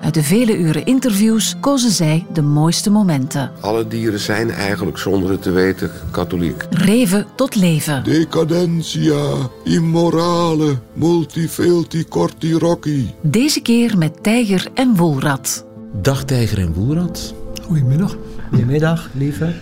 [0.00, 3.50] Uit de vele uren interviews kozen zij de mooiste momenten.
[3.60, 6.66] Alle dieren zijn eigenlijk zonder het te weten katholiek.
[6.70, 8.04] Reven tot leven.
[8.04, 13.14] Decadentia, immorale, multifelti corti rocci.
[13.22, 15.66] Deze keer met tijger en woelrat.
[16.02, 17.34] Dag Tijger en Woelrad.
[17.62, 18.16] Goedemiddag.
[18.48, 19.54] Goedemiddag, lieve.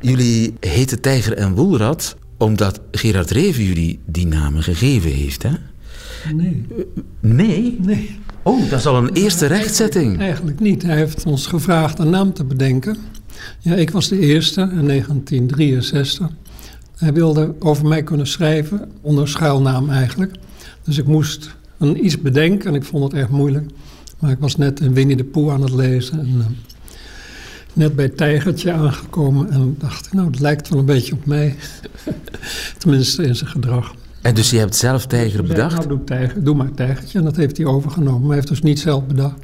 [0.00, 5.50] Jullie heten Tijger en Woelrad omdat Gerard Reven jullie die namen gegeven heeft, hè?
[6.34, 6.66] Nee.
[7.20, 7.76] Nee?
[7.80, 8.18] Nee.
[8.44, 10.18] Oh, dat is al een eerste rechtzetting.
[10.18, 10.82] Eigenlijk niet.
[10.82, 12.96] Hij heeft ons gevraagd een naam te bedenken.
[13.58, 16.28] Ja, ik was de eerste in 1963.
[16.96, 20.34] Hij wilde over mij kunnen schrijven, onder schuilnaam eigenlijk.
[20.82, 23.70] Dus ik moest een iets bedenken en ik vond het erg moeilijk.
[24.18, 26.18] Maar ik was net in Winnie de Pooh aan het lezen.
[26.18, 26.46] En, uh,
[27.72, 31.56] net bij Tijgertje aangekomen en dacht, nou, het lijkt wel een beetje op mij.
[32.78, 33.94] Tenminste in zijn gedrag.
[34.22, 35.76] En dus je hebt zelf Tijger bedacht?
[35.76, 37.18] Nou, doe, tijger, doe maar Tijgertje.
[37.18, 38.20] En dat heeft hij overgenomen.
[38.20, 39.38] Maar hij heeft dus niet zelf bedacht,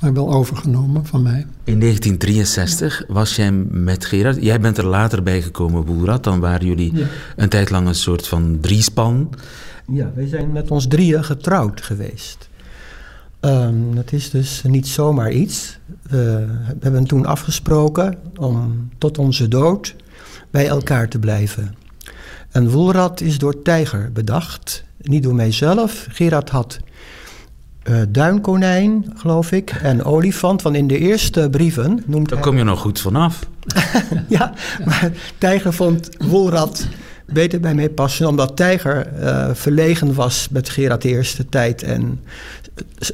[0.00, 1.46] maar wel overgenomen van mij.
[1.64, 4.42] In 1963 was jij met Gerard...
[4.42, 6.24] Jij bent er later bij gekomen, Boelrad.
[6.24, 7.06] Dan waren jullie ja.
[7.36, 9.30] een tijd lang een soort van driespan.
[9.92, 12.48] Ja, wij zijn met ons drieën getrouwd geweest.
[13.40, 15.78] Um, dat is dus niet zomaar iets.
[16.08, 16.46] We
[16.80, 19.94] hebben toen afgesproken om tot onze dood
[20.50, 21.74] bij elkaar te blijven.
[22.56, 26.06] En Woelrad is door Tijger bedacht, niet door mijzelf.
[26.10, 26.78] Gerard had
[27.84, 30.62] uh, duinkonijn, geloof ik, en olifant.
[30.62, 32.48] Want in de eerste brieven noemt Daar hij...
[32.48, 33.46] kom je nog goed vanaf.
[34.28, 34.52] ja,
[34.84, 36.86] maar Tijger vond Woelrad
[37.26, 38.26] beter bij mij passen...
[38.26, 41.82] omdat Tijger uh, verlegen was met Gerard de eerste tijd...
[41.82, 42.20] en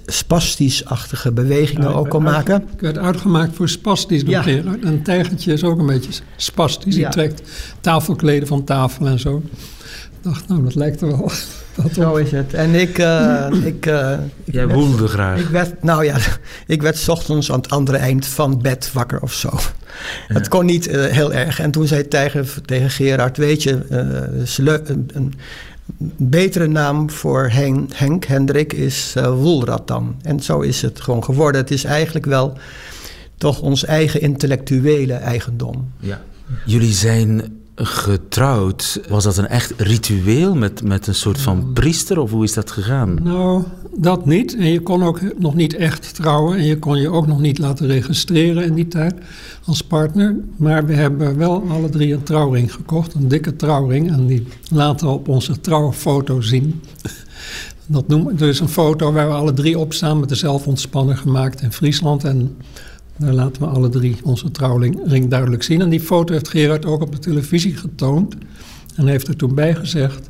[0.07, 2.65] spastisch-achtige bewegingen ja, ook kon maken.
[2.73, 4.43] Ik werd uitgemaakt voor spastisch door ja.
[4.43, 4.85] Gerard.
[4.85, 6.95] En Tijgertje is ook een beetje spastisch.
[6.95, 7.11] Die ja.
[7.11, 7.43] trekt
[7.81, 9.43] tafelkleden van tafel en zo.
[9.87, 11.19] Ik dacht, nou, dat lijkt er wel
[11.75, 12.55] wat Zo is het.
[12.55, 12.99] En ik...
[12.99, 14.13] Uh, ik, uh,
[14.45, 15.41] ik Jij woelde graag.
[15.41, 16.17] Ik werd, nou ja,
[16.67, 19.51] ik werd 's ochtends aan het andere eind van bed wakker of zo.
[20.29, 20.35] Ja.
[20.35, 21.61] Het kon niet uh, heel erg.
[21.61, 25.35] En toen zei Tijger tegen Gerard, weet je, een, een
[26.17, 30.15] betere naam voor Henk, Henk Hendrik is uh, Woelrad dan.
[30.23, 31.61] En zo is het gewoon geworden.
[31.61, 32.57] Het is eigenlijk wel
[33.37, 35.93] toch ons eigen intellectuele eigendom.
[36.01, 36.21] Ja.
[36.67, 39.01] Jullie zijn getrouwd.
[39.09, 42.71] Was dat een echt ritueel met, met een soort van priester of hoe is dat
[42.71, 43.19] gegaan?
[43.23, 43.63] Nou,
[43.97, 44.57] dat niet.
[44.57, 47.59] En je kon ook nog niet echt trouwen en je kon je ook nog niet
[47.59, 49.15] laten registreren in die tijd
[49.65, 50.37] als partner.
[50.57, 54.11] Maar we hebben wel alle drie een trouwring gekocht, een dikke trouwring.
[54.11, 56.81] En die laten we op onze trouwfoto zien.
[57.87, 61.63] Dat noemen dus een foto waar we alle drie op staan met de zelfontspanner gemaakt
[61.63, 62.25] in Friesland.
[62.25, 62.57] En
[63.17, 65.81] daar laten we alle drie onze trouwring duidelijk zien.
[65.81, 68.35] En die foto heeft Gerard ook op de televisie getoond.
[68.95, 70.29] En heeft er toen bij gezegd,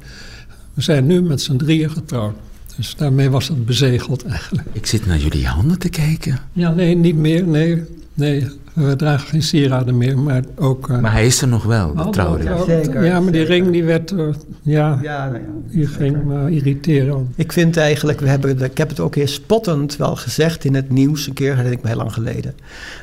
[0.75, 2.35] we zijn nu met z'n drieën getrouwd.
[2.77, 4.69] Dus daarmee was het bezegeld eigenlijk.
[4.73, 6.39] Ik zit naar jullie handen te kijken.
[6.53, 7.47] Ja, nee, niet meer.
[7.47, 7.83] Nee,
[8.15, 10.89] nee we dragen geen sieraden meer, maar ook...
[10.89, 12.49] Uh, maar hij is er nog wel, de trouwring.
[12.49, 13.55] Ja, zeker, ja, maar die zeker.
[13.55, 14.11] ring die werd...
[14.11, 17.33] Uh, ja, ja, nou ja, die ging me irriteren.
[17.37, 20.91] Ik vind eigenlijk, we hebben, ik heb het ook eens spottend wel gezegd in het
[20.91, 22.55] nieuws, een keer, dat ik me heel lang geleden,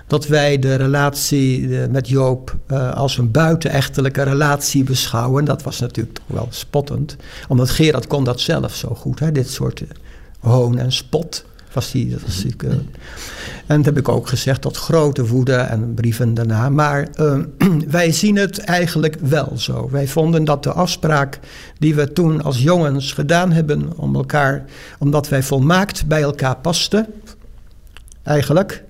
[0.07, 5.45] dat wij de relatie met Joop uh, als een buitenechtelijke relatie beschouwen.
[5.45, 7.15] Dat was natuurlijk toch wel spottend,
[7.47, 9.83] omdat Gerard kon dat zelf zo goed, hè, dit soort
[10.39, 12.71] hoon en spot was die, dat was natuurlijk, uh,
[13.67, 16.69] en dat heb ik ook gezegd, tot grote woede en brieven daarna.
[16.69, 17.37] Maar uh,
[17.87, 19.89] wij zien het eigenlijk wel zo.
[19.91, 21.39] Wij vonden dat de afspraak
[21.77, 24.65] die we toen als jongens gedaan hebben om elkaar,
[24.99, 27.05] omdat wij volmaakt bij elkaar pasten,
[28.23, 28.83] eigenlijk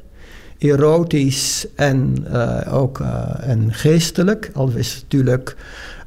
[0.58, 3.00] erotisch en uh, ook
[3.40, 5.56] en geestelijk, al is natuurlijk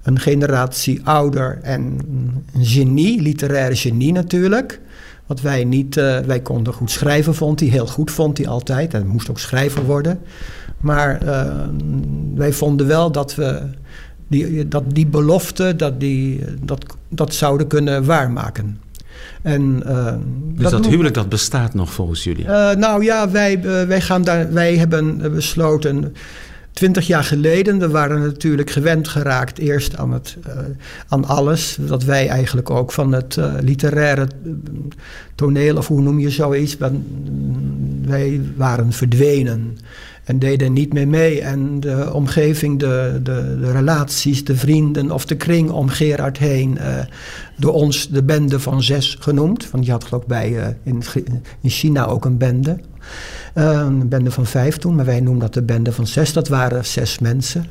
[0.02, 1.98] een generatie ouder en
[2.54, 4.80] een genie, literair genie natuurlijk.
[5.32, 7.68] Wat wij niet, uh, wij konden goed schrijven, vond hij.
[7.68, 8.94] Heel goed vond hij altijd.
[8.94, 10.20] En moest ook schrijver worden.
[10.80, 11.46] Maar uh,
[12.34, 13.62] wij vonden wel dat we
[14.28, 18.80] die, dat die belofte, dat die, dat, dat zouden kunnen waarmaken.
[19.42, 20.14] En, uh,
[20.54, 22.44] dus dat, huwelijk dat bestaat nog volgens jullie?
[22.76, 26.14] Nou ja, wij, wij, gaan daar, wij hebben besloten
[26.72, 30.52] Twintig jaar geleden, we waren natuurlijk gewend geraakt eerst aan, het, uh,
[31.08, 31.78] aan alles.
[31.80, 34.28] Dat wij eigenlijk ook van het uh, literaire
[35.34, 36.76] toneel, of hoe noem je zoiets,
[38.04, 39.76] wij waren verdwenen
[40.24, 41.40] en deden niet meer mee.
[41.40, 46.78] En de omgeving, de, de, de relaties, de vrienden of de kring om Gerard heen,
[47.56, 49.70] door ons de bende van zes genoemd.
[49.70, 51.02] Want je had geloof ik bij in,
[51.60, 52.78] in China ook een bende.
[53.54, 56.32] Uh, een bende van vijf toen, maar wij noemen dat de bende van zes.
[56.32, 57.66] Dat waren zes mensen,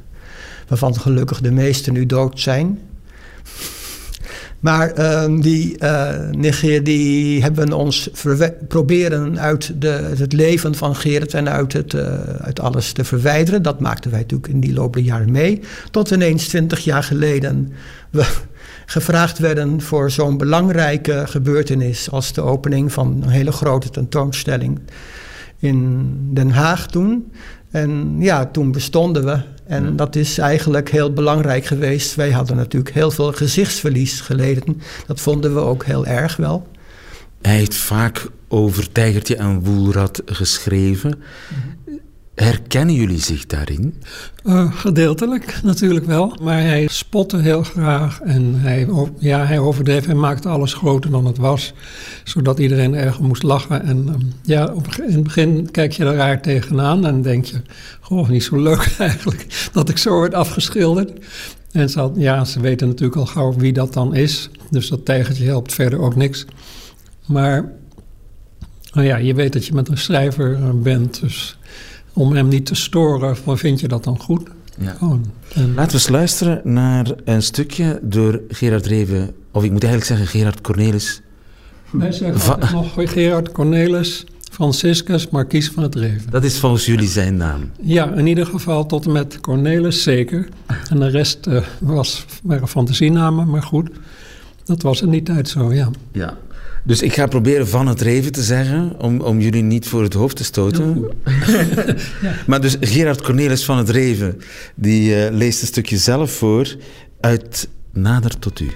[0.68, 2.80] waarvan gelukkig de meesten nu dood zijn.
[4.62, 8.10] Maar uh, die, uh, die hebben ons
[8.68, 13.62] proberen uit de, het leven van Gerrit en uit, het, uh, uit alles te verwijderen.
[13.62, 15.62] Dat maakten wij natuurlijk in die loop der jaren mee.
[15.92, 17.74] Tot ineens twintig jaar geleden
[18.10, 18.26] we
[18.86, 24.80] gevraagd werden voor zo'n belangrijke gebeurtenis als de opening van een hele grote tentoonstelling
[25.62, 27.32] in Den Haag toen.
[27.72, 29.40] En ja, toen bestonden we.
[29.68, 32.16] En dat is eigenlijk heel belangrijk geweest.
[32.16, 34.82] Wij hadden natuurlijk heel veel gezichtsverlies geleden.
[35.08, 36.68] Dat vonden we ook heel erg wel.
[37.42, 41.10] Hij heeft vaak over Tijgertje en Woelrad geschreven.
[41.10, 41.81] Mhm.
[42.36, 44.02] Herkennen jullie zich daarin?
[44.44, 46.38] Uh, gedeeltelijk natuurlijk wel.
[46.42, 48.88] Maar hij spotte heel graag en hij,
[49.20, 51.74] ja, hij overdreef en maakte alles groter dan het was.
[52.24, 53.84] Zodat iedereen erg moest lachen.
[53.84, 57.62] En um, ja, op, in het begin kijk je er raar tegenaan en denk je...
[58.00, 61.12] Goh, niet zo leuk eigenlijk dat ik zo word afgeschilderd.
[61.72, 64.50] En ze, ja, ze weten natuurlijk al gauw wie dat dan is.
[64.70, 66.46] Dus dat tijgertje helpt verder ook niks.
[67.26, 67.72] Maar
[68.94, 71.58] nou ja, je weet dat je met een schrijver eh, bent, dus
[72.14, 74.50] om hem niet te storen, vind je dat dan goed?
[74.78, 74.98] Ja.
[75.56, 80.40] Laten we eens luisteren naar een stukje door Gerard Reven, of ik moet eigenlijk zeggen
[80.40, 81.22] Gerard Cornelis.
[81.92, 86.32] Wij zeggen nog Gerard Cornelis, Franciscus, Marquis van het Reven.
[86.32, 87.72] Dat is volgens jullie zijn naam?
[87.82, 90.48] Ja, in ieder geval tot en met Cornelis zeker.
[90.90, 93.90] En de rest uh, was, waren fantasienamen, maar goed.
[94.64, 95.90] Dat was in die tijd zo, ja.
[96.12, 96.38] Ja.
[96.84, 100.14] Dus ik ga proberen van het Reven te zeggen, om, om jullie niet voor het
[100.14, 101.04] hoofd te stoten.
[102.22, 102.34] ja.
[102.48, 104.42] Maar dus Gerard Cornelis van het Reven,
[104.76, 106.76] die uh, leest een stukje zelf voor
[107.20, 108.72] uit Nader tot u.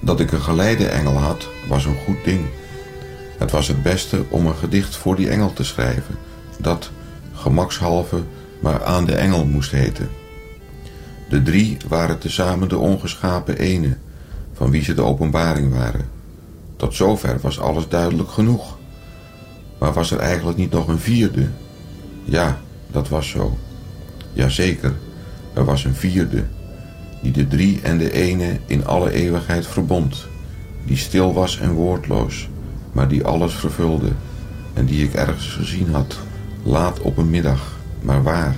[0.00, 2.40] Dat ik een geleide-engel had, was een goed ding.
[3.38, 6.14] Het was het beste om een gedicht voor die engel te schrijven,
[6.58, 6.90] dat,
[7.32, 8.22] gemakshalve,
[8.60, 10.08] maar aan de engel moest heten.
[11.28, 13.96] De drie waren tezamen de ongeschapen ene,
[14.52, 16.08] van wie ze de openbaring waren.
[16.76, 18.76] Tot zover was alles duidelijk genoeg.
[19.78, 21.48] Maar was er eigenlijk niet nog een vierde?
[22.24, 22.58] Ja,
[22.90, 23.58] dat was zo.
[24.32, 24.94] Jazeker,
[25.54, 26.44] er was een vierde,
[27.22, 30.26] die de drie en de ene in alle eeuwigheid verbond,
[30.84, 32.48] die stil was en woordloos,
[32.98, 34.12] maar die alles vervulde
[34.74, 36.18] en die ik ergens gezien had,
[36.62, 38.56] laat op een middag, maar waar?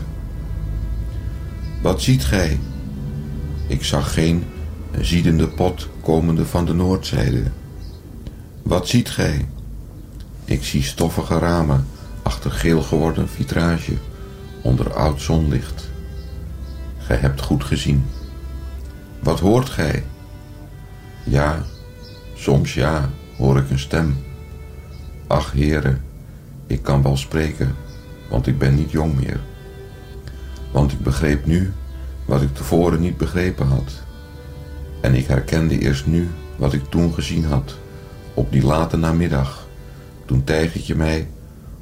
[1.82, 2.58] Wat ziet gij?
[3.66, 4.44] Ik zag geen
[5.00, 7.42] ziedende pot komende van de noordzijde.
[8.62, 9.48] Wat ziet gij?
[10.44, 11.86] Ik zie stoffige ramen
[12.22, 13.94] achter geel geworden vitrage
[14.62, 15.90] onder oud zonlicht.
[16.98, 18.04] Gij hebt goed gezien.
[19.22, 20.04] Wat hoort gij?
[21.24, 21.62] Ja,
[22.34, 24.28] soms ja, hoor ik een stem.
[25.30, 26.02] Ach, heren,
[26.66, 27.76] ik kan wel spreken,
[28.28, 29.40] want ik ben niet jong meer.
[30.70, 31.72] Want ik begreep nu
[32.24, 33.92] wat ik tevoren niet begrepen had.
[35.00, 37.74] En ik herkende eerst nu wat ik toen gezien had,
[38.34, 39.66] op die late namiddag,
[40.24, 41.28] toen tijgertje mij,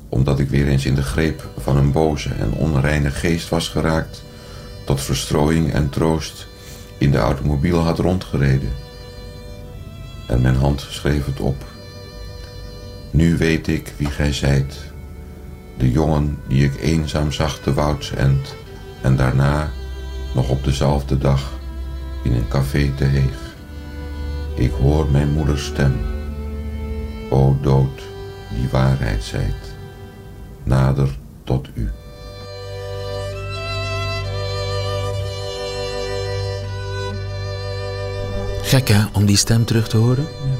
[0.09, 4.23] omdat ik weer eens in de greep van een boze en onreine geest was geraakt,
[4.85, 6.47] tot verstrooiing en troost
[6.99, 8.73] in de automobiel had rondgereden.
[10.26, 11.76] En mijn hand schreef het op.
[13.11, 14.93] Nu weet ik wie gij zijt,
[15.79, 18.55] de jongen die ik eenzaam zag te woudsend
[19.03, 19.71] en daarna
[20.35, 21.53] nog op dezelfde dag
[22.25, 23.55] in een café te Heeg.
[24.55, 25.93] Ik hoor mijn moeders stem.
[27.31, 28.03] O dood,
[28.55, 29.75] die waarheid zijt,
[30.62, 31.91] nader tot u.
[38.62, 40.27] Gek hè, om die stem terug te horen?
[40.45, 40.58] Ja,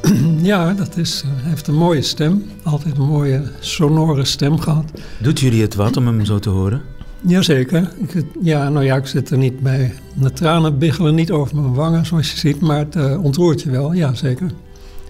[0.42, 2.44] ja dat is, uh, hij heeft een mooie stem.
[2.62, 4.90] Altijd een mooie sonore stem gehad.
[5.18, 6.82] Doet jullie het wat om hem zo te horen?
[7.20, 7.92] Jazeker.
[7.96, 9.94] Ik, ja, nou ja, ik zit er niet bij.
[10.14, 13.70] De tranen biggelen niet over mijn wangen, zoals je ziet, maar het uh, ontroert je
[13.70, 14.50] wel, ja zeker.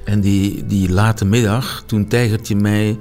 [0.04, 2.98] En die, die late middag, toen Tijgertje mij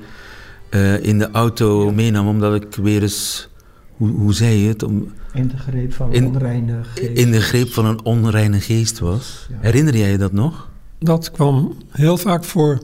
[0.69, 3.49] uh, in de auto meenam, omdat ik weer eens,
[3.97, 4.83] hoe, hoe zei je het?
[4.83, 7.17] Om, in de greep van een in, onreine geest.
[7.17, 9.47] In de greep van een onreine geest was.
[9.49, 9.57] Ja.
[9.61, 10.69] Herinner jij je dat nog?
[11.05, 12.81] Dat kwam heel vaak voor.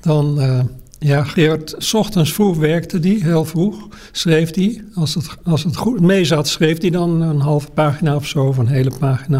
[0.00, 0.60] Dan, uh,
[0.98, 4.82] ja, Geert, s ochtends vroeg werkte die, heel vroeg, schreef die.
[4.94, 8.44] Als het, als het goed mee zat, schreef hij dan een halve pagina of zo,
[8.44, 9.38] of een hele pagina.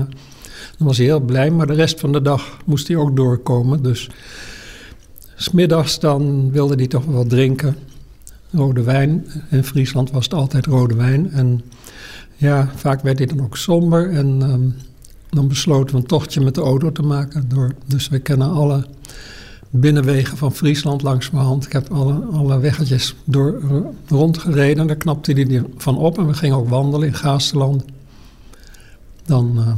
[0.79, 3.83] Dan was hij heel blij, maar de rest van de dag moest hij ook doorkomen.
[3.83, 4.11] Dus
[5.37, 7.76] smiddags dan wilde hij toch wel wat drinken.
[8.50, 9.26] Rode wijn.
[9.50, 11.31] In Friesland was het altijd rode wijn.
[11.31, 11.62] En
[12.37, 14.11] ja, vaak werd hij dan ook somber.
[14.11, 14.75] En um,
[15.37, 17.49] dan besloten we een tochtje met de auto te maken.
[17.49, 18.87] Door, dus we kennen alle
[19.71, 21.64] binnenwegen van Friesland langs mijn hand.
[21.64, 23.61] Ik heb alle, alle weggetjes door,
[24.07, 24.87] rondgereden.
[24.87, 26.19] Daar knapte hij van op.
[26.19, 27.85] En we gingen ook wandelen in Gaasterland.
[29.26, 29.75] Dan, uh,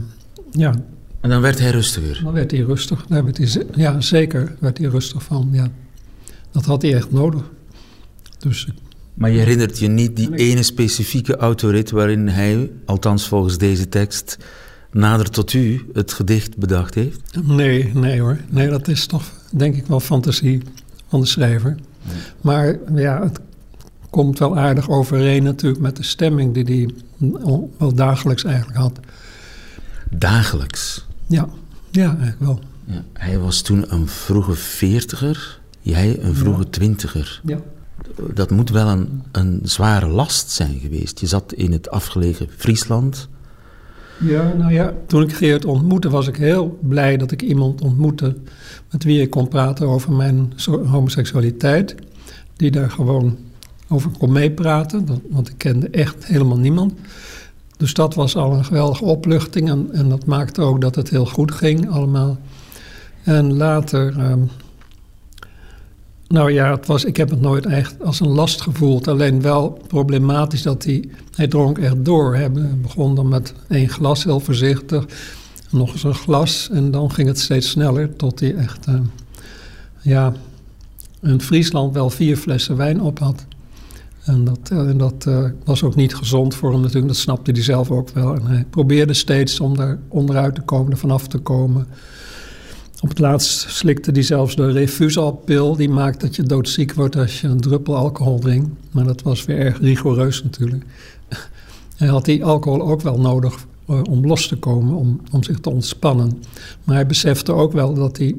[0.50, 0.74] ja.
[1.20, 2.20] En dan werd hij rustiger?
[2.24, 3.06] Dan werd hij rustig.
[3.06, 5.70] Daar werd hij, ja, zeker werd hij rustig van, ja.
[6.50, 7.50] Dat had hij echt nodig.
[8.38, 8.68] Dus
[9.18, 14.38] maar je herinnert je niet die ene specifieke autorit waarin hij, althans volgens deze tekst,
[14.90, 17.20] nader tot u het gedicht bedacht heeft?
[17.42, 18.38] Nee, nee hoor.
[18.48, 20.62] Nee, dat is toch denk ik wel fantasie
[21.08, 21.76] van de schrijver.
[22.02, 22.16] Nee.
[22.40, 23.40] Maar ja, het
[24.10, 26.94] komt wel aardig overeen natuurlijk met de stemming die hij
[27.78, 28.98] wel dagelijks eigenlijk had.
[30.10, 31.06] Dagelijks?
[31.26, 31.48] Ja,
[31.90, 32.60] ja eigenlijk wel.
[32.84, 36.68] Ja, hij was toen een vroege veertiger, jij een vroege ja.
[36.70, 37.40] twintiger.
[37.44, 37.58] Ja
[38.34, 41.20] dat moet wel een, een zware last zijn geweest.
[41.20, 43.28] Je zat in het afgelegen Friesland.
[44.20, 48.36] Ja, nou ja, toen ik Geert ontmoette was ik heel blij dat ik iemand ontmoette
[48.90, 51.94] met wie ik kon praten over mijn homoseksualiteit.
[52.56, 53.36] Die daar gewoon
[53.88, 56.92] over kon meepraten, want ik kende echt helemaal niemand.
[57.76, 61.26] Dus dat was al een geweldige opluchting en, en dat maakte ook dat het heel
[61.26, 62.38] goed ging allemaal.
[63.22, 64.30] En later...
[64.30, 64.50] Um,
[66.28, 69.08] nou ja, het was, ik heb het nooit echt als een last gevoeld.
[69.08, 71.04] Alleen wel problematisch dat hij...
[71.34, 72.36] Hij dronk echt door.
[72.36, 72.50] Hij
[72.82, 75.04] begon dan met één glas, heel voorzichtig.
[75.70, 76.68] Nog eens een glas.
[76.72, 78.88] En dan ging het steeds sneller tot hij echt...
[78.88, 78.94] Uh,
[80.00, 80.32] ja,
[81.22, 83.46] in Friesland wel vier flessen wijn op had.
[84.24, 87.06] En dat, uh, en dat uh, was ook niet gezond voor hem natuurlijk.
[87.06, 88.34] Dat snapte hij zelf ook wel.
[88.34, 91.86] En hij probeerde steeds om daar onderuit te komen, er vanaf te komen...
[93.00, 95.76] Op het laatst slikte hij zelfs de refusalpil.
[95.76, 98.68] Die maakt dat je doodziek wordt als je een druppel alcohol drinkt.
[98.90, 100.84] Maar dat was weer erg rigoureus natuurlijk.
[101.96, 105.58] Hij had die alcohol ook wel nodig uh, om los te komen, om, om zich
[105.58, 106.42] te ontspannen.
[106.84, 108.36] Maar hij besefte ook wel dat hij,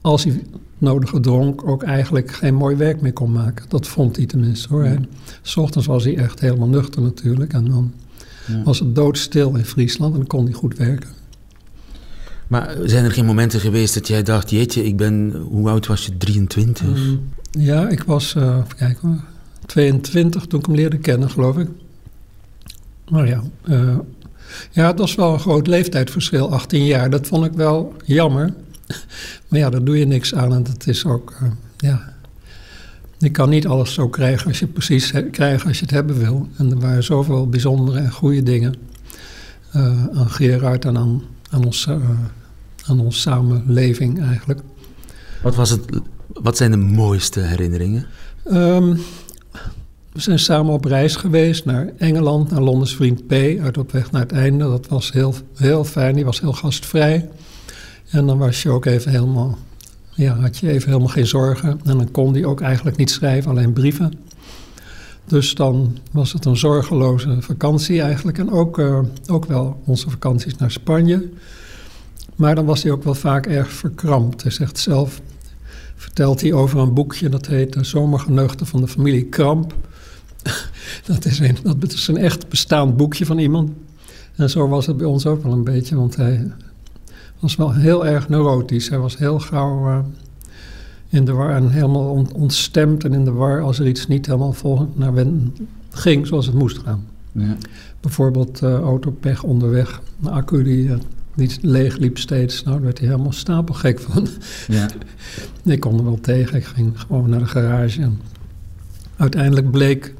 [0.00, 0.42] als hij
[0.78, 3.64] nodige dronk, ook eigenlijk geen mooi werk meer kon maken.
[3.68, 4.84] Dat vond hij tenminste hoor.
[4.84, 4.98] Ja.
[5.42, 7.52] S ochtends was hij echt helemaal nuchter natuurlijk.
[7.52, 7.92] En dan
[8.46, 8.62] ja.
[8.62, 11.19] was het doodstil in Friesland en dan kon hij goed werken.
[12.50, 16.06] Maar zijn er geen momenten geweest dat jij dacht, jeetje, ik ben, hoe oud was
[16.06, 16.88] je, 23?
[16.88, 19.20] Um, ja, ik was, uh, kijken,
[19.66, 21.68] 22 toen ik hem leerde kennen, geloof ik.
[23.08, 23.98] Maar ja, uh,
[24.70, 27.10] ja, het was wel een groot leeftijdsverschil, 18 jaar.
[27.10, 28.52] Dat vond ik wel jammer.
[29.48, 32.18] Maar ja, daar doe je niks aan en dat is ook, uh, ja...
[33.18, 36.48] Je kan niet alles zo krijgen als je precies krijgt als je het hebben wil.
[36.56, 38.74] En er waren zoveel bijzondere en goede dingen
[40.12, 41.88] aan Gerard en aan, aan ons
[42.90, 44.60] aan onze samenleving eigenlijk.
[45.42, 45.80] Wat, was het,
[46.26, 48.06] wat zijn de mooiste herinneringen?
[48.52, 48.98] Um,
[50.12, 53.32] we zijn samen op reis geweest naar Engeland, naar Londens vriend P.
[53.62, 54.64] Uit op weg naar het einde.
[54.64, 57.28] Dat was heel, heel fijn, die was heel gastvrij.
[58.10, 59.58] En dan was je ook even helemaal,
[60.14, 61.80] ja, had je even helemaal geen zorgen.
[61.84, 64.12] En dan kon die ook eigenlijk niet schrijven, alleen brieven.
[65.26, 68.38] Dus dan was het een zorgeloze vakantie eigenlijk.
[68.38, 71.28] En ook, uh, ook wel onze vakanties naar Spanje.
[72.40, 74.42] Maar dan was hij ook wel vaak erg verkrampt.
[74.42, 75.20] Hij zegt zelf,
[75.96, 79.74] vertelt hij over een boekje dat heet De Zomergeneugten van de familie Kramp.
[81.06, 83.70] dat, is een, dat is een echt bestaand boekje van iemand.
[84.36, 86.52] En zo was het bij ons ook wel een beetje, want hij
[87.38, 88.88] was wel heel erg neurotisch.
[88.88, 89.98] Hij was heel gauw uh,
[91.08, 94.26] in de war en helemaal on, ontstemd en in de war als er iets niet
[94.26, 95.54] helemaal vol naar ben,
[95.90, 97.04] ging zoals het moest gaan.
[97.32, 97.56] Ja.
[98.00, 100.94] Bijvoorbeeld uh, autopech onderweg, een accu die uh,
[101.40, 102.62] die leeg liep steeds.
[102.62, 104.28] Nou, daar werd hij helemaal stapelgek van.
[104.68, 104.88] Ja.
[105.72, 106.56] ik kon er wel tegen.
[106.56, 108.02] Ik ging gewoon naar de garage.
[108.02, 108.20] En
[109.16, 110.14] uiteindelijk bleek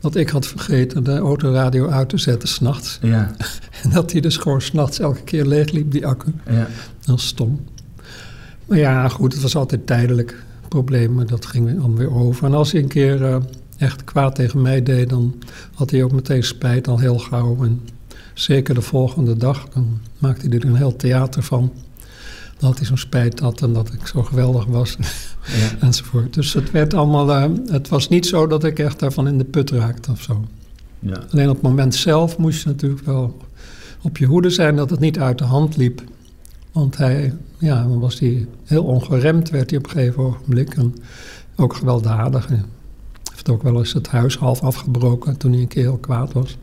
[0.00, 2.98] dat ik had vergeten de autoradio uit te zetten s'nachts.
[3.02, 3.34] Ja.
[3.82, 6.32] en dat hij dus gewoon s'nachts elke keer leeg liep, die accu.
[6.50, 6.66] Ja.
[7.04, 7.64] Dat is stom.
[8.66, 11.14] Maar ja, goed, het was altijd tijdelijk probleem.
[11.14, 12.44] Maar dat ging dan weer over.
[12.44, 13.36] En als hij een keer uh,
[13.76, 15.34] echt kwaad tegen mij deed, dan
[15.74, 17.64] had hij ook meteen spijt al heel gauw.
[17.64, 17.80] En
[18.38, 21.72] zeker de volgende dag, dan maakte hij er een heel theater van.
[22.58, 24.96] Dat hij zo'n spijt had en dat ik zo geweldig was.
[25.46, 25.78] Ja.
[25.86, 26.34] enzovoort.
[26.34, 27.50] Dus het werd allemaal.
[27.50, 30.44] Uh, het was niet zo dat ik echt daarvan in de put raakte of zo.
[30.98, 31.22] Ja.
[31.30, 33.36] Alleen op het moment zelf moest je natuurlijk wel
[34.02, 36.02] op je hoede zijn dat het niet uit de hand liep.
[36.72, 40.74] Want hij, ja, dan was hij heel ongeremd, werd hij op een gegeven ogenblik.
[40.74, 40.94] En
[41.56, 42.48] ook gewelddadig.
[42.48, 42.62] Hij
[43.30, 46.56] heeft ook wel eens het huis half afgebroken toen hij een keer heel kwaad was.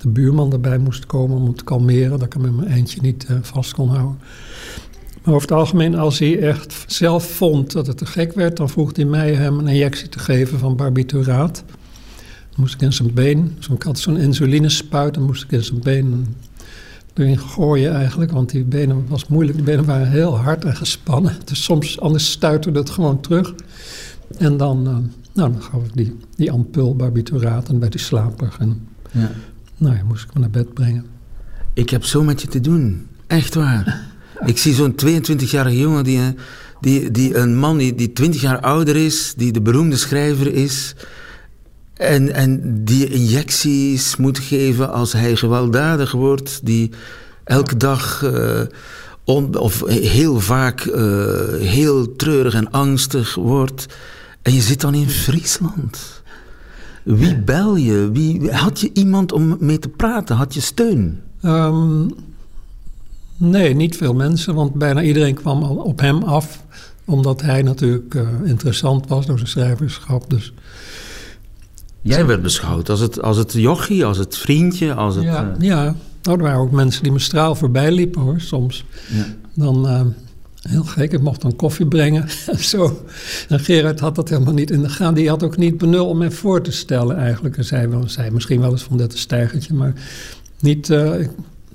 [0.00, 3.26] De buurman erbij moest komen om te kalmeren, dat ik hem in mijn eindje niet
[3.30, 4.18] uh, vast kon houden.
[5.22, 8.68] Maar over het algemeen, als hij echt zelf vond dat het te gek werd, dan
[8.68, 11.64] vroeg hij mij hem een injectie te geven van barbituraat.
[12.50, 15.64] Dan moest ik in zijn been, zo, ik had zo'n insulinespuit, dan moest ik in
[15.64, 16.26] zijn been
[17.14, 19.56] erin gooien eigenlijk, want die benen was moeilijk.
[19.56, 23.54] Die benen waren heel hard en gespannen, dus soms anders stuiterde het gewoon terug.
[24.38, 24.96] En dan, uh,
[25.32, 28.58] nou, dan gaf ik die, die ampul barbituraat en werd hij slaperig.
[29.10, 29.30] Ja.
[29.84, 31.06] Nou ja, moest ik hem naar bed brengen.
[31.72, 34.02] Ik heb zo met je te doen, echt waar.
[34.46, 36.20] Ik zie zo'n 22-jarige jongen, die,
[36.80, 40.94] die, die een man die, die 20 jaar ouder is, die de beroemde schrijver is.
[41.94, 46.90] En, en die injecties moet geven als hij gewelddadig wordt, die
[47.44, 48.60] elke dag uh,
[49.24, 50.94] on, of heel vaak uh,
[51.58, 53.86] heel treurig en angstig wordt.
[54.42, 56.22] En je zit dan in Friesland.
[57.04, 58.10] Wie bel je?
[58.12, 60.36] Wie, had je iemand om mee te praten?
[60.36, 61.20] Had je steun?
[61.42, 62.14] Um,
[63.36, 66.64] Nee, niet veel mensen, want bijna iedereen kwam al op hem af,
[67.04, 70.30] omdat hij natuurlijk uh, interessant was door zijn schrijverschap.
[70.30, 70.52] Dus.
[72.00, 75.24] Jij werd beschouwd als het, als het jochie, als het vriendje, als het...
[75.24, 75.66] Ja, uh...
[75.68, 75.94] ja.
[76.22, 78.84] Nou, er waren ook mensen die me straal voorbij liepen hoor, soms.
[79.10, 79.26] Ja.
[79.54, 80.00] Dan, uh,
[80.68, 83.04] heel gek, ik mocht dan koffie brengen en zo.
[83.48, 85.14] En Gerard had dat helemaal niet in de gaten.
[85.14, 87.56] Die had ook niet benul om mij voor te stellen eigenlijk.
[87.56, 89.92] En zei, wel, zei misschien wel eens van dit een stijgertje, maar
[90.60, 90.92] niet...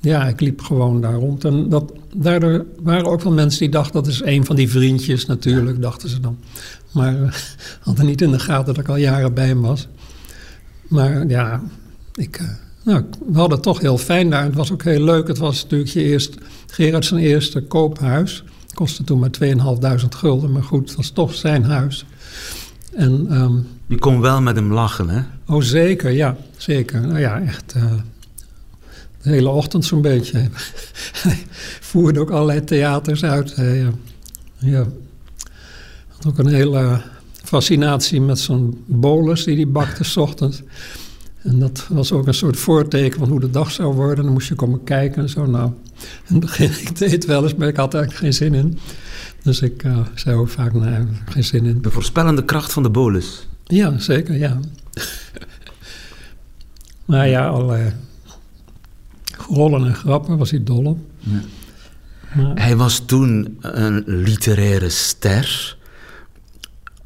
[0.01, 1.45] Ja, ik liep gewoon daar rond.
[1.45, 3.93] En dat, daardoor waren ook wel mensen die dachten...
[3.93, 6.37] dat is een van die vriendjes natuurlijk, dachten ze dan.
[6.91, 7.31] Maar uh,
[7.79, 9.87] hadden niet in de gaten dat ik al jaren bij hem was.
[10.87, 11.61] Maar ja,
[12.15, 12.47] ik, uh,
[12.83, 14.43] nou, we hadden het toch heel fijn daar.
[14.43, 15.27] Het was ook heel leuk.
[15.27, 16.35] Het was natuurlijk je eerst,
[16.67, 18.43] Gerard zijn eerste koophuis.
[18.79, 19.29] Kostte toen maar
[20.01, 20.51] 2.500 gulden.
[20.51, 22.05] Maar goed, het was toch zijn huis.
[22.93, 25.21] En, um, je kon wel met hem lachen, hè?
[25.47, 26.37] Oh, zeker, ja.
[26.57, 27.01] Zeker.
[27.01, 27.73] Nou ja, echt...
[27.77, 27.83] Uh,
[29.21, 30.37] de hele ochtend zo'n beetje.
[31.11, 31.45] Hij
[31.91, 33.55] voerde ook allerlei theaters uit.
[33.55, 33.87] Hij uh,
[34.57, 34.85] ja,
[36.07, 37.01] had ook een hele
[37.43, 40.61] fascinatie met zo'n bolus die hij bakte s ochtends.
[41.41, 44.23] En dat was ook een soort voorteken van hoe de dag zou worden.
[44.23, 45.45] Dan moest je komen kijken en zo.
[45.45, 45.71] Nou,
[46.27, 48.53] in het begin, ik deed het wel eens, maar ik had er eigenlijk geen zin
[48.53, 48.79] in.
[49.43, 51.81] Dus ik uh, zei ook vaak, nee, geen zin in.
[51.81, 53.47] De voorspellende kracht van de bolus.
[53.63, 54.59] Ja, zeker, ja.
[57.05, 57.93] nou ja, allerlei
[59.47, 60.99] rollen en grappen was hij dol op.
[61.19, 61.41] Ja.
[62.55, 65.77] Hij was toen een literaire ster.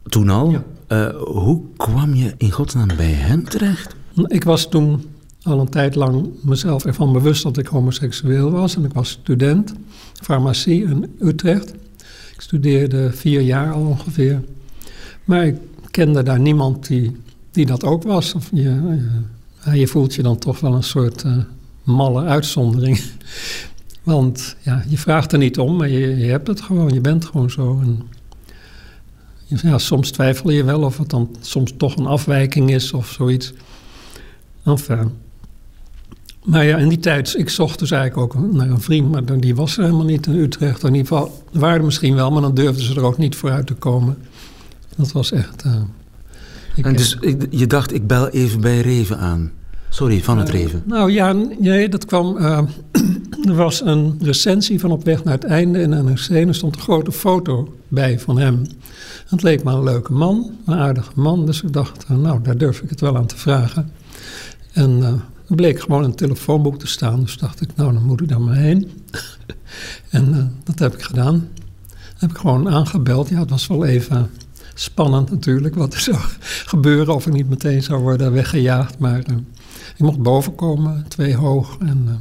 [0.10, 0.63] Toen al.
[0.88, 3.95] Uh, hoe kwam je in godsnaam bij hem terecht?
[4.27, 5.12] Ik was toen
[5.43, 8.75] al een tijd lang mezelf ervan bewust dat ik homoseksueel was.
[8.75, 9.73] En ik was student,
[10.13, 11.73] farmacie in Utrecht.
[12.34, 14.43] Ik studeerde vier jaar al ongeveer.
[15.23, 15.58] Maar ik
[15.91, 17.17] kende daar niemand die,
[17.51, 18.34] die dat ook was.
[18.34, 18.99] Of je,
[19.73, 21.38] je, voelt je dan toch wel een soort uh,
[21.84, 23.01] malle uitzondering.
[24.03, 27.25] Want ja, je vraagt er niet om, maar je, je hebt het gewoon, je bent
[27.25, 27.82] gewoon zo.
[29.45, 33.53] Ja, soms twijfel je wel of het dan soms toch een afwijking is of zoiets.
[34.63, 35.22] Enfin.
[36.43, 39.56] Maar ja, in die tijd, ik zocht dus eigenlijk ook naar een vriend, maar die
[39.56, 40.84] was er helemaal niet in Utrecht.
[40.84, 43.67] In ieder geval, waren er misschien wel, maar dan durfden ze er ook niet vooruit
[43.67, 44.17] te komen.
[44.95, 45.63] Dat was echt...
[45.65, 45.75] Uh,
[46.86, 47.17] en dus
[47.49, 49.51] je dacht, ik bel even bij Reven aan?
[49.89, 50.84] Sorry, van het Reven.
[50.86, 52.38] Uh, nou ja, nee, dat kwam.
[52.38, 52.60] Uh,
[53.49, 56.29] er was een recensie van Op weg naar het einde in NRC.
[56.29, 58.62] En er stond een grote foto bij van hem.
[59.27, 61.45] Het leek me een leuke man, een aardige man.
[61.45, 63.91] Dus ik dacht, nou, daar durf ik het wel aan te vragen.
[64.71, 65.21] En
[65.55, 67.19] bleek gewoon een telefoonboek te staan.
[67.19, 68.91] Dus dacht ik, nou, dan moet ik daar maar heen.
[70.09, 71.47] en dat heb ik gedaan.
[72.17, 73.29] heb ik gewoon aangebeld.
[73.29, 74.29] Ja, het was wel even
[74.73, 76.17] spannend natuurlijk wat er zou
[76.73, 77.15] gebeuren.
[77.15, 78.99] Of ik niet meteen zou worden weggejaagd.
[78.99, 81.77] Maar ik mocht boven komen, twee hoog.
[81.79, 82.13] En uh,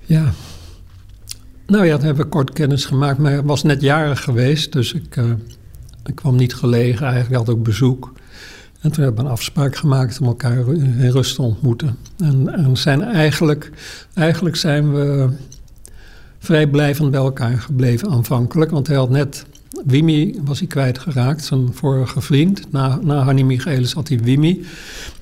[0.00, 0.32] ja.
[1.66, 3.18] Nou ja, toen hebben we kort kennis gemaakt.
[3.18, 5.16] Maar ik was net jarig geweest, dus ik,
[6.04, 7.06] ik kwam niet gelegen.
[7.06, 8.12] Eigenlijk had ook bezoek.
[8.92, 11.96] Toen hebben we een afspraak gemaakt om elkaar in rust te ontmoeten.
[12.18, 13.70] En, en zijn eigenlijk,
[14.14, 15.28] eigenlijk zijn we
[16.38, 18.70] vrij blijvend bij elkaar gebleven aanvankelijk.
[18.70, 19.46] Want hij had net
[19.84, 22.72] Wimi was hij kwijtgeraakt, zijn vorige vriend.
[22.72, 24.64] Na, na Hanni Michaelis had hij Wimi.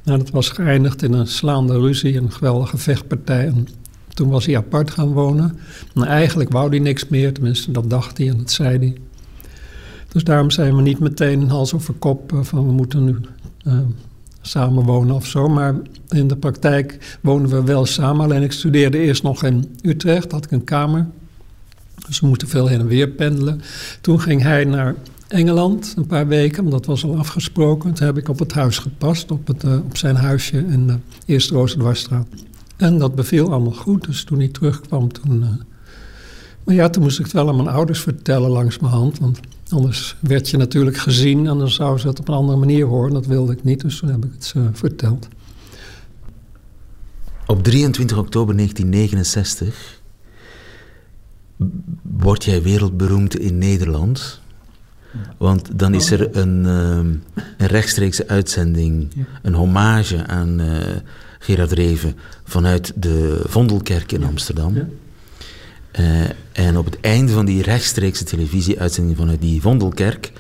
[0.02, 3.46] Nou, dat was geëindigd in een slaande ruzie, een geweldige vechtpartij.
[3.46, 3.68] En
[4.08, 5.58] toen was hij apart gaan wonen.
[5.94, 8.94] En eigenlijk wou hij niks meer, tenminste dat dacht hij en dat zei hij.
[10.08, 13.16] Dus daarom zijn we niet meteen hals over kop eh, van we moeten nu
[13.66, 13.78] uh,
[14.40, 15.48] samen wonen of zo.
[15.48, 15.74] Maar
[16.08, 18.24] in de praktijk wonen we wel samen.
[18.24, 21.06] Alleen ik studeerde eerst nog in Utrecht, had ik een kamer.
[22.06, 23.60] Dus we moeten veel heen en weer pendelen.
[24.00, 24.94] Toen ging hij naar
[25.28, 27.94] Engeland een paar weken, want dat was al afgesproken.
[27.94, 30.96] Toen heb ik op het huis gepast, op, het, uh, op zijn huisje in de
[31.26, 32.26] Eerste Roosendwarsstraat.
[32.76, 35.44] En dat beviel allemaal goed, dus toen hij terugkwam, toen...
[36.64, 39.40] Maar ja, toen moest ik het wel aan mijn ouders vertellen langs mijn hand, want
[39.68, 43.12] anders werd je natuurlijk gezien en dan zouden ze het op een andere manier horen.
[43.12, 45.28] Dat wilde ik niet, dus toen heb ik het ze verteld.
[47.46, 50.00] Op 23 oktober 1969
[52.02, 54.40] word jij wereldberoemd in Nederland.
[55.36, 56.96] Want dan is er een, uh,
[57.58, 60.78] een rechtstreekse uitzending, een hommage aan uh,
[61.38, 64.88] Gerard Reven vanuit de Vondelkerk in Amsterdam.
[66.00, 66.06] Uh,
[66.52, 70.32] en op het einde van die rechtstreekse televisieuitzending vanuit die Vondelkerk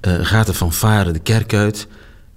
[0.00, 1.86] gaat de fanfare de kerk uit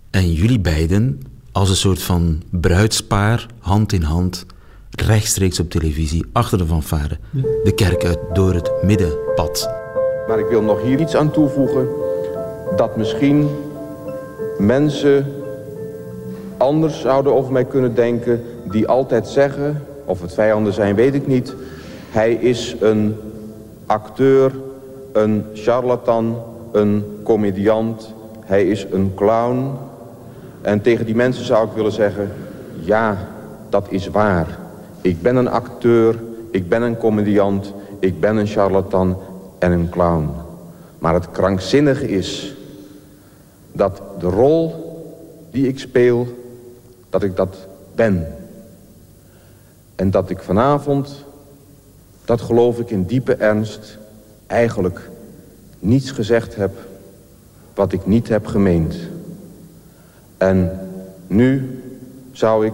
[0.10, 1.22] en jullie beiden
[1.52, 4.46] als een soort van bruidspaar, hand in hand,
[4.90, 7.18] rechtstreeks op televisie, achter de fanfare,
[7.64, 9.70] de kerk uit door het middenpad.
[10.28, 11.88] Maar ik wil nog hier iets aan toevoegen,
[12.76, 13.50] dat misschien
[14.58, 15.34] mensen
[16.58, 21.28] anders zouden over mij kunnen denken, die altijd zeggen, of het vijanden zijn, weet ik
[21.28, 21.56] niet,
[22.12, 23.16] hij is een
[23.86, 24.52] acteur,
[25.12, 29.72] een charlatan, een comediant, hij is een clown.
[30.62, 32.32] En tegen die mensen zou ik willen zeggen,
[32.80, 33.18] ja,
[33.70, 34.60] dat is waar.
[35.02, 36.20] Ik ben een acteur,
[36.52, 39.18] ik ben een comediant, ik ben een charlatan
[39.60, 40.30] en een clown.
[41.00, 42.56] Maar het krankzinnige is
[43.72, 44.74] dat de rol
[45.52, 46.28] die ik speel,
[47.10, 47.58] dat ik dat
[47.96, 48.28] ben.
[49.96, 51.26] En dat ik vanavond,
[52.26, 53.98] dat geloof ik in diepe ernst,
[54.48, 55.10] eigenlijk
[55.80, 56.72] niets gezegd heb
[57.74, 58.96] wat ik niet heb gemeend.
[60.38, 60.80] En
[61.28, 61.82] nu
[62.32, 62.74] zou ik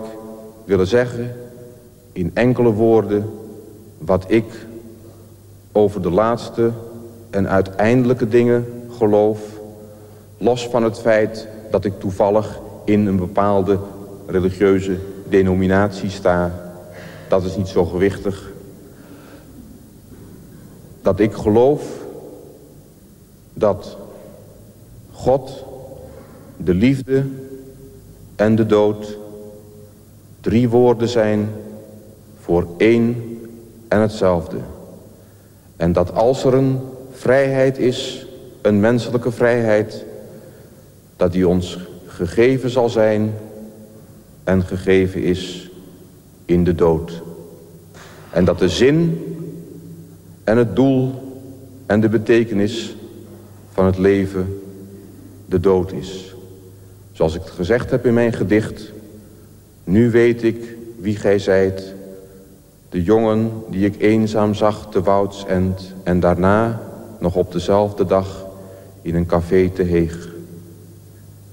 [0.66, 1.36] willen zeggen
[2.12, 3.30] in enkele woorden
[3.98, 4.46] wat ik
[5.72, 6.72] over de laatste
[7.30, 8.66] en uiteindelijke dingen
[8.98, 9.40] geloof,
[10.38, 13.80] los van het feit dat ik toevallig in een bepaalde
[14.28, 14.98] religieuze
[15.30, 16.52] denominatie sta.
[17.30, 18.52] Dat is niet zo gewichtig.
[21.08, 21.82] Dat ik geloof
[23.54, 23.98] dat
[25.12, 25.64] God,
[26.58, 27.26] de liefde
[28.36, 29.18] en de dood
[30.42, 31.50] drie woorden zijn
[32.40, 33.40] voor één
[33.88, 34.58] en hetzelfde.
[35.76, 36.80] En dat als er een
[37.12, 38.28] vrijheid is,
[38.62, 40.06] een menselijke vrijheid,
[41.16, 43.34] dat die ons gegeven zal zijn
[44.44, 45.70] en gegeven is
[46.46, 47.22] in de dood.
[48.32, 49.22] En dat de zin
[50.48, 51.14] en het doel
[51.86, 52.96] en de betekenis
[53.72, 54.62] van het leven
[55.46, 56.36] de dood is.
[57.12, 58.92] Zoals ik het gezegd heb in mijn gedicht,
[59.84, 61.94] nu weet ik wie gij zijt
[62.90, 66.82] de jongen die ik eenzaam zag te Woudsend en daarna
[67.20, 68.46] nog op dezelfde dag
[69.02, 70.30] in een café te Heeg.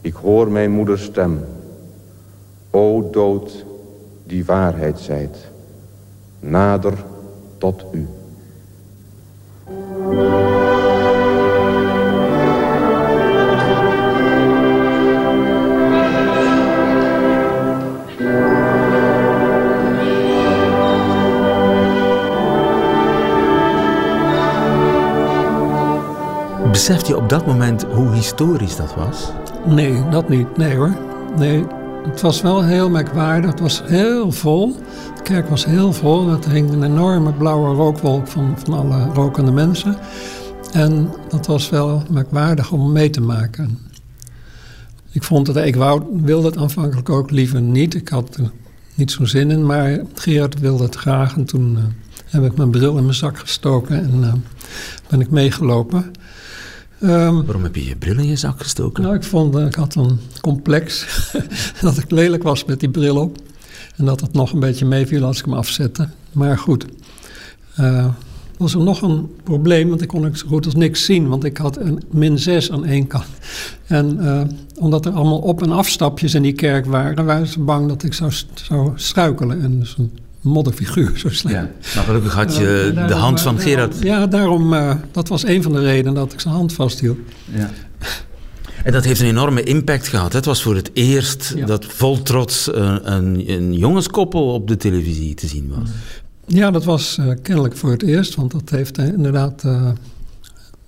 [0.01, 1.45] Ik hoor mijn moeders stem.
[2.71, 3.65] O dood
[4.27, 5.37] die waarheid zijt,
[6.41, 6.95] nader
[7.59, 8.07] tot u.
[26.85, 29.31] Beseft je op dat moment hoe historisch dat was?
[29.65, 30.57] Nee, dat niet.
[30.57, 30.91] Nee hoor.
[31.37, 31.65] Nee,
[32.11, 33.51] het was wel heel merkwaardig.
[33.51, 34.77] Het was heel vol.
[35.17, 36.29] De kerk was heel vol.
[36.29, 39.97] Het hing een enorme blauwe rookwolk van, van alle rokende mensen.
[40.73, 43.79] En dat was wel merkwaardig om mee te maken.
[45.11, 47.95] Ik vond het, ik wou, wilde het aanvankelijk ook liever niet.
[47.95, 48.51] Ik had er
[48.95, 51.37] niet zo'n zin in, maar Gerard wilde het graag.
[51.37, 51.85] En toen uh,
[52.27, 54.33] heb ik mijn bril in mijn zak gestoken en uh,
[55.09, 56.11] ben ik meegelopen.
[57.01, 59.03] Um, Waarom heb je je bril in je zak gestoken?
[59.03, 61.07] Nou, ik vond, uh, ik had een complex
[61.81, 63.39] dat ik lelijk was met die bril op.
[63.97, 66.09] En dat het nog een beetje meeviel als ik hem afzette.
[66.33, 66.87] Maar goed,
[67.81, 68.07] uh,
[68.59, 71.29] was er nog een probleem, want ik kon ook zo goed als niks zien.
[71.29, 73.27] Want ik had een min 6 aan één kant.
[73.87, 74.43] En uh,
[74.79, 78.13] omdat er allemaal op- en afstapjes in die kerk waren, waren ze bang dat ik
[78.13, 79.63] zou, zou struikelen.
[79.63, 80.11] En dus een
[80.45, 81.55] modderfiguur, zo slecht.
[81.55, 83.97] Ja, maar gelukkig had je de hand van Gerard.
[84.01, 87.19] Ja, daarom, uh, dat was een van de redenen dat ik zijn hand vasthield.
[87.45, 87.71] Ja.
[88.85, 90.33] En dat heeft een enorme impact gehad.
[90.33, 95.35] Het was voor het eerst dat vol trots een, een, een, jongenskoppel op de televisie
[95.35, 95.89] te zien was.
[96.47, 99.63] Ja, dat was uh, kennelijk voor het eerst, want dat heeft inderdaad.
[99.67, 99.89] Uh,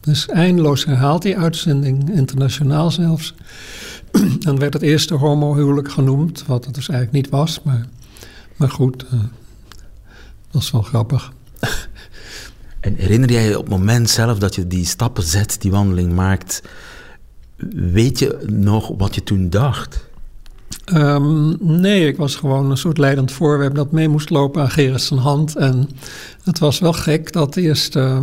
[0.01, 3.35] dus eindeloos herhaald, die uitzending, internationaal zelfs.
[4.39, 7.61] Dan werd het eerste homohuwelijk genoemd, wat het dus eigenlijk niet was.
[7.63, 7.87] Maar,
[8.57, 9.05] maar goed,
[10.51, 11.33] dat is wel grappig.
[12.81, 16.13] En herinner jij je op het moment zelf dat je die stappen zet, die wandeling
[16.13, 16.63] maakt,
[17.75, 20.05] weet je nog wat je toen dacht?
[20.85, 25.09] Ehm, nee, ik was gewoon een soort leidend voorwerp dat mee moest lopen aan Gerrits
[25.09, 25.57] hand.
[25.57, 25.89] En
[26.45, 28.21] het was wel gek dat eerst, uh,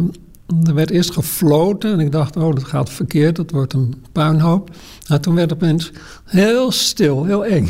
[0.63, 4.69] er werd eerst gefloten en ik dacht, oh dat gaat verkeerd, dat wordt een puinhoop.
[5.07, 5.91] Nou, toen werd het opeens
[6.25, 7.69] heel stil, heel eng.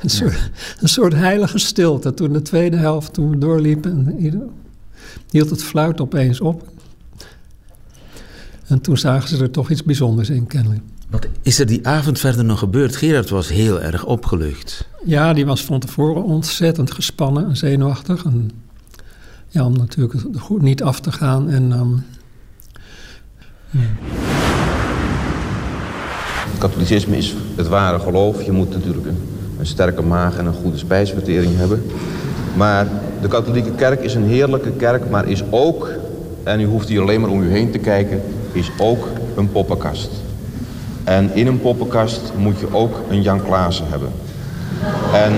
[0.00, 2.14] Een, soort, een soort heilige stilte.
[2.14, 4.16] Toen de tweede helft, toen we doorliepen,
[5.30, 6.72] hield het fluit opeens op.
[8.66, 10.82] En toen zagen ze er toch iets bijzonders in, kennelijk.
[11.10, 12.96] Wat is er die avond verder nog gebeurd?
[12.96, 14.88] Gerard was heel erg opgelucht.
[15.04, 18.24] Ja, die was van tevoren ontzettend gespannen en zenuwachtig.
[18.24, 18.50] En,
[19.48, 21.50] ja, om natuurlijk goed niet af te gaan.
[21.50, 22.04] En, um,
[26.58, 28.42] Katholicisme is het ware geloof.
[28.42, 29.18] Je moet natuurlijk een,
[29.58, 31.82] een sterke maag en een goede spijsvertering hebben.
[32.56, 32.86] Maar
[33.20, 35.90] de katholieke kerk is een heerlijke kerk, maar is ook,
[36.42, 40.10] en u hoeft hier alleen maar om u heen te kijken, is ook een poppenkast.
[41.04, 44.08] En in een poppenkast moet je ook een Jan Klaassen hebben.
[45.12, 45.32] En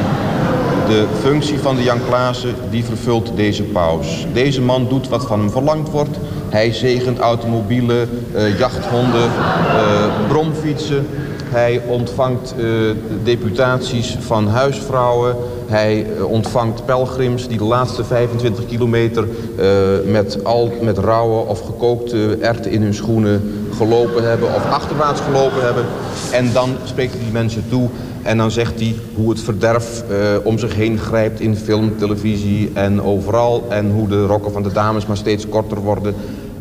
[0.88, 4.26] de functie van de Jan Klaassen, die vervult deze paus.
[4.32, 6.18] Deze man doet wat van hem verlangd wordt.
[6.48, 11.06] Hij zegent automobielen, uh, jachthonden, uh, bromfietsen.
[11.44, 12.90] Hij ontvangt uh,
[13.24, 15.36] deputaties van huisvrouwen.
[15.66, 19.24] Hij ontvangt pelgrims die de laatste 25 kilometer
[20.06, 25.64] met, al, met rauwe of gekookte erten in hun schoenen gelopen hebben of achterwaarts gelopen
[25.64, 25.84] hebben.
[26.32, 27.88] En dan spreekt hij die mensen toe
[28.26, 32.70] en dan zegt hij hoe het verderf uh, om zich heen grijpt in film, televisie
[32.74, 33.66] en overal.
[33.68, 36.14] En hoe de rokken van de dames maar steeds korter worden.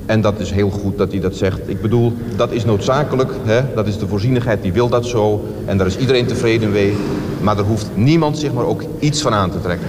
[0.06, 1.60] En dat is heel goed dat hij dat zegt.
[1.66, 3.32] Ik bedoel, dat is noodzakelijk.
[3.44, 3.62] Hè?
[3.76, 5.44] Dat is de voorzienigheid, die wil dat zo.
[5.66, 6.96] En daar is iedereen tevreden mee.
[7.46, 9.88] Maar er hoeft niemand zich maar ook iets van aan te trekken.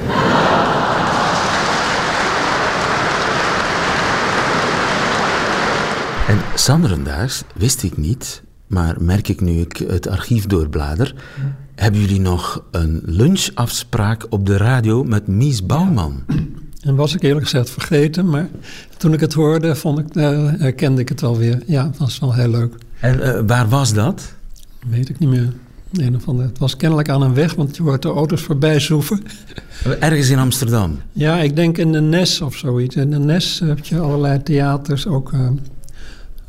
[6.29, 11.15] En Sanderendaags wist ik niet, maar merk ik nu ik het archief doorblader.
[11.75, 16.25] Hebben jullie nog een lunchafspraak op de radio met Mies Bouwman?
[16.81, 18.49] En was ik eerlijk gezegd vergeten, maar
[18.97, 21.63] toen ik het hoorde, vond ik, uh, herkende ik het alweer.
[21.67, 22.75] Ja, het was wel heel leuk.
[23.01, 24.35] En uh, waar was dat?
[24.89, 25.53] Weet ik niet meer.
[25.99, 26.49] Een of andere.
[26.49, 29.23] Het was kennelijk aan een weg, want je hoort de auto's voorbij zoeven.
[30.01, 31.01] Ergens in Amsterdam?
[31.13, 32.97] Ja, ik denk in de Nes of zoiets.
[32.97, 35.49] In de Nes heb je allerlei theaters, ook uh,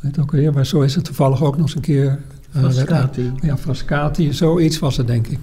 [0.00, 2.18] weet ook weer, maar zo is het toevallig ook nog eens een keer.
[2.56, 3.32] Uh, Frascati.
[3.40, 5.38] ja, Frascati, zoiets was het, denk ik.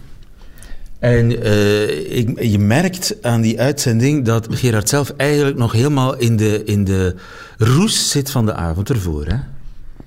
[0.99, 6.35] En uh, ik, je merkt aan die uitzending dat Gerard zelf eigenlijk nog helemaal in
[6.35, 7.15] de, in de
[7.57, 9.25] roes zit van de avond ervoor.
[9.25, 9.37] Hè?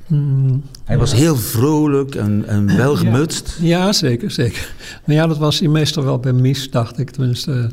[0.09, 3.57] Mm, hij was heel vrolijk en, en welgemutst.
[3.61, 4.73] Ja, ja, zeker, zeker.
[5.05, 7.11] Maar ja, dat was hij meestal wel bij Mies, dacht ik.
[7.11, 7.71] Tenminste,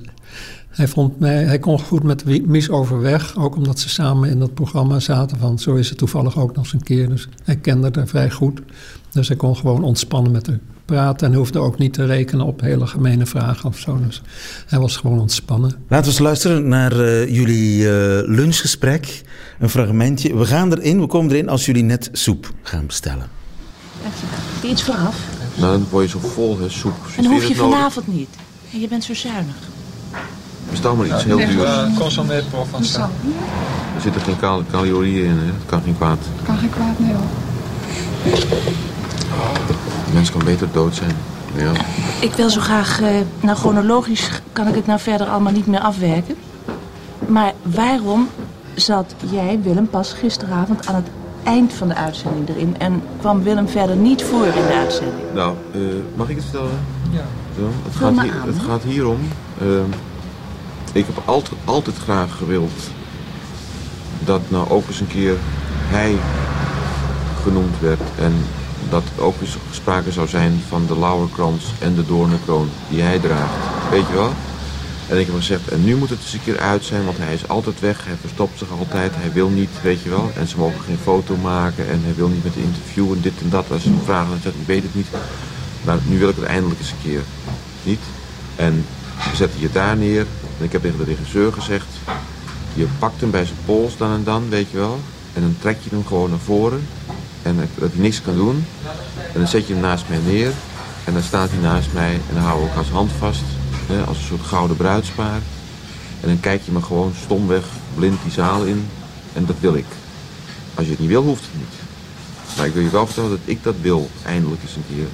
[0.70, 4.54] hij, vond mij, hij kon goed met Mies overweg, ook omdat ze samen in dat
[4.54, 5.38] programma zaten.
[5.38, 7.10] Van, zo is het toevallig ook nog eens een keer.
[7.10, 8.62] Dus hij kende haar vrij goed.
[9.12, 12.62] Dus hij kon gewoon ontspannen met haar praten en hoefde ook niet te rekenen op
[12.62, 14.00] hele gemene vragen of zo.
[14.06, 14.22] Dus
[14.68, 15.70] hij was gewoon ontspannen.
[15.70, 17.90] Laten we eens luisteren naar uh, jullie uh,
[18.26, 19.24] lunchgesprek.
[19.60, 20.38] Een fragmentje.
[20.38, 23.28] We gaan erin, we komen erin als jullie net soep gaan bestellen.
[24.02, 24.14] Heb
[24.62, 25.18] je iets vooraf?
[25.56, 26.94] Nou, dan word je zo vol, hè, soep.
[27.18, 28.30] En dan hoef je vanavond niet.
[28.74, 29.56] En je bent zo zuinig.
[30.70, 31.54] Bestel maar iets heel duurs.
[31.54, 33.10] Uh, consommé Provençal.
[33.96, 35.46] Er zitten geen cal calorieën in, hè?
[35.46, 36.18] Het kan geen kwaad.
[36.36, 37.24] Het kan geen kwaad, nee hoor.
[40.06, 41.16] De mens kan beter dood zijn.
[41.56, 41.72] Ja.
[42.22, 43.08] Ik wil zo graag, uh,
[43.40, 46.36] nou chronologisch kan ik het nou verder allemaal niet meer afwerken.
[47.28, 48.30] Maar waarom
[48.74, 51.08] zat jij, Willem, pas gisteravond aan het
[51.44, 52.76] eind van de uitzending erin...
[52.78, 55.24] en kwam Willem verder niet voor in de uitzending?
[55.34, 55.82] Nou, uh,
[56.16, 56.80] mag ik het vertellen?
[57.12, 57.26] Ja.
[57.58, 59.20] Zo, het, gaat hier, het gaat hierom...
[59.62, 59.68] Uh,
[60.94, 62.72] ik heb altijd, altijd graag gewild
[64.20, 65.36] dat nou ook eens een keer
[65.88, 66.16] hij
[67.44, 68.02] genoemd werd.
[68.20, 68.34] En
[68.90, 73.90] dat ook eens sprake zou zijn van de lauwerkrans en de doornenkroon die hij draagt.
[73.90, 74.34] Weet je wel?
[75.10, 77.34] En ik heb gezegd, en nu moet het eens een keer uit zijn, want hij
[77.34, 78.06] is altijd weg.
[78.06, 80.32] Hij verstopt zich altijd, hij wil niet, weet je wel.
[80.36, 83.34] En ze mogen geen foto maken en hij wil niet met de interview en dit
[83.42, 83.72] en dat.
[83.72, 85.08] Als ze vragen, dan zegt ik weet het niet.
[85.84, 87.22] Maar nu wil ik het eindelijk eens een keer.
[87.84, 88.00] Niet?
[88.56, 88.86] En
[89.30, 90.26] we zetten je daar neer
[90.58, 91.88] En ik heb tegen de regisseur gezegd,
[92.74, 95.00] je pakt hem bij zijn pols dan en dan, weet je wel.
[95.34, 96.88] En dan trek je hem gewoon naar voren.
[97.46, 98.66] En dat hij niks kan doen.
[99.34, 100.52] En dan zet je hem naast mij neer.
[101.04, 103.44] En dan staat hij naast mij en dan hou ik als hand vast.
[103.88, 105.40] Hè, als een soort gouden bruidspaar.
[106.22, 107.64] En dan kijk je me gewoon stomweg
[107.96, 108.88] blind die zaal in.
[109.34, 109.86] En dat wil ik.
[110.74, 111.76] Als je het niet wil, hoeft het niet.
[112.58, 115.08] Maar ik wil je wel vertellen dat ik dat wil, eindelijk eens een keer.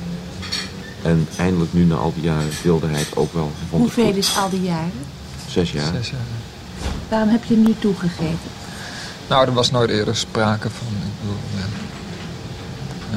[1.01, 3.51] En eindelijk nu na al die jaren wilde hij het ook wel.
[3.69, 4.91] Hoeveel is al die jaren?
[5.47, 5.93] Zes jaar.
[5.93, 6.19] Zes jaar.
[7.09, 8.49] Waarom heb je nu toegegeven?
[9.27, 10.87] Nou, er was nooit eerder sprake van.
[10.87, 11.65] Ik bedoel, ja.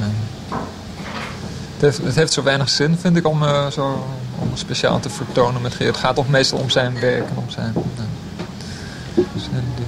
[0.01, 0.11] Ehm,
[1.71, 4.07] het, heeft, het heeft zo weinig zin, vind ik, om, eh, zo,
[4.39, 5.95] om speciaal te vertonen met Geert.
[5.95, 7.73] Het gaat toch meestal om zijn werk en om zijn...
[7.75, 9.23] eh,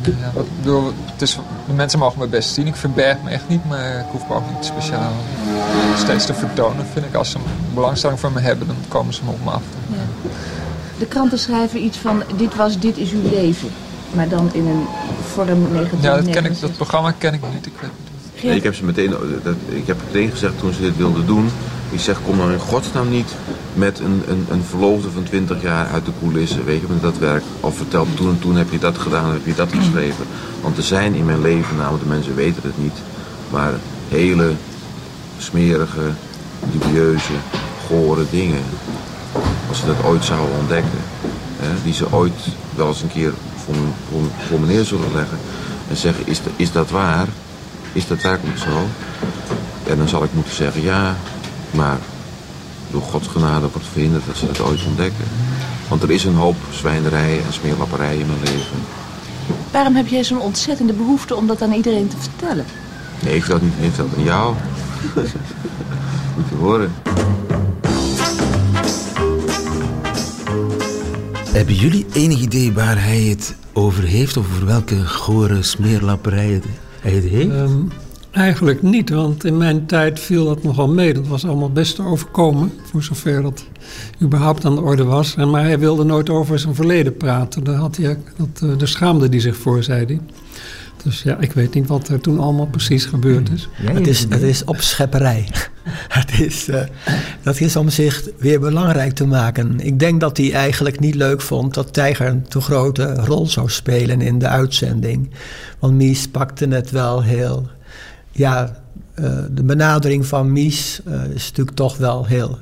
[0.02, 2.66] dingen, ja, wat, ik bedoel, het is, de mensen mogen me best zien.
[2.66, 5.12] Ik verberg me echt niet, maar ik hoef me ook niet speciaal
[5.96, 6.86] steeds te vertonen.
[6.92, 7.38] Vind ik, als ze
[7.74, 9.62] belangstelling voor me hebben, dan komen ze me op me af.
[9.88, 10.30] Ja.
[10.98, 13.68] De kranten schrijven iets van, dit was, dit is uw leven.
[14.12, 14.86] Maar dan in een
[15.32, 16.02] vorm 1969.
[16.02, 17.66] Ja, dat, ken ik, dat programma ken ik niet.
[17.66, 18.15] Ik weet niet.
[18.46, 19.10] Nee, ik heb ze meteen,
[19.42, 21.48] dat, ik heb meteen gezegd toen ze dit wilden doen.
[21.90, 23.34] Ik zeg, kom nou in godsnaam niet
[23.74, 26.64] met een, een, een verloofde van 20 jaar uit de coulissen.
[26.64, 27.42] Weet je, met dat werk.
[27.60, 30.24] Of vertel, toen en toen heb je dat gedaan, heb je dat geschreven.
[30.62, 32.96] Want er zijn in mijn leven, namelijk de mensen weten het niet,
[33.50, 33.72] maar
[34.08, 34.52] hele
[35.38, 36.00] smerige,
[36.72, 37.32] dubieuze,
[37.88, 38.62] gore dingen.
[39.68, 40.98] Als ze dat ooit zouden ontdekken.
[41.56, 42.32] Hè, die ze ooit
[42.74, 43.32] wel eens een keer
[43.64, 44.18] voor, me-
[44.50, 45.38] me- me neer zullen leggen.
[45.90, 47.26] En zeggen, is, is dat waar?
[47.96, 48.86] Is dat werkelijk zo?
[49.90, 51.16] En dan zal ik moeten zeggen, ja,
[51.70, 51.98] maar
[52.90, 55.24] door Gods genade wordt verhinderd dat ze dat ooit ontdekken.
[55.88, 58.76] Want er is een hoop zwijnerij en smeerlapperij in mijn leven.
[59.70, 62.64] Waarom heb jij zo'n ontzettende behoefte om dat aan iedereen te vertellen?
[63.22, 64.54] Nee, ik vertel het niet, ik vertel het aan jou.
[66.36, 66.92] Moet je horen.
[71.52, 74.36] Hebben jullie enig idee waar hij het over heeft?
[74.36, 76.72] Of over welke gore smeerlapperij het- hij
[77.06, 77.80] Ehm,
[78.30, 81.14] eigenlijk niet, want in mijn tijd viel dat nogal mee.
[81.14, 83.64] Dat was allemaal best te overkomen, voor zover dat
[84.22, 85.36] überhaupt aan de orde was.
[85.36, 87.64] En, maar hij wilde nooit over zijn verleden praten.
[87.64, 90.20] Daar, had hij, dat, eh, daar schaamde hij zich voor, zei hij.
[91.06, 93.68] Dus ja, ik weet niet wat er toen allemaal precies gebeurd is.
[93.72, 95.48] Het is, het is opschepperij.
[96.18, 96.82] het is, eh,
[97.42, 99.80] dat is om zich weer belangrijk te maken.
[99.80, 103.70] Ik denk dat hij eigenlijk niet leuk vond dat Tijger een te grote rol zou
[103.70, 105.30] spelen in de uitzending.
[105.78, 107.68] Want Mies pakte het wel heel.
[108.30, 108.82] Ja,
[109.14, 112.58] eh, de benadering van Mies eh, is natuurlijk toch wel heel.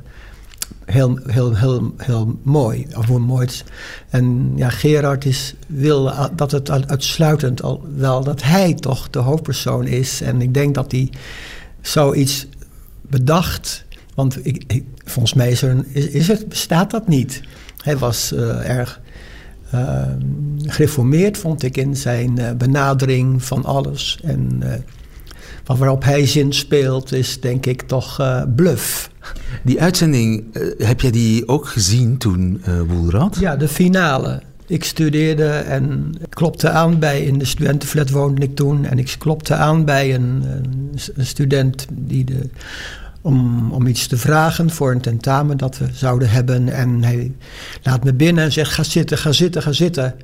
[0.84, 2.86] Heel, heel, heel, heel mooi.
[2.96, 3.64] Of hoe mooi het is.
[4.08, 9.86] En ja, Gerard is, wil dat het uitsluitend al wel dat hij toch de hoofdpersoon
[9.86, 10.20] is.
[10.20, 11.10] En ik denk dat hij
[11.80, 12.46] zoiets
[13.00, 13.84] bedacht.
[14.14, 17.40] Want ik, volgens mij is, er is, is het, bestaat dat niet.
[17.82, 19.00] Hij was eh, erg
[19.70, 20.02] eh,
[20.58, 24.18] gereformeerd, vond ik, in zijn eh, benadering van alles.
[24.22, 24.62] En
[25.64, 29.10] waarop hij zin speelt, is denk ik toch eh, bluff.
[29.62, 33.36] Die uitzending, eh, heb jij die ook gezien toen, eh Woelrad?
[33.40, 34.42] Ja, de finale.
[34.66, 38.84] Ik studeerde en klopte aan bij, in de studentenflat woonde ik toen.
[38.84, 42.48] En ik klopte aan bij een, een, een student die de,
[43.24, 46.68] om, om iets te vragen voor een tentamen dat we zouden hebben.
[46.68, 47.32] En hij
[47.82, 50.14] laat me binnen en zegt, ga zitten, ga zitten, ga zitten.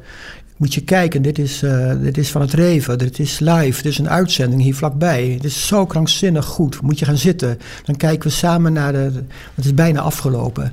[0.60, 3.92] Moet je kijken, dit is, eh, dit is van het Reven, dit is live, dit
[3.92, 5.28] is een uitzending hier vlakbij.
[5.28, 7.58] Het is zo krankzinnig goed, moet je gaan zitten.
[7.84, 9.12] Dan kijken we samen naar de,
[9.54, 10.72] het is bijna afgelopen.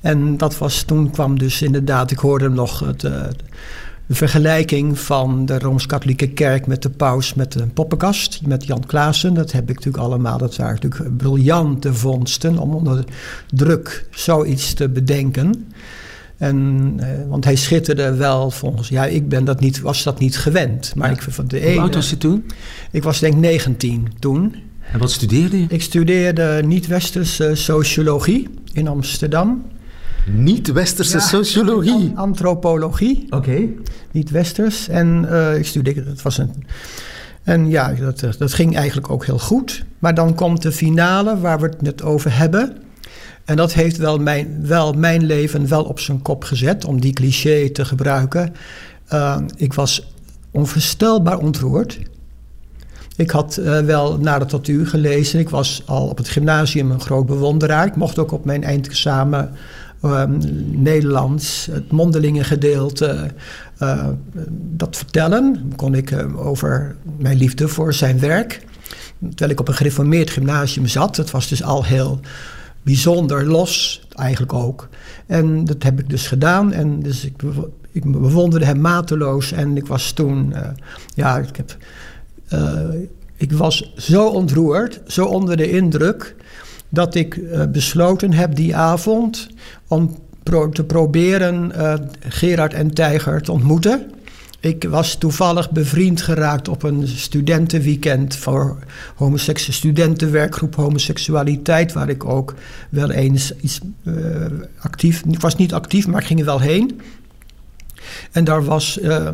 [0.00, 3.12] En dat was, toen kwam dus inderdaad, ik hoorde hem nog het, eh,
[4.06, 9.34] de vergelijking van de Rooms-Katholieke Kerk met de paus met een poppenkast, met Jan Klaassen.
[9.34, 13.04] Dat heb ik natuurlijk allemaal, dat waren natuurlijk briljante vondsten om onder
[13.50, 15.72] druk zoiets te bedenken.
[16.40, 20.38] En, eh, want hij schitterde wel volgens, ja, ik ben dat niet, was dat niet
[20.38, 20.92] gewend.
[20.96, 22.44] Maar ik van de Hoe ene, oud was je toen?
[22.90, 24.54] ik was denk 19 toen.
[24.92, 25.66] En wat studeerde je?
[25.68, 29.62] Ik studeerde niet-westerse sociologie in Amsterdam.
[30.26, 31.92] Niet-westerse sociologie.
[31.92, 33.58] An- antropologie, Oké.
[34.10, 34.88] niet-westers.
[34.88, 36.50] En eh, ik studeerde, het was een...
[37.42, 39.84] En ja, dat, eh, dat ging eigenlijk ook heel goed.
[39.98, 42.76] Maar dan komt de finale waar we het net over hebben.
[43.44, 47.12] En dat heeft wel mijn, wel mijn leven wel op zijn kop gezet, om die
[47.12, 48.54] cliché te gebruiken.
[49.12, 50.12] Uh, ik was
[50.50, 51.98] onvoorstelbaar ontroerd.
[53.16, 55.38] Ik had uh, wel naar de tatuur gelezen.
[55.38, 57.86] Ik was al op het gymnasium een groot bewonderaar.
[57.86, 59.50] Ik mocht ook op mijn eindexamen
[60.04, 60.24] uh,
[60.70, 63.30] Nederlands, het mondelinge gedeelte,
[63.82, 64.06] uh,
[64.52, 65.72] dat vertellen.
[65.76, 68.66] Kon ik over mijn liefde voor zijn werk.
[69.28, 71.16] Terwijl ik op een gereformeerd gymnasium zat.
[71.16, 72.20] Het was dus al heel
[72.82, 74.88] bijzonder los, eigenlijk ook.
[75.26, 76.72] En dat heb ik dus gedaan.
[76.72, 77.42] En dus ik,
[77.92, 79.52] ik bewonderde hem mateloos.
[79.52, 80.68] En ik was toen, uh,
[81.14, 81.76] ja, ik heb.
[82.52, 82.80] Uh,
[83.36, 86.36] ik was zo ontroerd, zo onder de indruk,
[86.88, 89.48] dat ik uh, besloten heb die avond
[89.88, 90.16] om
[90.72, 91.72] te proberen
[92.28, 94.10] Gerard en Tijger te ontmoeten.
[94.60, 98.78] Ik was toevallig bevriend geraakt op een studentenweekend voor
[99.14, 102.54] homoseksuele studentenwerkgroep homoseksualiteit, waar ik ook
[102.88, 104.14] wel eens iets uh,
[104.78, 105.22] actief.
[105.28, 107.00] Ik was niet actief, maar ik ging er wel heen.
[108.32, 109.28] En daar was uh,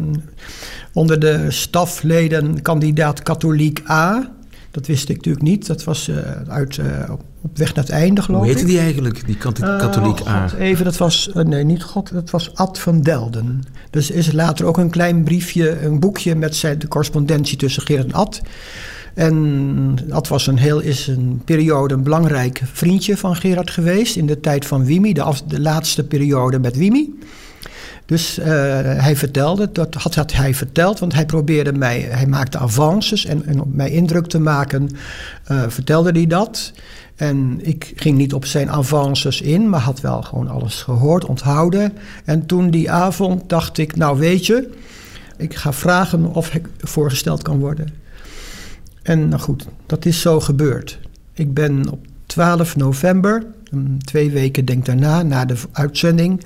[0.93, 4.33] onder de stafleden kandidaat katholiek A.
[4.77, 5.66] Dat wist ik natuurlijk niet.
[5.66, 6.16] Dat was uh,
[6.49, 6.87] uit, uh,
[7.43, 8.47] op weg naar het einde, geloof ik.
[8.47, 10.49] Hoe heette die eigenlijk, die katholiek oh, A?
[10.49, 13.62] God, even, dat was, uh, nee, niet God, dat was Ad van Delden.
[13.91, 18.07] Dus is later ook een klein briefje, een boekje met zijn, de correspondentie tussen Gerard
[18.07, 18.43] en Ad.
[19.14, 24.27] En Ad was een heel, is een periode een belangrijk vriendje van Gerard geweest in
[24.27, 27.18] de tijd van Wimi, de, af, de laatste periode met Wimi.
[28.07, 28.47] Dus uh,
[28.83, 33.47] hij vertelde, dat had, had, hij verteld, want hij probeerde mij, hij maakte avances en,
[33.47, 34.91] en om mij indruk te maken,
[35.51, 36.73] uh, vertelde hij dat.
[37.17, 41.93] En ik ging niet op zijn avances in, maar had wel gewoon alles gehoord, onthouden.
[42.25, 44.71] En toen die avond dacht ik, nou weet je,
[45.37, 47.89] ik ga vragen of ik voorgesteld kan worden.
[49.03, 50.99] En nou goed, dat is zo gebeurd.
[51.33, 53.47] Ik ben op 12 november,
[54.05, 56.45] twee weken denk daarna, na de uitzending,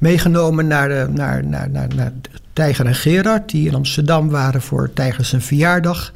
[0.00, 2.12] meegenomen naar, de, naar, naar, naar, naar
[2.52, 6.12] Tijger en Gerard, die in Amsterdam waren voor Tijger zijn verjaardag.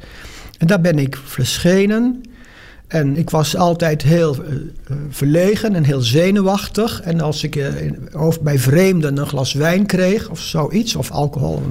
[0.57, 2.23] En daar ben ik verschenen.
[2.87, 7.01] En ik was altijd heel uh, verlegen en heel zenuwachtig.
[7.01, 11.61] En als ik uh, bij vreemden een glas wijn kreeg of zoiets, of alcohol,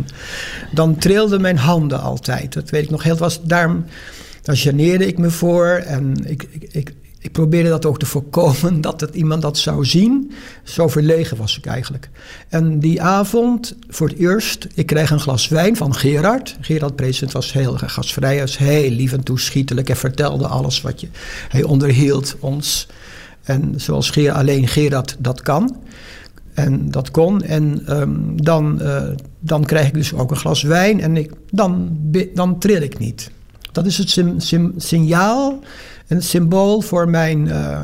[0.73, 2.53] dan trilden mijn handen altijd.
[2.53, 3.17] Dat weet ik nog heel.
[3.17, 3.85] Was, daarom,
[4.43, 5.67] daar geneerde ik me voor.
[5.67, 6.95] En ik, ik, ik,
[7.25, 10.33] ik probeerde dat ook te voorkomen, dat het iemand dat zou zien.
[10.63, 12.11] Zo verlegen was ik eigenlijk.
[12.49, 16.57] En die avond, voor het eerst, ik kreeg een glas wijn van Gerard.
[16.61, 19.89] Gerard Present was heel gastvrij, was heel lief en toeschietelijk.
[19.89, 21.09] en vertelde alles wat je...
[21.49, 22.87] Hij onderhield ons.
[23.43, 25.77] En zoals Gerard, alleen Gerard dat kan.
[26.55, 27.43] En dat kon.
[27.43, 29.03] En um, dan, uh,
[29.41, 31.01] dan krijg ik dus ook een glas wijn.
[31.01, 31.99] En ik, dan,
[32.35, 33.31] dan tril ik niet.
[33.73, 35.63] Dat is het sim, signaal
[36.09, 37.83] een symbool voor mijn, uh,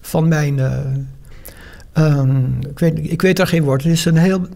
[0.00, 0.58] van mijn.
[0.58, 3.82] Uh, um, ik, weet, ik weet daar geen woord.
[3.82, 4.46] Het is een heel.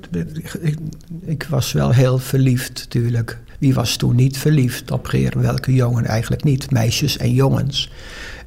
[0.60, 0.76] Ik,
[1.24, 3.38] ik, was wel heel verliefd, natuurlijk.
[3.58, 5.32] Wie was toen niet verliefd op Geer?
[5.40, 6.70] Welke jongen eigenlijk niet?
[6.70, 7.92] Meisjes en jongens.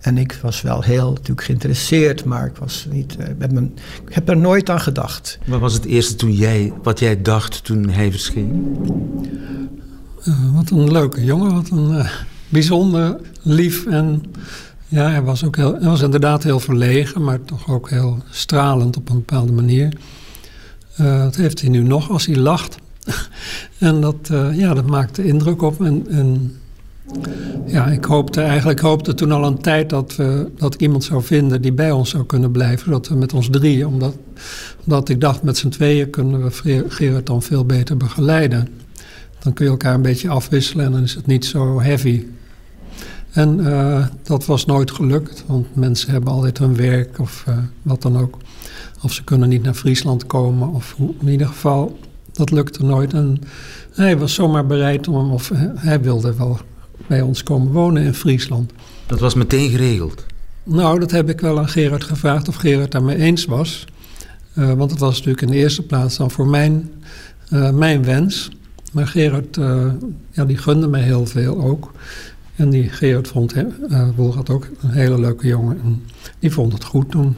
[0.02, 3.16] En ik was wel heel natuurlijk geïnteresseerd, maar ik was niet.
[3.20, 3.74] Uh, met mijn,
[4.08, 5.40] ik heb er nooit aan gedacht.
[5.46, 8.78] Wat was het eerste toen jij, wat jij dacht toen hij verscheen?
[10.54, 12.06] wat een leuke jongen, wat een
[12.54, 14.24] bijzonder lief en
[14.88, 18.98] ja, hij was ook heel, hij was inderdaad heel verlegen, maar toch ook heel stralend
[18.98, 19.94] op een bepaalde manier.
[21.02, 22.78] Uh, dat heeft hij nu nog als hij lacht.
[23.80, 25.84] en dat, uh, ja, dat maakte indruk op.
[25.84, 26.58] En,
[27.66, 31.62] ja, ik hoopte eigenlijk hoopte toen al een tijd dat, we, dat iemand zou vinden
[31.62, 32.92] die bij ons zou kunnen blijven.
[32.92, 34.16] Dat we met ons drieën, omdat,
[34.86, 38.68] omdat ik dacht met z'n tweeën kunnen we Gerard dan veel beter begeleiden.
[39.40, 42.24] Dan kun je elkaar een beetje afwisselen en dan is het niet zo heavy.
[43.34, 48.02] En uh, dat was nooit gelukt, want mensen hebben altijd hun werk of uh, wat
[48.02, 48.38] dan ook.
[49.02, 52.00] Of ze kunnen niet naar Friesland komen, of in ieder geval,
[52.32, 53.14] dat lukte nooit.
[53.14, 53.42] En
[53.94, 56.60] hij was zomaar bereid om, of hij wilde wel
[57.08, 58.72] bij ons komen wonen in Friesland.
[59.06, 60.26] Dat was meteen geregeld?
[60.64, 63.86] Nou, dat heb ik wel aan Gerard gevraagd of Gerard daarmee eens was.
[64.58, 66.92] Uh, want het was natuurlijk in de eerste plaats dan voor mijn,
[67.74, 68.50] mijn wens.
[68.92, 69.56] Maar Gerard,
[70.32, 71.92] ja, die gunde mij heel veel ook.
[72.56, 75.80] En die Gerard vond, uh, Wolgat ook een hele leuke jongen.
[75.84, 76.04] En
[76.40, 77.36] die vond het goed toen.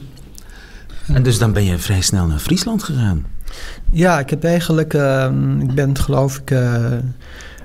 [1.06, 3.24] En dus dan ben je vrij snel naar Friesland gegaan?
[3.90, 6.92] Ja, ik heb eigenlijk, uh, ik ben geloof ik uh,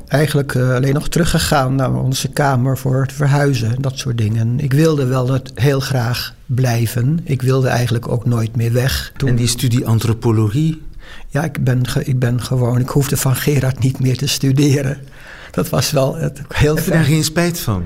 [0.08, 4.60] eigenlijk alleen nog teruggegaan naar onze kamer voor het verhuizen, dat soort dingen.
[4.60, 7.20] Ik wilde wel dat heel graag blijven.
[7.24, 9.12] Ik wilde eigenlijk ook nooit meer weg.
[9.18, 9.30] Toen...
[9.30, 10.82] En die studie antropologie?
[11.32, 14.98] Ja, ik ben, ik ben gewoon, ik hoefde van Gerard niet meer te studeren
[15.52, 17.84] dat was wel het, heel Heb je daar geen spijt van?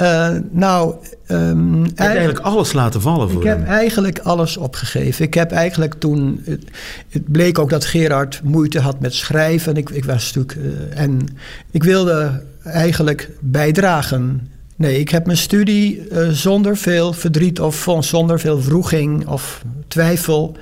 [0.00, 0.94] Uh, nou,
[1.28, 3.58] um, je hebt eigenlijk alles laten vallen voor Ik hem.
[3.58, 5.24] heb eigenlijk alles opgegeven.
[5.24, 6.40] Ik heb eigenlijk toen.
[6.44, 6.64] Het,
[7.08, 9.76] het, bleek ook dat Gerard moeite had met schrijven.
[9.76, 10.54] Ik, ik was natuurlijk.
[10.54, 11.28] Uh, en
[11.70, 14.50] ik wilde eigenlijk bijdragen.
[14.76, 20.56] Nee, ik heb mijn studie uh, zonder veel verdriet of zonder veel vroeging of twijfel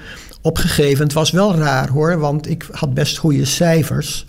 [0.45, 1.05] opgegeven.
[1.05, 4.27] Het was wel raar hoor, want ik had best goede cijfers.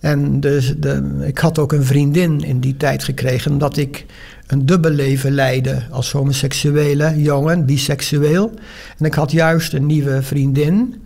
[0.00, 4.06] En dus de, ik had ook een vriendin in die tijd gekregen, omdat ik
[4.46, 8.52] een dubbel leven leidde als homoseksuele jongen, biseksueel.
[8.98, 11.02] En ik had juist een nieuwe vriendin.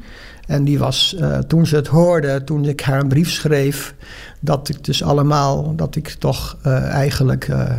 [0.47, 3.95] En die was, uh, toen ze het hoorde, toen ik haar een brief schreef,
[4.41, 7.71] dat ik dus allemaal, dat ik toch uh, eigenlijk uh,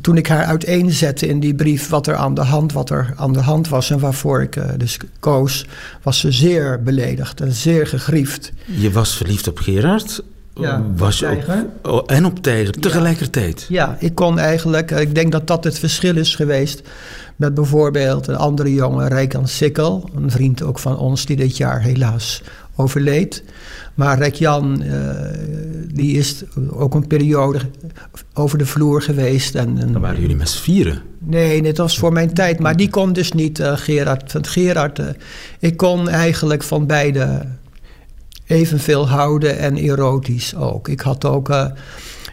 [0.00, 3.32] toen ik haar uiteenzette in die brief wat er aan de hand, wat er aan
[3.32, 5.66] de hand was en waarvoor ik uh, dus koos,
[6.02, 8.52] was ze zeer beledigd en zeer gegriefd.
[8.64, 10.22] Je was verliefd op Gerard?
[10.54, 13.66] Ja, was je ook, oh, en op Tijger tegelijkertijd?
[13.68, 13.84] Ja.
[13.86, 16.82] ja, ik kon eigenlijk, ik denk dat dat het verschil is geweest
[17.36, 21.80] met bijvoorbeeld een andere jongen, Rijkan Sikkel, een vriend ook van ons die dit jaar
[21.80, 22.42] helaas
[22.76, 23.42] overleed.
[23.94, 25.10] Maar Rek-Jan, uh,
[25.92, 27.60] die is ook een periode
[28.34, 29.54] over de vloer geweest.
[29.54, 31.02] En, en Dan waren jullie met vieren?
[31.18, 32.58] Nee, dit was voor mijn tijd.
[32.58, 34.32] Maar die kon dus niet, uh, Gerard.
[34.32, 35.06] Want Gerard, uh,
[35.58, 37.46] ik kon eigenlijk van beide
[38.46, 40.88] evenveel houden en erotisch ook.
[40.88, 41.72] Ik had ook...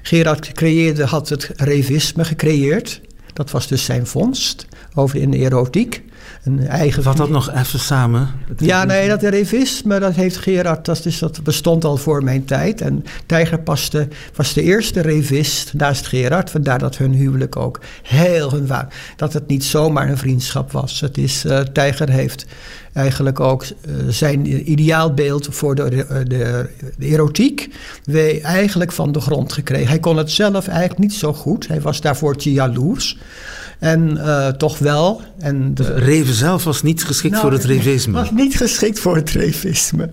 [0.01, 3.01] Gerard creëerde, had het revisme gecreëerd.
[3.33, 6.03] Dat was dus zijn vondst over in de erotiek.
[6.43, 8.29] Een eigen Wat dat nog even samen?
[8.57, 12.81] Ja, nee, dat revisme, dat heeft Gerard, dat, is, dat bestond al voor mijn tijd.
[12.81, 16.49] En Tijger paste, was de eerste revist naast Gerard.
[16.49, 18.69] Vandaar dat hun huwelijk ook heel hun
[19.15, 20.99] Dat het niet zomaar een vriendschap was.
[20.99, 22.45] Het is, uh, Tijger heeft
[22.93, 27.69] eigenlijk ook uh, zijn ideaalbeeld voor de, de, de, erotiek
[28.03, 29.87] we eigenlijk van de grond gekregen.
[29.87, 31.67] Hij kon het zelf eigenlijk niet zo goed.
[31.67, 33.17] Hij was daarvoor te jaloers.
[33.81, 35.21] En uh, toch wel.
[35.39, 38.13] En de, Reven zelf was niet geschikt nou, voor het revisme.
[38.13, 40.09] Was niet geschikt voor het revisme.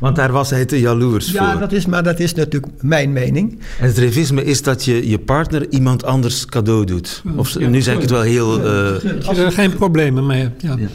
[0.00, 1.60] Want daar was hij te jaloers ja, voor.
[1.60, 3.58] Dat is, maar dat is natuurlijk mijn mening.
[3.80, 7.22] En het revisme is dat je je partner iemand anders cadeau doet.
[7.36, 8.58] Of ja, nu zeg ik het wel heel.
[8.58, 10.62] Uh, Als je er geen problemen mee hebt.
[10.62, 10.76] Ja.
[10.78, 10.88] ja.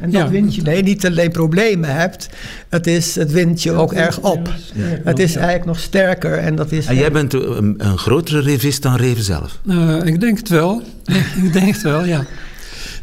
[0.00, 0.28] En dat ja.
[0.28, 2.28] wint je, nee, niet alleen problemen hebt,
[2.68, 4.52] het, is, het wint je ook erg op.
[4.74, 4.82] Ja.
[5.04, 6.38] Het is eigenlijk nog sterker.
[6.38, 9.58] En, dat is en jij bent een, een grotere revist dan Reven zelf?
[9.64, 10.82] Uh, ik denk het wel.
[11.44, 12.24] ik denk het wel, ja.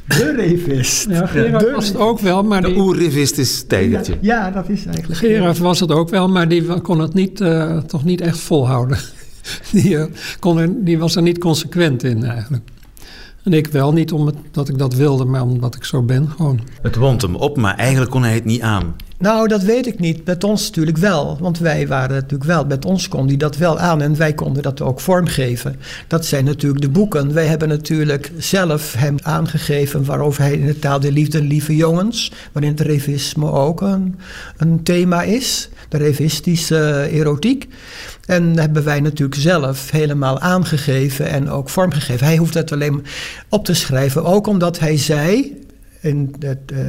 [0.08, 1.08] De revist.
[1.10, 2.78] Ja, Gerard de was het ook wel, maar de die...
[2.78, 4.18] oerrevist is Tijgertje.
[4.22, 5.20] Ja, ja, dat is eigenlijk...
[5.20, 8.98] Gerard was het ook wel, maar die kon het niet, uh, toch niet echt volhouden.
[9.72, 10.06] die, uh,
[10.39, 12.64] kon er, die was er niet consequent in eigenlijk.
[13.46, 16.60] En ik wel, niet omdat ik dat wilde, maar omdat ik zo ben gewoon.
[16.82, 18.96] Het wond hem op, maar eigenlijk kon hij het niet aan.
[19.18, 20.26] Nou, dat weet ik niet.
[20.26, 21.38] Met ons natuurlijk wel.
[21.39, 24.01] Want wij waren natuurlijk wel, met ons kon hij dat wel aan.
[24.01, 25.76] En wij konden dat ook vormgeven.
[26.07, 27.34] Dat zijn natuurlijk de boeken.
[27.34, 32.32] Wij hebben natuurlijk zelf hem aangegeven waarover hij in de taal de liefde, lieve jongens.
[32.51, 34.16] Waarin het revisme ook een,
[34.57, 35.70] een thema is.
[35.89, 37.68] De revistische erotiek.
[38.26, 42.26] En hebben wij natuurlijk zelf helemaal aangegeven en ook vormgegeven.
[42.26, 43.05] Hij hoeft het alleen
[43.49, 45.63] op te schrijven, ook omdat hij zei.
[46.06, 46.80] En dat, uh,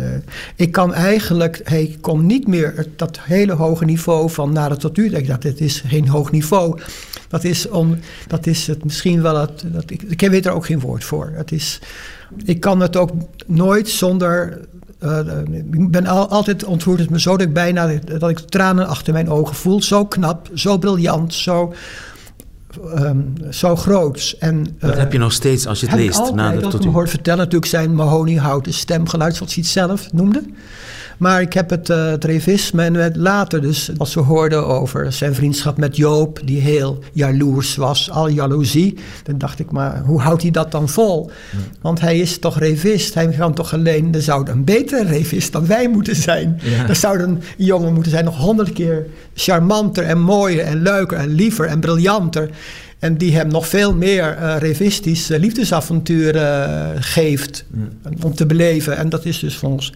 [0.57, 5.15] ik kan eigenlijk, hij komt niet meer dat hele hoge niveau van naar tot u.
[5.17, 6.81] Ik dacht, het is geen hoog niveau.
[7.29, 9.65] Dat is, om, dat is het misschien wel het.
[9.67, 11.33] Dat, ik, ik weet er ook geen woord voor.
[11.35, 11.81] Het is,
[12.45, 13.11] ik kan het ook
[13.47, 14.61] nooit zonder
[15.01, 15.19] uh,
[15.73, 19.13] ik ben al, altijd ontroerd het me zo dat ik bijna dat ik tranen achter
[19.13, 19.83] mijn ogen voel.
[19.83, 21.75] Zo knap, zo briljant, zo,
[22.99, 24.39] um, zo groots.
[24.39, 26.19] En, uh, dat heb je nog steeds als je het leest.
[26.19, 30.13] Ik altijd, dat tot u hoort vertellen natuurlijk zijn mahoniehouten stemgeluid, zoals hij het zelf
[30.13, 30.43] noemde.
[31.17, 35.35] Maar ik heb het, uh, het revisme en later dus, als we hoorden over zijn
[35.35, 40.43] vriendschap met Joop, die heel jaloers was, al jaloezie, dan dacht ik, maar hoe houdt
[40.43, 41.31] hij dat dan vol?
[41.53, 41.59] Ja.
[41.81, 45.67] Want hij is toch revist, hij kan toch alleen, er zou een betere revist dan
[45.67, 46.61] wij moeten zijn.
[46.63, 46.89] Ja.
[46.89, 51.29] Er zou een jongen moeten zijn, nog honderd keer charmanter en mooier en leuker en
[51.29, 52.51] liever en briljanter.
[52.99, 58.11] En die hem nog veel meer uh, revistisch uh, liefdesavonturen uh, geeft ja.
[58.23, 58.97] om te beleven.
[58.97, 59.93] En dat is dus voor ons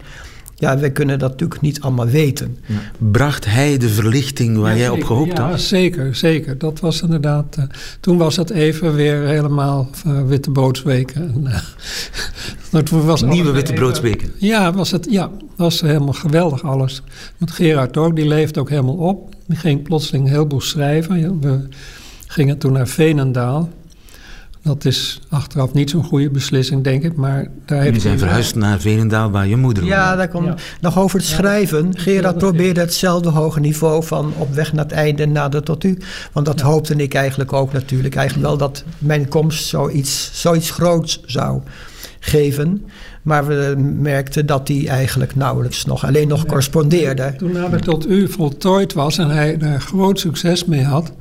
[0.61, 2.57] ja, wij kunnen dat natuurlijk niet allemaal weten.
[2.67, 2.75] Ja.
[2.99, 5.51] Bracht hij de verlichting waar ja, jij op gehoopt ja, had?
[5.51, 6.59] Ja, zeker, zeker.
[6.59, 7.57] Dat was inderdaad...
[7.59, 7.65] Uh,
[8.01, 11.23] toen was het even weer helemaal uh, Witteboodsweken.
[11.23, 11.45] En,
[12.73, 14.33] uh, toen was Nieuwe Witteboodsweken?
[14.37, 17.03] Ja, was het ja, was helemaal geweldig alles.
[17.37, 19.35] Met Gerard ook, die leefde ook helemaal op.
[19.47, 21.41] Die ging plotseling een heleboel schrijven.
[21.41, 21.69] We
[22.27, 23.69] gingen toen naar Veenendaal.
[24.63, 27.17] Dat is achteraf niet zo'n goede beslissing, denk ik.
[27.17, 30.17] Maar daar Jullie zijn verhuisd naar Veenendaal, waar je moeder Ja, woonde.
[30.17, 30.55] daar komt ja.
[30.81, 31.89] nog over het schrijven.
[31.93, 35.99] Ja, Gerard probeerde hetzelfde hoge niveau van op weg naar het einde nader tot u.
[36.33, 36.67] Want dat ja.
[36.67, 38.15] hoopte ik eigenlijk ook natuurlijk.
[38.15, 41.61] Eigenlijk wel dat mijn komst zoiets, zoiets groots zou
[42.21, 42.85] geven.
[43.23, 47.35] Maar we merkten dat hij eigenlijk nauwelijks nog, alleen nog correspondeerde.
[47.37, 51.13] Toen nader tot u voltooid was en hij daar groot succes mee had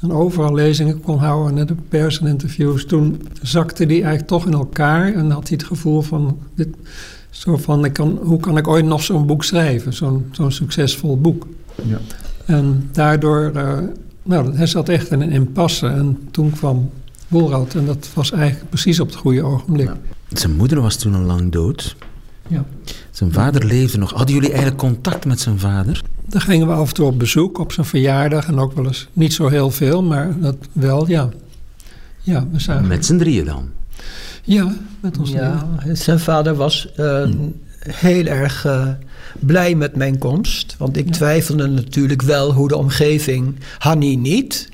[0.00, 2.86] en overal lezingen kon houden, net de pers en interviews.
[2.86, 6.68] Toen zakte die eigenlijk toch in elkaar en had hij het gevoel van, dit,
[7.30, 11.20] zo van ik kan, hoe kan ik ooit nog zo'n boek schrijven, zo'n zo'n succesvol
[11.20, 11.46] boek.
[11.84, 11.98] Ja.
[12.44, 13.78] En daardoor, uh,
[14.22, 15.86] nou, hij zat echt in een impasse.
[15.86, 16.90] En toen kwam
[17.28, 19.90] Woelrad en dat was eigenlijk precies op het goede ogenblik.
[20.28, 21.96] Zijn moeder was toen al lang dood.
[22.48, 22.64] Ja.
[23.10, 24.12] Zijn vader leefde nog.
[24.12, 26.02] Hadden jullie eigenlijk contact met zijn vader?
[26.26, 29.08] Dan gingen we af en toe op bezoek op zijn verjaardag en ook wel eens
[29.12, 31.28] niet zo heel veel, maar dat wel, ja.
[32.20, 32.86] Ja, we zagen.
[32.86, 33.68] Met z'n drieën dan?
[34.42, 37.28] Ja, met ons ja, Zijn vader was uh,
[37.80, 38.88] heel erg uh,
[39.40, 40.74] blij met mijn komst.
[40.78, 41.12] Want ik ja.
[41.12, 43.54] twijfelde natuurlijk wel hoe de omgeving...
[43.78, 44.68] Hanni niet.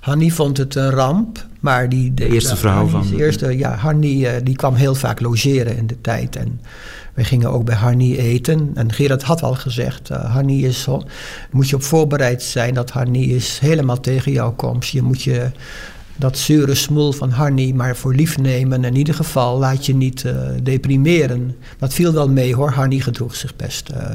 [0.00, 1.46] Hanni vond het een ramp.
[1.60, 3.06] Maar die, de, de eerste vrouw van...
[3.10, 6.36] De eerste, ja, Hanni uh, die kwam heel vaak logeren in de tijd.
[6.36, 6.60] En
[7.14, 8.70] we gingen ook bij Hanni eten.
[8.74, 10.86] En Gerard had al gezegd, uh, Hanni is...
[11.50, 14.90] Moet je op voorbereid zijn dat Hanni is helemaal tegen jouw komst.
[14.90, 15.50] Je moet je
[16.18, 18.84] dat zure smoel van Harny maar voor lief nemen.
[18.84, 21.56] In ieder geval laat je niet uh, deprimeren.
[21.78, 23.90] Dat viel wel mee hoor, Harny gedroeg zich best.
[23.92, 24.10] Uh,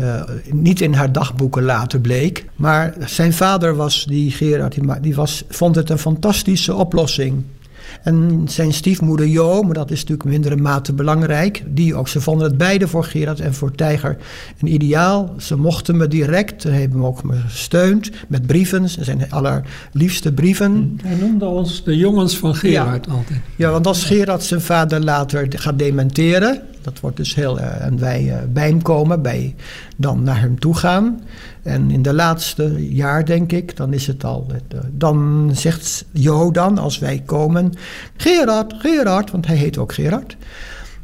[0.00, 2.44] uh, niet in haar dagboeken later bleek.
[2.56, 7.42] Maar zijn vader was, die Gerard, die, die was, vond het een fantastische oplossing.
[8.02, 11.62] En zijn stiefmoeder Jo, maar dat is natuurlijk in mindere mate belangrijk.
[11.66, 14.16] Die ook, ze vonden het beide voor Gerard en voor Tijger
[14.60, 15.34] een ideaal.
[15.38, 18.88] Ze mochten me direct, ze hebben me ook gesteund met brieven.
[18.88, 20.98] Ze zijn allerliefste brieven.
[21.02, 23.40] Hij noemde ons de jongens van Gerard altijd.
[23.56, 27.58] Ja, want als Gerard zijn vader later gaat dementeren, dat wordt dus heel.
[27.58, 29.54] Uh, en wij uh, bij hem komen, bij,
[29.96, 31.20] dan naar hem toe gaan.
[31.64, 34.46] En in de laatste jaar, denk ik, dan is het al.
[34.52, 37.72] Uh, dan zegt Jo dan, als wij komen:
[38.16, 40.36] Gerard, Gerard, want hij heet ook Gerard.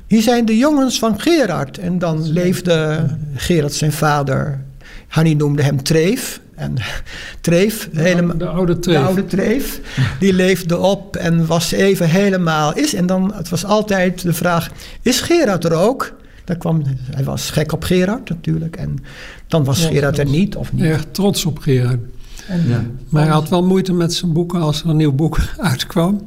[0.07, 1.79] Hier zijn de jongens van Gerard.
[1.79, 4.63] En dan leefde Gerard zijn vader.
[5.09, 6.41] Hanni noemde hem Treef.
[6.55, 6.75] En
[7.41, 8.99] Treef, de, helemaal, de oude Treef.
[8.99, 9.81] De oude Treef,
[10.19, 12.95] die leefde op en was even helemaal is.
[12.95, 14.71] En dan, het was altijd de vraag,
[15.03, 16.19] is Gerard er ook?
[16.51, 18.77] Daar kwam, hij was gek op Gerard natuurlijk.
[18.77, 18.99] En
[19.47, 20.83] dan was ja, Gerard er niet of niet.
[20.83, 22.01] Erg trots op Gerard.
[22.49, 22.85] En, ja.
[23.09, 24.61] Maar hij had wel moeite met zijn boeken.
[24.61, 25.39] Als er een nieuw boek
[25.73, 26.21] uitkwam,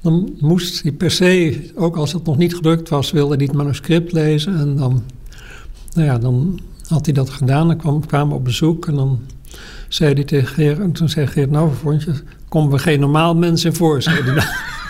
[0.00, 3.54] dan moest hij per se, ook als het nog niet gedrukt was, wilde hij het
[3.54, 4.58] manuscript lezen.
[4.58, 5.02] En dan,
[5.94, 7.66] nou ja, dan had hij dat gedaan.
[7.66, 9.20] Dan kwam, kwamen we op bezoek en dan
[9.88, 12.12] zei hij tegen Geert, en toen zei Geert, nou vond je,
[12.48, 14.34] komen we geen normaal mens in voor, zei hij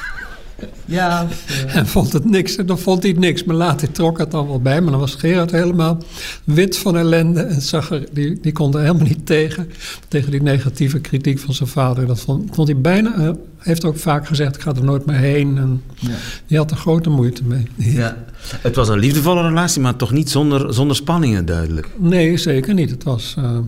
[0.84, 1.26] Ja.
[1.66, 3.44] En vond het niks, en dan vond hij het niks.
[3.44, 4.80] Maar later trok het dan wel bij.
[4.80, 5.98] Maar dan was Gerard helemaal
[6.44, 7.40] wit van ellende.
[7.40, 9.70] En zag er, die, die kon er helemaal niet tegen.
[10.08, 12.06] Tegen die negatieve kritiek van zijn vader.
[12.06, 15.16] Dat vond, vond hij bijna, uh, heeft ook vaak gezegd, ik ga er nooit meer
[15.16, 15.58] heen.
[15.58, 16.10] En ja.
[16.46, 17.66] die had er grote moeite mee.
[17.94, 18.16] Ja.
[18.60, 21.88] Het was een liefdevolle relatie, maar toch niet zonder, zonder spanningen duidelijk.
[21.98, 22.90] Nee, zeker niet.
[22.90, 23.34] Het was...
[23.38, 23.58] Uh,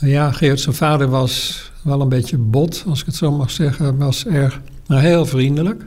[0.00, 3.96] ja, Geert zijn vader was wel een beetje bot, als ik het zo mag zeggen.
[3.96, 4.60] Was erg,
[4.90, 5.82] maar heel vriendelijk.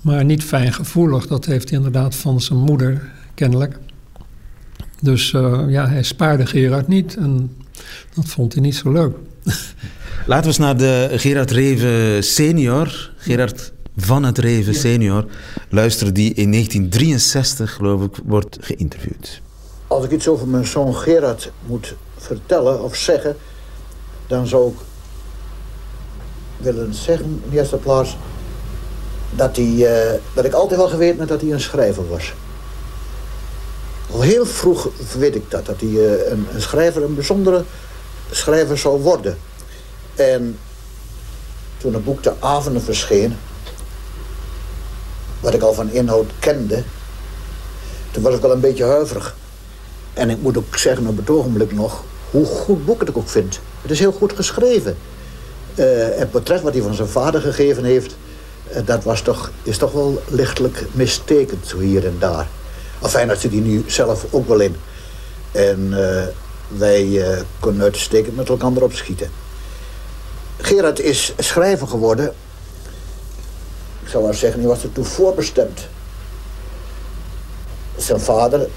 [0.00, 1.26] Maar niet fijngevoelig.
[1.26, 3.78] Dat heeft hij inderdaad van zijn moeder, kennelijk.
[5.00, 7.16] Dus uh, ja, hij spaarde Gerard niet.
[7.16, 7.56] En
[8.14, 9.16] dat vond hij niet zo leuk.
[10.26, 13.10] Laten we eens naar de Gerard Reven senior.
[13.16, 15.26] Gerard van het Reven senior.
[15.68, 19.40] Luisteren die in 1963, geloof ik, wordt geïnterviewd.
[19.86, 23.36] Als ik iets over mijn zoon Gerard moet vertellen of zeggen,
[24.26, 24.76] dan zou ik
[26.56, 28.16] willen zeggen in de eerste plaats
[29.30, 32.34] dat, hij, uh, dat ik altijd wel geweten heb dat hij een schrijver was.
[34.12, 34.88] Al heel vroeg
[35.18, 37.64] weet ik dat, dat hij uh, een, een, schrijver, een bijzondere
[38.30, 39.38] schrijver zou worden.
[40.14, 40.58] En
[41.76, 43.36] toen het boek De Avonden verscheen,
[45.40, 46.82] wat ik al van inhoud kende,
[48.10, 49.36] toen was ik wel een beetje huiverig.
[50.14, 53.60] En ik moet ook zeggen op het ogenblik nog, hoe goed boek ik ook vind.
[53.82, 54.96] Het is heel goed geschreven.
[56.16, 58.16] Het portret wat hij van zijn vader gegeven heeft...
[58.70, 62.46] Uh, dat was toch, is toch wel lichtelijk mistekend, zo hier en daar.
[63.02, 64.76] Enfin, dat zit hij nu zelf ook wel in.
[65.52, 66.22] En uh,
[66.68, 67.24] wij
[67.60, 69.30] kunnen uitstekend met elkaar opschieten.
[70.56, 72.32] Gerard is schrijver geworden.
[74.02, 75.80] Ik zou maar zeggen, hij was er toe voorbestemd.
[77.96, 78.68] Zijn vader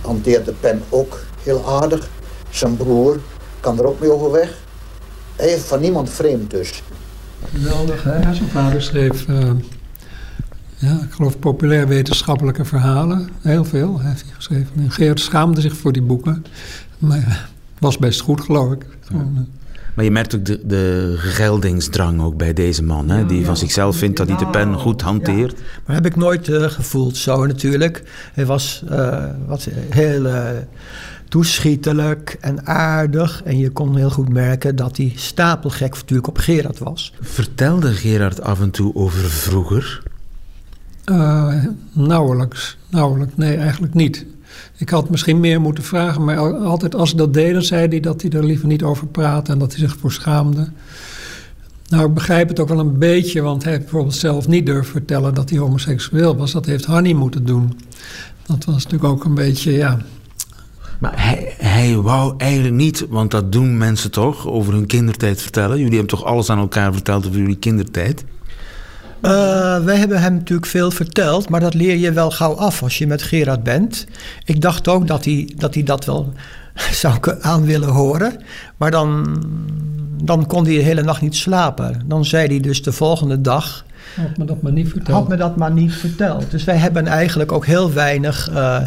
[0.00, 2.08] hanteert de pen ook heel aardig.
[2.50, 3.18] Zijn broer
[3.60, 4.54] kan er ook mee overweg.
[5.58, 6.82] Van niemand vreemd dus.
[7.54, 8.34] Geweldig, hè?
[8.34, 9.50] Zijn vader schreef, uh,
[10.76, 13.28] ja, ik geloof, populair wetenschappelijke verhalen.
[13.40, 14.72] Heel veel heeft hij geschreven.
[14.76, 16.44] En Geert schaamde zich voor die boeken.
[16.98, 18.86] Maar was best goed, geloof ik.
[19.00, 19.44] Gewoon, ja.
[19.94, 23.26] Maar je merkt ook de, de geldingsdrang ook bij deze man, hè?
[23.26, 25.58] die van zichzelf vindt dat hij de pen goed hanteert.
[25.58, 25.64] Ja.
[25.86, 28.02] Maar heb ik nooit uh, gevoeld zo natuurlijk.
[28.32, 30.48] Hij was uh, wat, heel uh,
[31.30, 33.42] toeschietelijk en aardig.
[33.44, 37.14] En je kon heel goed merken dat hij stapelgek natuurlijk op Gerard was.
[37.20, 40.02] Vertelde Gerard af en toe over vroeger?
[41.92, 43.32] nauwelijks, nauwelijks.
[43.36, 44.26] Nee, eigenlijk niet.
[44.76, 48.22] Ik had misschien meer moeten vragen, maar altijd als ze dat deden, zei hij dat
[48.22, 50.68] hij er liever niet over praatte en dat hij zich voor schaamde.
[51.88, 54.92] Nou, ik begrijp het ook wel een beetje, want hij heeft bijvoorbeeld zelf niet durven
[54.92, 56.52] vertellen dat hij homoseksueel was.
[56.52, 57.80] Dat heeft Hanny moeten doen.
[58.46, 59.98] Dat was natuurlijk ook een beetje, ja.
[61.00, 61.12] Maar
[61.58, 65.78] hij, wou eigenlijk niet, want dat doen mensen toch, over hun kindertijd vertellen.
[65.78, 68.24] Jullie hebben toch alles aan elkaar verteld over jullie kindertijd?
[69.22, 69.30] Uh,
[69.84, 73.06] wij hebben hem natuurlijk veel verteld, maar dat leer je wel gauw af als je
[73.06, 74.06] met Gerard bent.
[74.44, 76.32] Ik dacht ook dat hij dat, hij dat wel
[77.02, 78.42] zou aan willen horen,
[78.76, 79.42] maar dan,
[80.22, 82.02] dan kon hij de hele nacht niet slapen.
[82.06, 83.84] Dan zei hij dus de volgende dag.
[84.14, 85.18] Had me dat maar niet verteld.
[85.18, 86.50] Had me dat maar niet verteld.
[86.50, 88.80] Dus wij hebben eigenlijk ook heel weinig uh,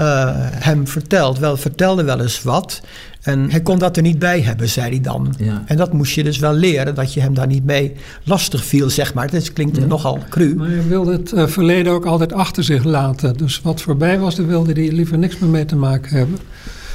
[0.00, 1.38] uh, hem verteld.
[1.38, 2.80] Wel, vertelde wel eens wat.
[3.22, 5.34] En hij kon dat er niet bij hebben, zei hij dan.
[5.38, 5.62] Ja.
[5.66, 7.92] En dat moest je dus wel leren, dat je hem daar niet mee
[8.22, 9.30] lastig viel, zeg maar.
[9.30, 9.84] Dat klinkt ja.
[9.84, 10.54] nogal cru.
[10.56, 13.36] Maar je wilde het uh, verleden ook altijd achter zich laten.
[13.36, 16.38] Dus wat voorbij was, daar wilde hij liever niks meer mee te maken hebben.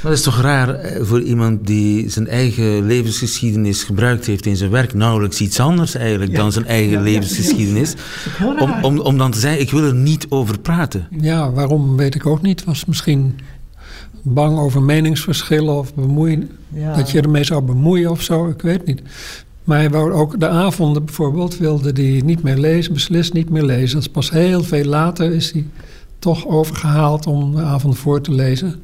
[0.02, 4.58] Maar dat is toch raar eh, voor iemand die zijn eigen levensgeschiedenis gebruikt heeft in
[4.58, 6.38] zijn werk, nauwelijks iets anders eigenlijk ja.
[6.38, 7.94] dan zijn eigen ja, levensgeschiedenis.
[8.60, 11.08] Om, om, om dan te zeggen, ik wil er niet over praten.
[11.22, 12.64] Ja, waarom weet ik ook niet.
[12.64, 13.40] Was misschien
[14.22, 16.96] bang over meningsverschillen of bemoeien, ja.
[16.96, 19.02] dat je ermee zou bemoeien of zo, ik weet niet.
[19.64, 23.64] Maar hij wou ook de avonden bijvoorbeeld, wilde hij niet meer lezen, beslist niet meer
[23.64, 23.94] lezen.
[23.96, 25.66] Dat is pas heel veel later is hij
[26.20, 28.76] toch overgehaald om de avond voor te lezen.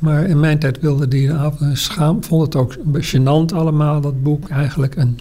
[0.00, 4.22] Maar in mijn tijd wilde hij de avond schaam, vond het ook gênant allemaal, dat
[4.22, 4.94] boek eigenlijk.
[4.94, 5.18] En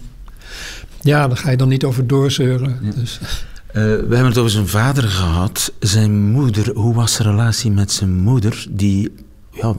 [1.02, 2.80] ja, daar ga je dan niet over doorzeuren.
[2.82, 2.92] Ja.
[2.92, 3.20] Dus.
[3.68, 5.74] Uh, we hebben het over zijn vader gehad.
[5.80, 8.68] Zijn moeder, hoe was de relatie met zijn moeder?
[8.70, 9.12] Die
[9.52, 9.76] ja,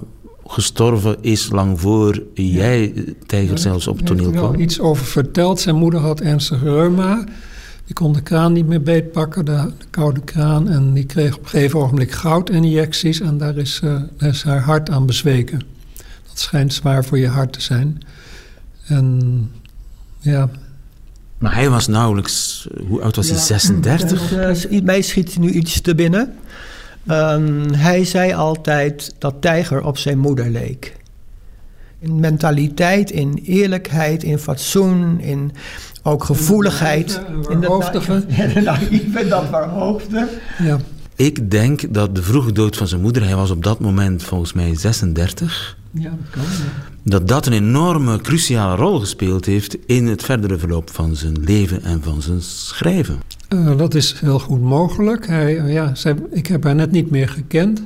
[0.46, 2.94] gestorven is lang voor jij,
[3.26, 4.44] Tijger, zelfs op het toneel kwam.
[4.44, 5.60] Ik heb iets over verteld.
[5.60, 7.24] Zijn moeder had ernstig reuma.
[7.90, 10.68] Die kon de kraan niet meer beetpakken, de, de koude kraan.
[10.68, 13.20] En die kreeg op een gegeven ogenblik goudinjecties.
[13.20, 15.60] En daar is, uh, daar is haar hart aan bezweken.
[16.28, 18.02] Dat schijnt zwaar voor je hart te zijn.
[18.86, 19.50] En
[20.18, 20.48] ja,
[21.38, 23.42] maar hij was nauwelijks, hoe oud was ja, hij?
[23.42, 24.32] 36?
[24.70, 26.34] Uh, mij schiet nu iets te binnen.
[27.08, 30.96] Um, hij zei altijd dat Tijger op zijn moeder leek.
[32.00, 35.52] In mentaliteit, in eerlijkheid, in fatsoen, in
[36.02, 37.20] ook gevoeligheid.
[37.48, 38.26] In de hoofdige.
[38.54, 40.28] de naïeve, dat verhoofde.
[40.58, 40.78] Ja.
[41.16, 44.52] Ik denk dat de vroege dood van zijn moeder, hij was op dat moment volgens
[44.52, 45.76] mij 36.
[45.90, 46.42] Ja, dat kan.
[46.42, 46.48] Ja.
[47.02, 51.82] Dat dat een enorme, cruciale rol gespeeld heeft in het verdere verloop van zijn leven
[51.82, 53.18] en van zijn schrijven.
[53.48, 55.26] Uh, dat is heel goed mogelijk.
[55.26, 57.82] Hij, uh, ja, zij, ik heb haar net niet meer gekend.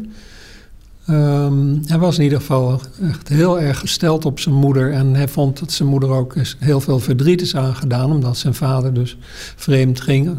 [1.10, 4.92] Um, hij was in ieder geval echt heel erg gesteld op zijn moeder.
[4.92, 8.10] En hij vond dat zijn moeder ook heel veel verdriet is aangedaan.
[8.10, 9.16] Omdat zijn vader dus
[9.56, 10.38] vreemd ging,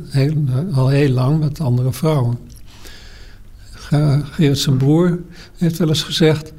[0.74, 2.38] al heel lang met andere vrouwen.
[4.32, 5.20] Geert, zijn broer,
[5.57, 6.53] heeft wel eens gezegd...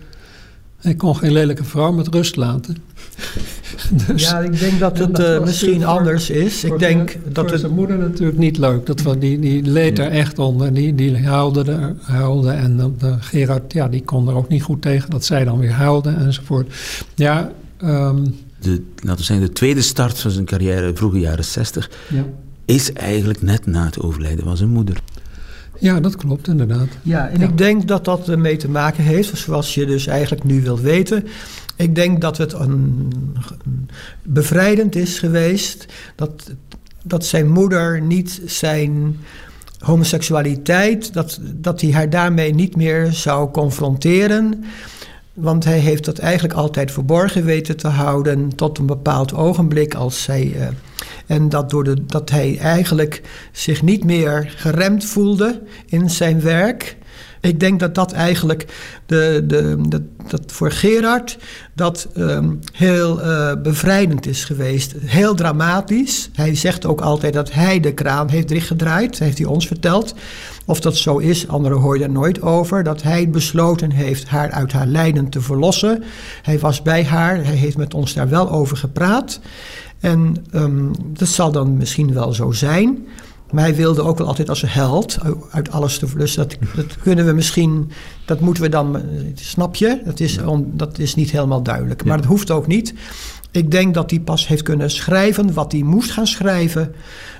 [0.76, 2.76] Hij kon geen lelijke vrouw met rust laten.
[4.06, 6.64] dus, ja, ik denk dat het uh, misschien voor, anders is.
[6.64, 7.60] Ik denk voor dat het...
[7.60, 8.86] zijn moeder natuurlijk niet leuk.
[8.86, 10.74] Dat, die, die leed er echt onder.
[10.74, 12.50] Die, die huilde, huilde.
[12.50, 15.10] En de, de Gerard, ja, die kon er ook niet goed tegen.
[15.10, 16.74] Dat zij dan weer huilde enzovoort.
[17.14, 17.52] Ja,
[17.84, 21.90] um, de, laten we zeggen, de tweede start van zijn carrière, vroege jaren 60...
[22.08, 22.24] Ja.
[22.64, 25.02] is eigenlijk net na het overlijden van zijn moeder.
[25.78, 26.88] Ja, dat klopt inderdaad.
[27.02, 27.46] Ja, en ja.
[27.46, 31.24] ik denk dat dat ermee te maken heeft, zoals je dus eigenlijk nu wilt weten.
[31.76, 33.12] Ik denk dat het een,
[34.22, 36.50] bevrijdend is geweest dat,
[37.02, 39.16] dat zijn moeder niet zijn
[39.78, 44.64] homoseksualiteit, dat, dat hij haar daarmee niet meer zou confronteren.
[45.34, 50.22] Want hij heeft dat eigenlijk altijd verborgen weten te houden tot een bepaald ogenblik als
[50.22, 50.52] zij.
[50.56, 50.66] Uh,
[51.26, 53.22] en dat, door de, dat hij eigenlijk
[53.52, 56.96] zich niet meer geremd voelde in zijn werk.
[57.40, 58.66] Ik denk dat dat eigenlijk
[59.06, 61.38] de, de, dat, dat voor Gerard
[61.74, 64.94] dat um, heel uh, bevrijdend is geweest.
[64.98, 66.30] Heel dramatisch.
[66.32, 69.18] Hij zegt ook altijd dat hij de kraan heeft dichtgedraaid.
[69.18, 70.14] heeft hij ons verteld.
[70.64, 72.82] Of dat zo is, anderen hoor je daar nooit over.
[72.82, 76.02] Dat hij besloten heeft haar uit haar lijden te verlossen.
[76.42, 77.44] Hij was bij haar.
[77.44, 79.40] Hij heeft met ons daar wel over gepraat.
[80.00, 83.06] En um, dat zal dan misschien wel zo zijn.
[83.56, 85.18] Maar hij wilde ook wel altijd als een held
[85.50, 87.90] uit alles te Dus dat, dat kunnen we misschien,
[88.24, 89.02] dat moeten we dan,
[89.34, 90.00] snap je?
[90.04, 92.04] Dat is, on, dat is niet helemaal duidelijk.
[92.04, 92.94] Maar dat hoeft ook niet.
[93.50, 96.94] Ik denk dat hij pas heeft kunnen schrijven wat hij moest gaan schrijven.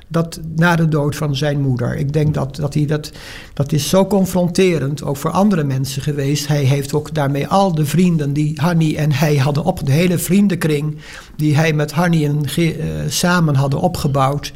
[0.08, 1.96] Dat na de dood van zijn moeder.
[1.96, 3.12] Ik denk dat, dat hij dat.
[3.54, 6.46] Dat is zo confronterend, ook voor andere mensen geweest.
[6.46, 9.86] Hij heeft ook daarmee al de vrienden die Hanny en hij hadden op.
[9.86, 10.96] De hele vriendenkring
[11.36, 12.72] die hij met Hanny en uh,
[13.08, 14.52] samen hadden opgebouwd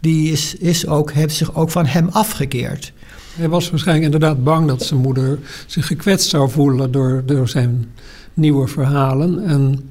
[0.00, 2.92] die is, is ook, heeft zich ook van hem afgekeerd.
[3.36, 7.86] Hij was waarschijnlijk inderdaad bang dat zijn moeder zich gekwetst zou voelen door, door zijn
[8.34, 9.44] nieuwe verhalen.
[9.44, 9.90] En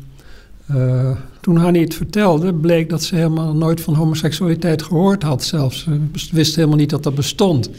[0.71, 5.83] uh, toen Hanni het vertelde, bleek dat ze helemaal nooit van homoseksualiteit gehoord had zelfs.
[6.15, 7.69] Ze wist helemaal niet dat dat bestond.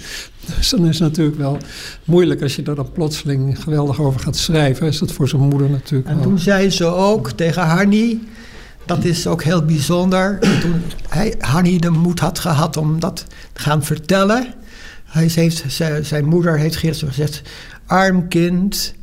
[0.56, 1.58] Dus dan is het natuurlijk wel
[2.04, 4.86] moeilijk als je er dan plotseling geweldig over gaat schrijven.
[4.86, 8.20] Is dat voor zijn moeder natuurlijk En toen zei ze ook tegen Hanni,
[8.88, 10.38] dat is ook heel bijzonder.
[10.60, 14.54] Toen hij, Hanni de moed had gehad om dat te gaan vertellen.
[15.04, 15.64] Hij heeft,
[16.02, 17.42] zijn moeder heeft gezegd,
[17.86, 18.94] arm kind,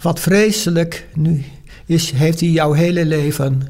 [0.00, 1.06] wat vreselijk.
[1.14, 1.44] Nu
[1.86, 3.62] is, heeft hij jouw hele leven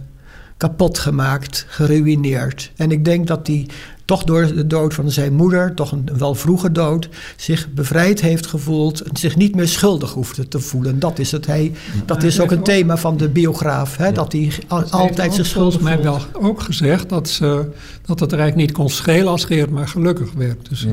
[0.57, 2.73] kapot gemaakt, geruineerd.
[2.77, 3.67] En ik denk dat hij
[4.09, 8.47] toch door de dood van zijn moeder, toch een wel vroege dood, zich bevrijd heeft
[8.47, 10.99] gevoeld en zich niet meer schuldig hoefde te voelen.
[10.99, 11.73] Dat is, het, hij,
[12.07, 14.53] dat is ook een thema van de biograaf, hè, dat hij
[14.91, 17.71] altijd zich schuldig mij wel ook gezegd dat, ze,
[18.07, 20.69] dat het Rijk niet kon schelen als Geert maar gelukkig werd.
[20.69, 20.87] Dus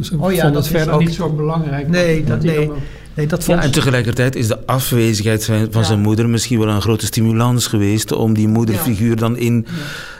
[0.00, 1.00] ze oh ja, vond het verder ook...
[1.00, 1.88] niet zo belangrijk.
[1.88, 2.70] Nee, dat, nee.
[3.18, 7.06] Nee, dat ja, en tegelijkertijd is de afwezigheid van zijn moeder misschien wel een grote
[7.06, 9.66] stimulans geweest om die moederfiguur dan in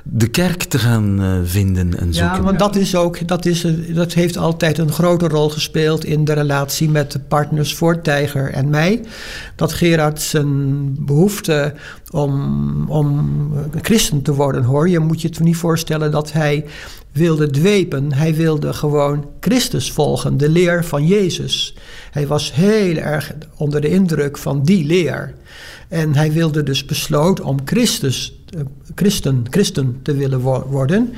[0.04, 2.36] de kerk te gaan uh, vinden en zoeken.
[2.36, 6.24] Ja, want dat, is ook, dat, is, dat heeft altijd een grote rol gespeeld in
[6.24, 9.00] de relatie met de partners voor Tijger en mij.
[9.56, 11.74] Dat Gerard zijn behoefte
[12.10, 13.28] om, om
[13.82, 14.88] christen te worden, hoor.
[14.88, 16.64] Je moet je het niet voorstellen dat hij
[17.18, 18.12] wilde dwepen.
[18.12, 21.74] Hij wilde gewoon Christus volgen, de leer van Jezus.
[22.10, 25.34] Hij was heel erg onder de indruk van die leer.
[25.88, 28.60] En hij wilde dus besloot om Christus, eh,
[28.94, 30.40] christen, christen te willen
[30.70, 31.12] worden.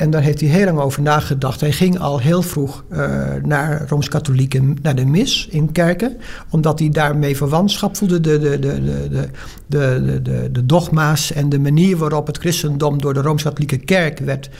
[0.00, 1.60] En daar heeft hij heel lang over nagedacht.
[1.60, 2.98] Hij ging al heel vroeg uh,
[3.42, 6.16] naar Rooms-Katholieken, naar de mis in kerken,
[6.50, 8.20] omdat hij daarmee verwantschap voelde.
[8.20, 9.28] De, de, de, de,
[9.66, 14.50] de, de, de, dogma's en de manier waarop het christendom door de Rooms-Katholieke Kerk werd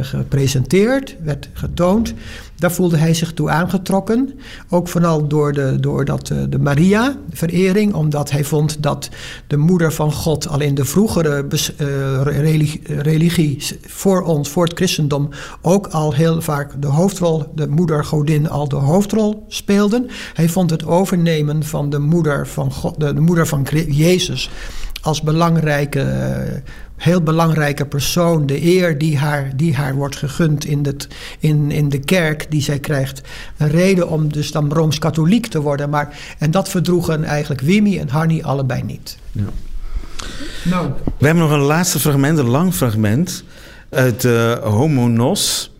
[0.00, 2.14] gepresenteerd, werd getoond.
[2.56, 4.38] Daar voelde hij zich toe aangetrokken.
[4.68, 9.08] Ook vooral door de, door dat, eh, de Maria-verering, omdat hij vond dat
[9.46, 14.76] de moeder van God al in de vroegere uh, religie, religie, voor ons, voor het
[14.76, 15.28] christendom,
[15.62, 20.06] ook al heel vaak de hoofdrol, de moeder-godin, al de hoofdrol speelden.
[20.34, 24.50] Hij vond het overnemen van de moeder van, God, de, de moeder van Jezus
[25.04, 26.62] als belangrijke
[26.96, 31.88] heel belangrijke persoon, de eer die haar, die haar wordt gegund in, het, in, in
[31.88, 33.20] de kerk die zij krijgt.
[33.56, 35.90] Een reden om dus dan rooms-katholiek te worden.
[35.90, 39.18] Maar, en dat verdroegen eigenlijk Wimmy en Harny allebei niet.
[39.32, 39.42] Ja.
[40.64, 40.90] Nou.
[41.18, 43.44] We hebben nog een laatste fragment, een lang fragment
[43.90, 45.72] uit uh, Homo Nos.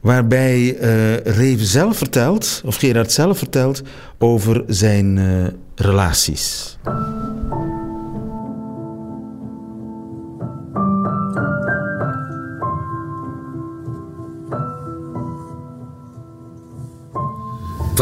[0.00, 3.82] Waarbij uh, Reven zelf vertelt, of Gerard zelf vertelt,
[4.18, 6.76] over zijn uh, relaties.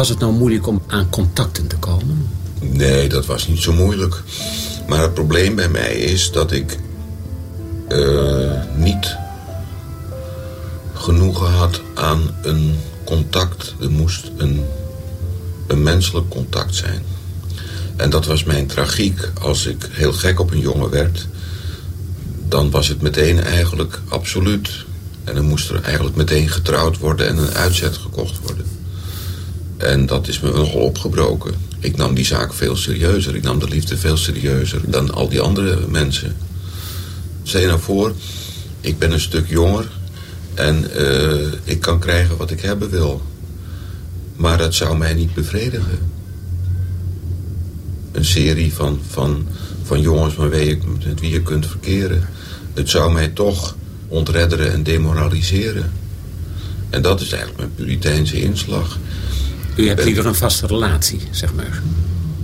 [0.00, 2.28] Was het nou moeilijk om aan contacten te komen?
[2.60, 4.22] Nee, dat was niet zo moeilijk.
[4.88, 6.78] Maar het probleem bij mij is dat ik
[7.88, 9.16] uh, niet
[10.94, 13.74] genoegen had aan een contact.
[13.80, 14.64] Er moest een,
[15.66, 17.02] een menselijk contact zijn.
[17.96, 19.30] En dat was mijn tragiek.
[19.40, 21.26] Als ik heel gek op een jongen werd,
[22.48, 24.84] dan was het meteen eigenlijk absoluut.
[25.24, 28.79] En dan moest er eigenlijk meteen getrouwd worden en een uitzet gekocht worden.
[29.80, 31.54] En dat is me nogal opgebroken.
[31.78, 33.34] Ik nam die zaak veel serieuzer.
[33.34, 36.36] Ik nam de liefde veel serieuzer dan al die andere mensen.
[37.42, 38.12] Stel je nou voor,
[38.80, 39.90] ik ben een stuk jonger
[40.54, 43.22] en uh, ik kan krijgen wat ik hebben wil.
[44.36, 45.98] Maar dat zou mij niet bevredigen.
[48.12, 49.46] Een serie van, van,
[49.82, 52.28] van jongens met wie, je, met wie je kunt verkeren.
[52.74, 53.76] Het zou mij toch
[54.08, 55.92] ontredderen en demoraliseren.
[56.90, 58.98] En dat is eigenlijk mijn Puriteinse inslag.
[59.76, 61.82] U hebt liever een vaste relatie, zeg maar.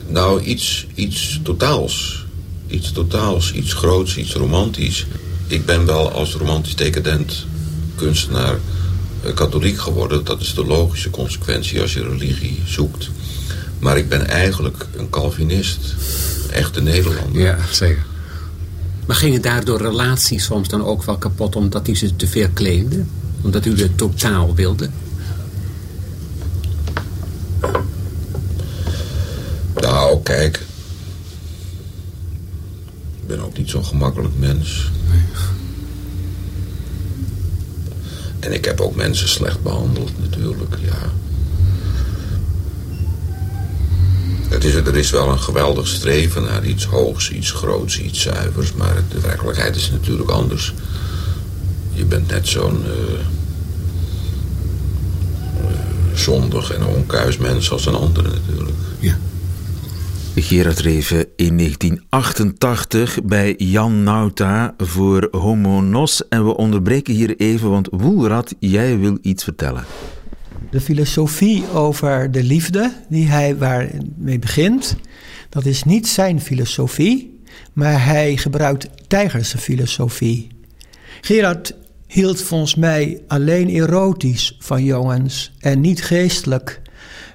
[0.09, 2.25] Nou, iets, iets totaals.
[2.69, 5.07] Iets totaals, iets groots, iets romantisch.
[5.47, 7.47] Ik ben wel als romantisch decadent
[7.95, 8.57] kunstenaar
[9.23, 10.25] eh, katholiek geworden.
[10.25, 13.11] Dat is de logische consequentie als je religie zoekt.
[13.79, 15.95] Maar ik ben eigenlijk een Calvinist.
[16.51, 17.43] Echte Nederlander.
[17.43, 18.05] Ja, zeker.
[19.07, 23.05] Maar gingen daardoor relaties soms dan ook wel kapot omdat u ze te veel claimde?
[23.41, 24.89] Omdat u het totaal wilde?
[29.75, 30.57] Nou, kijk.
[33.21, 34.91] Ik ben ook niet zo'n gemakkelijk mens.
[38.41, 41.11] En ik heb ook mensen slecht behandeld, natuurlijk, ja.
[44.49, 48.73] Het is, er is wel een geweldig streven naar iets hoogs, iets groots, iets zuivers.
[48.73, 50.75] Maar de werkelijkheid is natuurlijk anders.
[51.93, 52.85] Je bent net zo'n...
[52.87, 52.93] Uh,
[56.19, 58.77] zondig en onkuis mens als een ander natuurlijk.
[58.99, 59.17] Ja.
[60.35, 66.29] Gerard Reven in 1988 bij Jan Nauta voor Homo Nos.
[66.29, 69.85] En we onderbreken hier even, want Woelrad, jij wil iets vertellen.
[70.71, 74.97] De filosofie over de liefde, die hij waarmee begint,
[75.49, 77.41] dat is niet zijn filosofie,
[77.73, 80.49] maar hij gebruikt tijgerse filosofie.
[81.21, 81.75] Gerard
[82.07, 86.81] hield volgens mij alleen erotisch van jongens en niet geestelijk.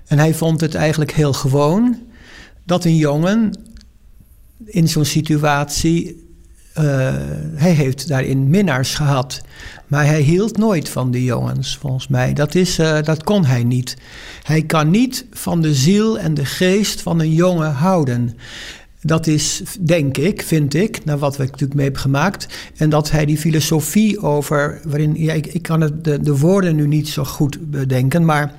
[0.07, 1.97] En hij vond het eigenlijk heel gewoon
[2.65, 3.59] dat een jongen
[4.65, 6.29] in zo'n situatie.
[6.77, 6.83] Uh,
[7.53, 9.41] hij heeft daarin minnaars gehad.
[9.87, 12.33] Maar hij hield nooit van de jongens, volgens mij.
[12.33, 13.97] Dat, is, uh, dat kon hij niet.
[14.43, 18.37] Hij kan niet van de ziel en de geest van een jongen houden.
[19.01, 22.47] Dat is, denk ik, vind ik, naar wat we natuurlijk mee hebben gemaakt.
[22.75, 26.87] En dat hij die filosofie over, waarin, ja, ik, kan het, de, de woorden nu
[26.87, 28.55] niet zo goed bedenken, maar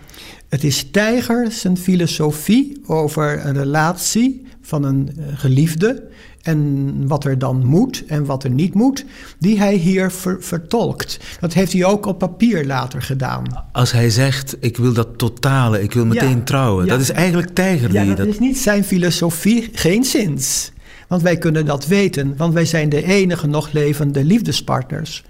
[0.48, 6.08] het is Tijger zijn filosofie over een relatie van een eh, geliefde
[6.42, 9.04] en wat er dan moet en wat er niet moet,
[9.38, 11.18] die hij hier vertolkt.
[11.40, 13.42] Dat heeft hij ook op papier later gedaan.
[13.72, 17.92] Als hij zegt, ik wil dat totale, ik wil meteen trouwen, dat is eigenlijk Tijger.
[17.92, 20.72] Ja, dat, dat is niet zijn filosofie, geen zins.
[21.08, 25.24] Want wij kunnen dat weten, want wij zijn de enige nog levende liefdespartners.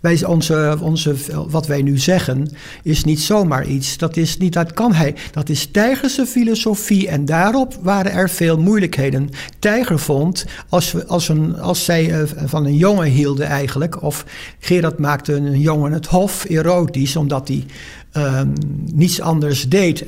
[0.00, 1.14] Wij, onze, onze,
[1.48, 2.50] wat wij nu zeggen
[2.82, 3.96] is niet zomaar iets.
[3.96, 5.14] Dat, is niet, dat kan hij.
[5.32, 9.30] Dat is Tijgerse filosofie en daarop waren er veel moeilijkheden.
[9.58, 14.02] Tijger vond, als, we, als, een, als zij eh, van een jongen hielden eigenlijk...
[14.02, 14.24] of
[14.58, 17.16] Gerard maakte een jongen het hof erotisch...
[17.16, 17.64] omdat hij
[18.12, 18.48] Ehm,
[18.94, 20.04] niets anders deed,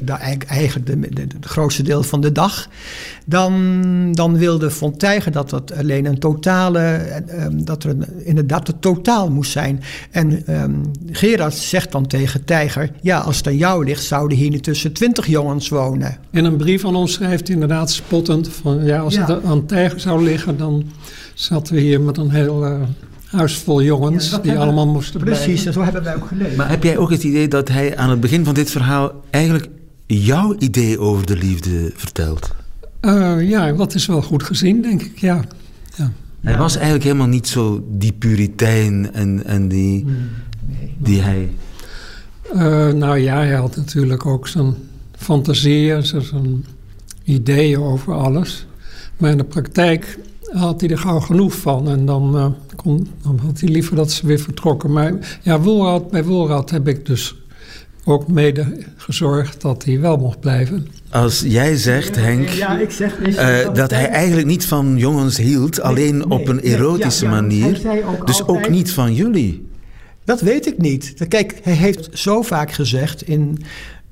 [0.46, 2.68] eigenlijk de, het grootste deel van de dag,
[3.24, 9.30] dan, dan wilde Fonteigen dat dat alleen een totale, ehm, dat er inderdaad het totaal
[9.30, 9.82] moest zijn.
[10.10, 14.60] En um, Gerard zegt dan tegen Tijger, ja, als het aan jou ligt, zouden hier
[14.60, 16.16] tussen twintig jongens wonen.
[16.30, 20.24] In een brief aan ons schrijft inderdaad spottend van, ja, als het aan Tijger zou
[20.24, 20.84] liggen, dan
[21.34, 22.66] zaten we hier met een heel...
[22.66, 22.80] Uh,
[23.30, 25.66] huis vol jongens die allemaal moesten Precies, blijven.
[25.66, 26.56] en zo hebben wij ook gelezen.
[26.56, 29.68] Maar heb jij ook het idee dat hij aan het begin van dit verhaal eigenlijk
[30.06, 32.50] jouw idee over de liefde vertelt?
[33.00, 35.44] Uh, ja, dat is wel goed gezien, denk ik, ja.
[35.96, 36.12] ja.
[36.40, 40.16] Hij was eigenlijk helemaal niet zo die puritein en, en die, hmm.
[40.66, 41.52] nee, die hij...
[42.54, 44.74] Uh, nou ja, hij had natuurlijk ook zijn
[45.16, 46.64] fantasieën, zijn
[47.24, 48.66] ideeën over alles.
[49.16, 50.18] Maar in de praktijk
[50.52, 51.88] had hij er gauw genoeg van.
[51.88, 52.46] En dan, uh,
[52.76, 54.92] kon, dan had hij liever dat ze weer vertrokken.
[54.92, 57.34] Maar ja, Wolrad, bij Wolrad heb ik dus
[58.04, 60.86] ook mede gezorgd dat hij wel mocht blijven.
[61.10, 65.80] Als jij zegt, Henk, ja, ik zeg, uh, dat hij eigenlijk niet van jongens hield,
[65.80, 67.80] alleen op een erotische manier,
[68.24, 69.68] dus ook niet van jullie.
[70.24, 71.14] Dat weet ik niet.
[71.28, 73.58] Kijk, hij heeft zo vaak gezegd in,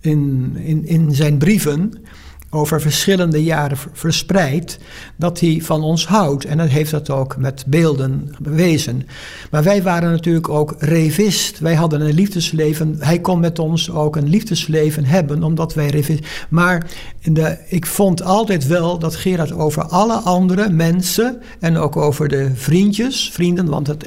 [0.01, 1.93] in, in, in zijn brieven
[2.51, 4.79] over verschillende jaren verspreid,
[5.17, 6.45] dat hij van ons houdt.
[6.45, 9.07] En dat heeft dat ook met beelden bewezen.
[9.51, 11.59] Maar wij waren natuurlijk ook revist.
[11.59, 12.97] Wij hadden een liefdesleven.
[12.99, 16.27] Hij kon met ons ook een liefdesleven hebben, omdat wij revist.
[16.49, 16.87] Maar
[17.23, 22.51] de, ik vond altijd wel dat Gerard over alle andere mensen en ook over de
[22.55, 24.07] vriendjes, vrienden, want het,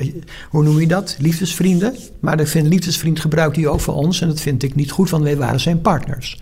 [0.49, 1.15] hoe noem je dat?
[1.19, 1.95] Liefdesvrienden.
[2.19, 5.09] Maar ik vind liefdesvriend gebruikt hij ook voor ons en dat vind ik niet goed,
[5.09, 6.39] want wij waren zijn partners.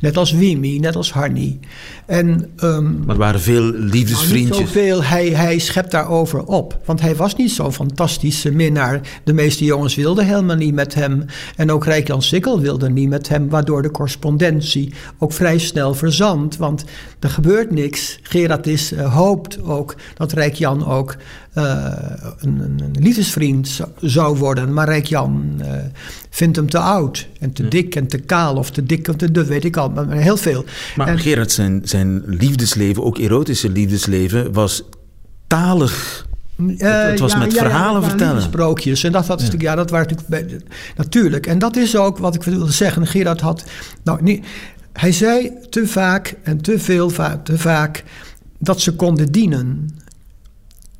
[0.00, 1.60] Net als Wimi, net als Harney.
[2.08, 4.56] En, um, maar er waren veel liefdesvriendjes.
[4.56, 6.80] Nou, zoveel, hij, hij schept daarover op.
[6.84, 9.20] Want hij was niet zo'n fantastische minnaar.
[9.24, 11.24] De meeste jongens wilden helemaal niet met hem.
[11.56, 13.48] En ook Rijk-Jan Sikkel wilde niet met hem.
[13.48, 16.56] Waardoor de correspondentie ook vrij snel verzandt.
[16.56, 16.84] Want
[17.20, 18.18] er gebeurt niks.
[18.22, 21.16] Gerard is, uh, hoopt ook dat Rijk-Jan ook
[21.54, 21.86] uh,
[22.38, 24.72] een, een, liefdesvriend zou worden.
[24.72, 25.66] Maar Rijk-Jan uh,
[26.30, 29.30] vindt hem te oud en te dik en te kaal of te dik of te
[29.30, 30.64] duf, weet ik al, maar heel veel.
[30.96, 34.82] Maar en, Gerard, zijn, zijn liefdesleven, ook erotische liefdesleven, was
[35.46, 36.26] talig
[36.58, 38.42] uh, het, was ja, met ja, verhalen ja, vertellen.
[38.42, 39.04] Sprookjes.
[39.04, 39.54] En dat, dat, ja.
[39.58, 40.64] ja, dat waren natuurlijk.
[40.96, 41.46] Natuurlijk.
[41.46, 43.06] En dat is ook wat ik wilde zeggen.
[43.06, 43.64] Gerard had.
[44.04, 44.46] Nou, niet,
[44.92, 47.10] hij zei te vaak en te veel,
[47.42, 48.04] te vaak.
[48.58, 49.96] dat ze konden dienen.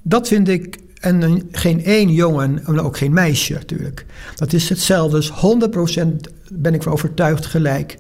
[0.03, 0.79] Dat vind ik.
[0.99, 4.07] En geen één jongen, en ook geen meisje natuurlijk.
[4.35, 5.17] Dat is hetzelfde.
[5.17, 6.05] Dus 100%
[6.53, 7.99] ben ik van overtuigd gelijk.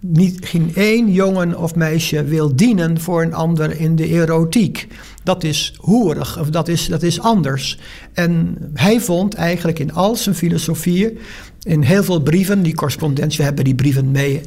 [0.00, 4.86] Niet, geen één jongen of meisje wil dienen voor een ander in de erotiek.
[5.22, 7.78] Dat is hoerig, of dat is, dat is anders.
[8.12, 11.18] En hij vond eigenlijk in al zijn filosofieën,
[11.62, 14.40] in heel veel brieven, die correspondentie, hebben die brieven mee,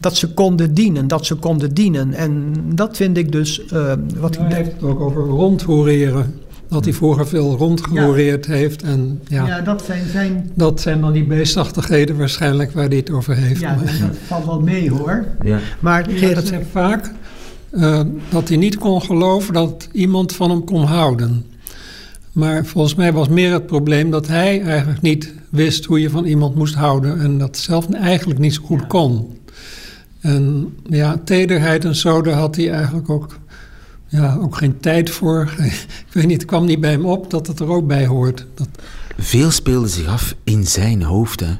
[0.00, 2.14] dat ze konden dienen, dat ze konden dienen.
[2.14, 3.62] En dat vind ik dus...
[3.72, 6.34] Uh, wat hij heeft het ook over rondhoreren.
[6.68, 8.82] Dat hij vroeger veel rondgehoreerd heeft.
[8.82, 10.50] En, ja, ja, dat zijn zijn...
[10.54, 13.60] Dat zijn dan die beestachtigheden waarschijnlijk waar hij het over heeft.
[13.60, 15.24] Ja, dat valt wel mee hoor.
[15.42, 15.58] Ja.
[15.80, 17.10] Maar Gerard zegt vaak
[17.72, 21.44] uh, dat hij niet kon geloven dat iemand van hem kon houden.
[22.32, 26.24] Maar volgens mij was meer het probleem dat hij eigenlijk niet wist hoe je van
[26.24, 27.20] iemand moest houden.
[27.20, 29.36] En dat zelf eigenlijk niet zo goed kon.
[30.20, 33.38] En ja, tederheid en zo, daar had hij eigenlijk ook,
[34.08, 35.52] ja, ook geen tijd voor.
[36.06, 38.46] Ik weet niet, het kwam niet bij hem op dat het er ook bij hoort.
[38.54, 38.68] Dat...
[39.18, 41.56] Veel speelde zich af in zijn hoofd, hè?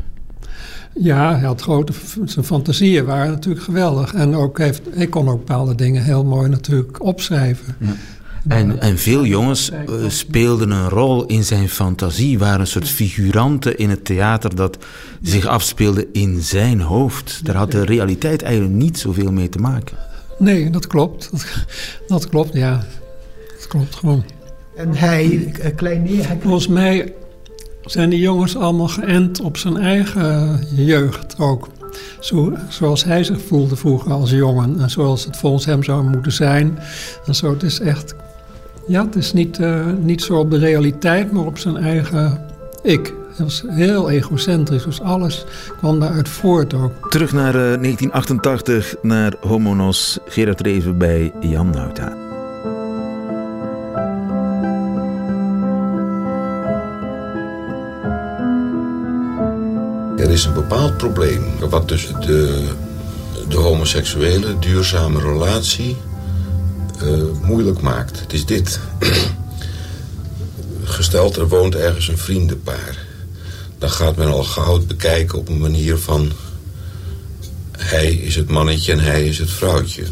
[0.95, 1.93] Ja, hij had grote,
[2.25, 4.15] zijn fantasieën waren natuurlijk geweldig.
[4.15, 7.77] En ook heeft, hij kon ook bepaalde dingen heel mooi natuurlijk opschrijven.
[7.81, 7.97] Ja.
[8.49, 13.79] En, en veel jongens uh, speelden een rol in zijn fantasie, waren een soort figuranten
[13.79, 14.79] in het theater dat
[15.23, 17.41] zich afspeelde in zijn hoofd.
[17.43, 19.97] Daar had de realiteit eigenlijk niet zoveel mee te maken.
[20.39, 21.31] Nee, dat klopt.
[21.31, 21.47] Dat,
[22.07, 22.85] dat klopt, ja.
[23.57, 24.25] Dat klopt gewoon.
[24.77, 26.27] En hij, kleineer...
[26.27, 26.39] Hij...
[26.41, 27.13] Volgens mij
[27.83, 31.69] zijn die jongens allemaal geënt op zijn eigen jeugd ook.
[32.21, 34.81] Zo, zoals hij zich voelde vroeger als jongen.
[34.81, 36.79] En zoals het volgens hem zou moeten zijn.
[37.27, 38.15] En zo, het is echt
[38.89, 42.41] ja, het is niet, uh, niet zo op de realiteit, maar op zijn eigen
[42.83, 43.15] ik.
[43.39, 45.45] Hij was heel egocentrisch, dus alles
[45.77, 47.11] kwam daaruit voort ook.
[47.11, 52.17] Terug naar uh, 1988, naar Homonos, Gerard Reven bij Jan Nauta.
[60.17, 62.69] Er is een bepaald probleem wat tussen de,
[63.49, 65.97] de homoseksuele duurzame relatie
[67.03, 68.21] uh, moeilijk maakt.
[68.21, 68.81] Het is dit.
[70.85, 73.08] Gesteld, er woont ergens een vriendenpaar.
[73.79, 76.33] Dan gaat men al gauw bekijken op een manier van...
[77.73, 80.05] hij is het mannetje en hij is het vrouwtje.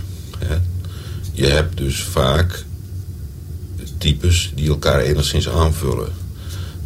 [1.32, 2.64] Je hebt dus vaak
[3.98, 6.12] types die elkaar enigszins aanvullen.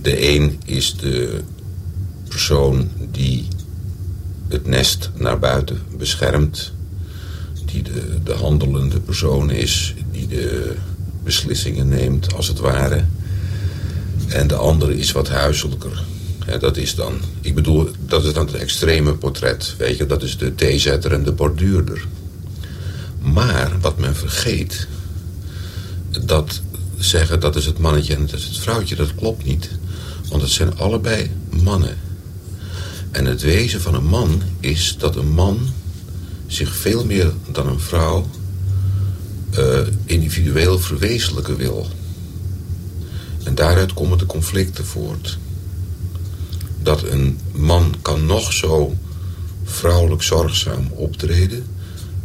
[0.03, 1.41] De een is de
[2.29, 3.49] persoon die
[4.49, 6.73] het nest naar buiten beschermt
[7.65, 10.75] die de, de handelende persoon is, die de
[11.25, 13.05] beslissingen neemt als het ware.
[14.29, 16.03] En de andere is wat huiselijker.
[16.59, 19.75] Dat is dan, ik bedoel, dat is dan het extreme portret.
[19.79, 22.07] Weet je, dat is de theezetter en de borduurder.
[23.21, 24.87] Maar wat men vergeet,
[26.25, 26.61] dat
[26.99, 29.71] zeggen dat is het mannetje en dat is het vrouwtje, dat klopt niet.
[30.29, 31.31] Want het zijn allebei
[31.63, 31.97] mannen.
[33.11, 35.59] En het wezen van een man is dat een man
[36.47, 38.27] zich veel meer dan een vrouw
[39.59, 41.89] uh, individueel verwezenlijken wil.
[43.45, 45.39] En daaruit komen de conflicten voort.
[46.91, 48.95] Dat een man kan nog zo
[49.65, 51.67] vrouwelijk zorgzaam optreden...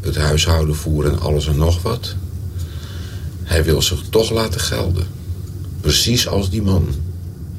[0.01, 2.15] het huishouden voeren en alles en nog wat...
[3.43, 5.07] hij wil zich toch laten gelden.
[5.81, 6.87] Precies als die man,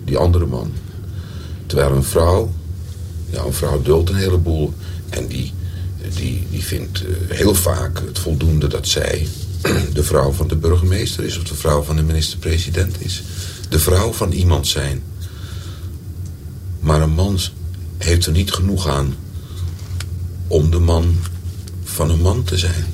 [0.05, 0.73] die andere man.
[1.67, 2.53] Terwijl een vrouw,
[3.31, 4.75] ja, een vrouw duldt een heleboel...
[5.09, 5.53] en die
[6.15, 9.27] die, die vindt eh, heel vaak het voldoende dat zij
[9.93, 11.39] de vrouw van de burgemeester is...
[11.39, 13.23] of de vrouw van de minister-president is.
[13.69, 15.03] De vrouw van iemand zijn.
[16.87, 17.39] Maar een man
[17.99, 19.15] heeft er niet genoeg aan
[20.47, 21.17] om de man
[21.85, 22.85] van een man te zijn.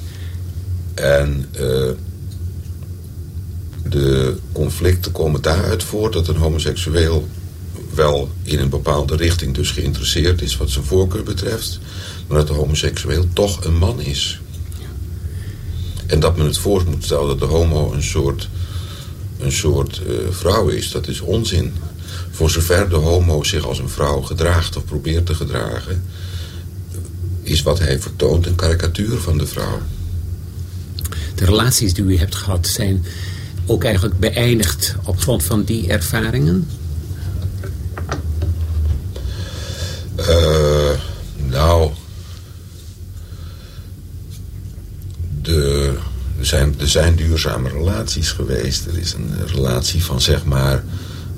[0.95, 1.91] En uh,
[3.85, 7.29] de conflicten komen daaruit voort dat een homoseksueel
[7.95, 11.81] wel in een bepaalde richting dus geïnteresseerd is wat zijn voorkeur betreft
[12.33, 14.41] maar dat de homoseksueel toch een man is.
[16.07, 18.49] En dat men het voor moet stellen dat de homo een soort,
[19.39, 21.73] een soort uh, vrouw is, dat is onzin.
[22.33, 26.05] Voor zover de homo zich als een vrouw gedraagt of probeert te gedragen...
[27.43, 29.81] is wat hij vertoont een karikatuur van de vrouw.
[31.35, 33.05] De relaties die u hebt gehad zijn
[33.67, 36.69] ook eigenlijk beëindigd op grond van die ervaringen?
[40.19, 40.91] Uh,
[41.37, 41.91] nou,
[45.43, 45.93] de,
[46.39, 48.87] er, zijn, er zijn duurzame relaties geweest.
[48.87, 50.85] Er is een relatie van zeg maar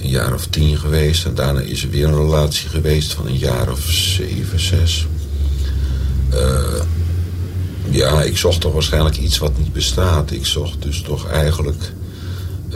[0.05, 1.25] een jaar of tien geweest.
[1.25, 5.07] En daarna is er weer een relatie geweest van een jaar of zeven, zes.
[6.33, 6.83] Uh,
[7.91, 10.31] ja, ik zocht toch waarschijnlijk iets wat niet bestaat.
[10.31, 11.93] Ik zocht dus toch eigenlijk...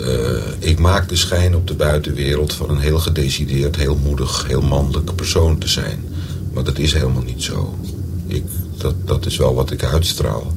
[0.00, 4.62] Uh, ik maak de schijn op de buitenwereld van een heel gedecideerd, heel moedig, heel
[4.62, 6.05] mannelijk persoon te zijn.
[6.52, 7.78] Maar dat is helemaal niet zo.
[8.26, 8.44] Ik,
[8.76, 10.52] dat, dat is wel wat ik uitstraal.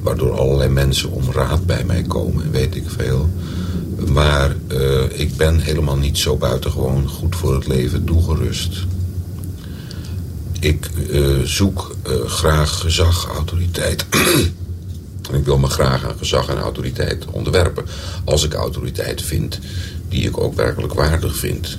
[0.00, 3.28] Waardoor allerlei mensen om raad bij mij komen, weet ik veel.
[4.10, 8.86] Maar uh, ik ben helemaal niet zo buitengewoon goed voor het leven toegerust.
[10.60, 14.06] Ik uh, zoek uh, graag gezag, autoriteit.
[15.32, 17.84] Ik wil me graag aan gezag en autoriteit onderwerpen.
[18.24, 19.58] Als ik autoriteit vind
[20.08, 21.78] die ik ook werkelijk waardig vind.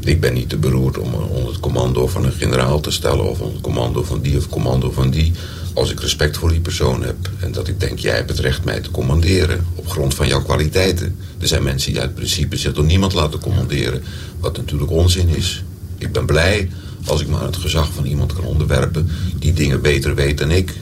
[0.00, 3.24] Ik ben niet te beroerd om onder het commando van een generaal te stellen...
[3.24, 5.32] of onder het commando van die of commando van die...
[5.74, 7.16] als ik respect voor die persoon heb.
[7.38, 9.66] En dat ik denk, jij hebt het recht mij te commanderen...
[9.74, 11.16] op grond van jouw kwaliteiten.
[11.38, 14.02] Er zijn mensen die uit principe zich door niemand laten commanderen...
[14.40, 15.64] wat natuurlijk onzin is.
[15.98, 16.70] Ik ben blij
[17.04, 19.08] als ik me aan het gezag van iemand kan onderwerpen...
[19.38, 20.72] die dingen beter weet dan ik.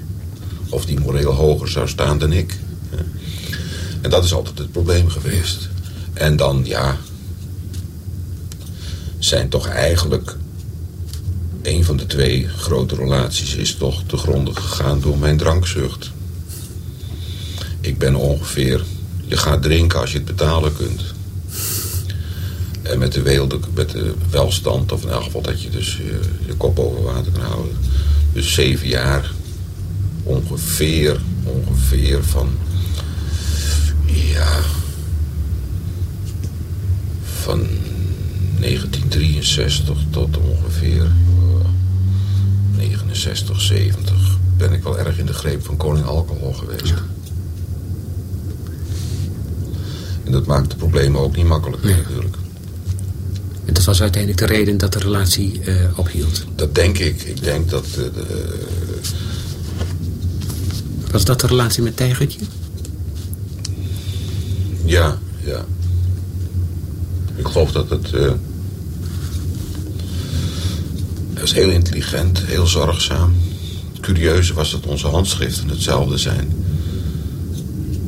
[0.69, 2.59] Of die moreel hoger zou staan dan ik.
[4.01, 5.69] En dat is altijd het probleem geweest.
[6.13, 6.97] En dan, ja,
[9.19, 10.37] zijn toch eigenlijk
[11.63, 16.11] een van de twee grote relaties is toch te gronden gegaan door mijn drankzucht.
[17.81, 18.85] Ik ben ongeveer,
[19.25, 21.03] je gaat drinken als je het betalen kunt.
[22.83, 26.21] En met de, weelde, met de welstand, of in elk geval dat je dus je,
[26.47, 27.77] je kop boven water kan houden.
[28.33, 29.31] Dus zeven jaar
[30.23, 32.59] ongeveer, ongeveer van,
[34.07, 34.61] ja,
[37.43, 37.67] van
[38.59, 41.11] 1963 tot ongeveer
[42.89, 44.13] 69, 70
[44.57, 46.95] ben ik wel erg in de greep van koning alcohol geweest.
[50.25, 51.97] En dat maakt de problemen ook niet makkelijker Nee.
[51.97, 52.37] natuurlijk.
[53.65, 56.45] En dat was uiteindelijk de reden dat de relatie eh, ophield.
[56.55, 57.23] Dat denk ik.
[57.23, 57.85] Ik denk dat...
[57.87, 58.61] eh, de,
[61.11, 62.41] Was dat de relatie met Tijgertje?
[64.85, 65.65] ja, ja.
[67.37, 68.13] Ik geloof dat het...
[68.13, 68.33] eh
[71.43, 73.35] hij was heel intelligent, heel zorgzaam.
[73.93, 76.49] Het curieuze was dat onze handschriften hetzelfde zijn.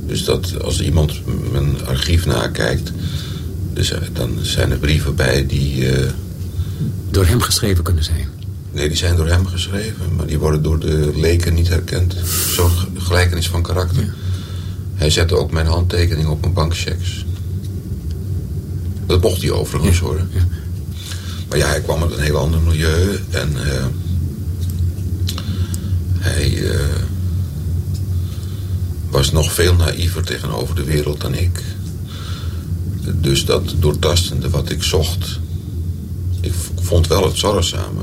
[0.07, 1.13] Dus dat als iemand
[1.53, 2.93] mijn archief nakijkt...
[3.73, 5.89] Dus, eh, dan zijn er brieven bij die...
[5.93, 6.11] eh,
[7.11, 8.29] Door hem geschreven kunnen zijn.
[8.73, 12.15] Nee, die zijn door hem geschreven, maar die worden door de leken niet herkend.
[12.55, 14.15] Zo'n ge- gelijkenis van karakter.
[14.95, 17.25] Hij zette ook mijn handtekening op mijn bankchecks.
[19.07, 20.21] Dat mocht hij overigens hoor.
[21.55, 23.85] Maar ja, hij kwam uit een heel ander milieu en eh,
[26.19, 26.81] hij eh,
[29.11, 31.63] was nog veel naïver tegenover de wereld dan ik.
[33.21, 35.41] Dus dat doortastende wat ik zocht,
[36.41, 38.03] ik vond wel het zorgzame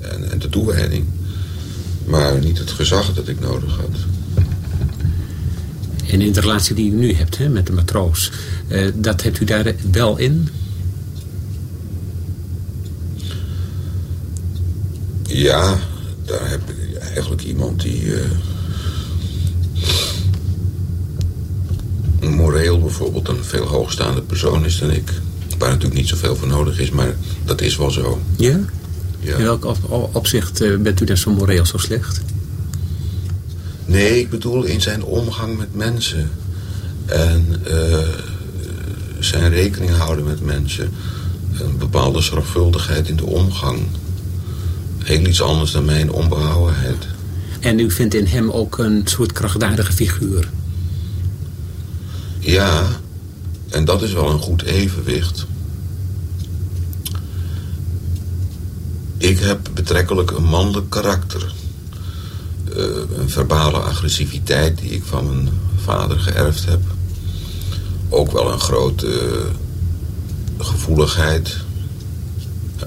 [0.00, 1.04] en, en de toewijding.
[2.06, 3.96] Maar niet het gezag dat ik nodig had.
[6.10, 8.30] En in de relatie die u nu hebt hè, met de matroos,
[8.68, 10.48] eh, dat hebt u daar wel in?
[15.32, 15.78] Ja,
[16.24, 18.14] daar heb ik eigenlijk iemand die...
[18.14, 18.20] eh,
[22.30, 25.10] moreel bijvoorbeeld een veel hoogstaande persoon is dan ik.
[25.58, 27.14] Waar natuurlijk niet zoveel voor nodig is, maar
[27.44, 28.20] dat is wel zo.
[28.36, 28.60] Ja?
[29.20, 29.36] Ja.
[29.36, 32.20] In welk op- opzicht eh, bent u dan zo moreel zo slecht?
[33.84, 36.30] Nee, ik bedoel in zijn omgang met mensen.
[37.06, 37.98] En eh,
[39.18, 40.90] zijn rekening houden met mensen.
[41.60, 43.78] Een bepaalde zorgvuldigheid in de omgang.
[45.04, 47.06] Heel iets anders dan mijn onbehouwenheid.
[47.60, 50.48] En u vindt in hem ook een soort krachtdadige figuur.
[52.38, 52.86] Ja,
[53.68, 55.46] en dat is wel een goed evenwicht.
[59.18, 61.52] Ik heb betrekkelijk een mannelijk karakter.
[62.76, 62.84] Eh,
[63.16, 66.80] een verbale agressiviteit die ik van mijn vader geërfd heb.
[68.08, 69.06] Ook wel een grote
[70.58, 71.61] eh, gevoeligheid.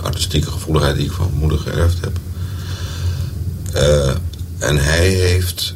[0.02, 2.20] Artistieke gevoeligheid die ik van mijn moeder geërfd heb.
[3.74, 4.16] Eh,
[4.58, 5.76] en hij heeft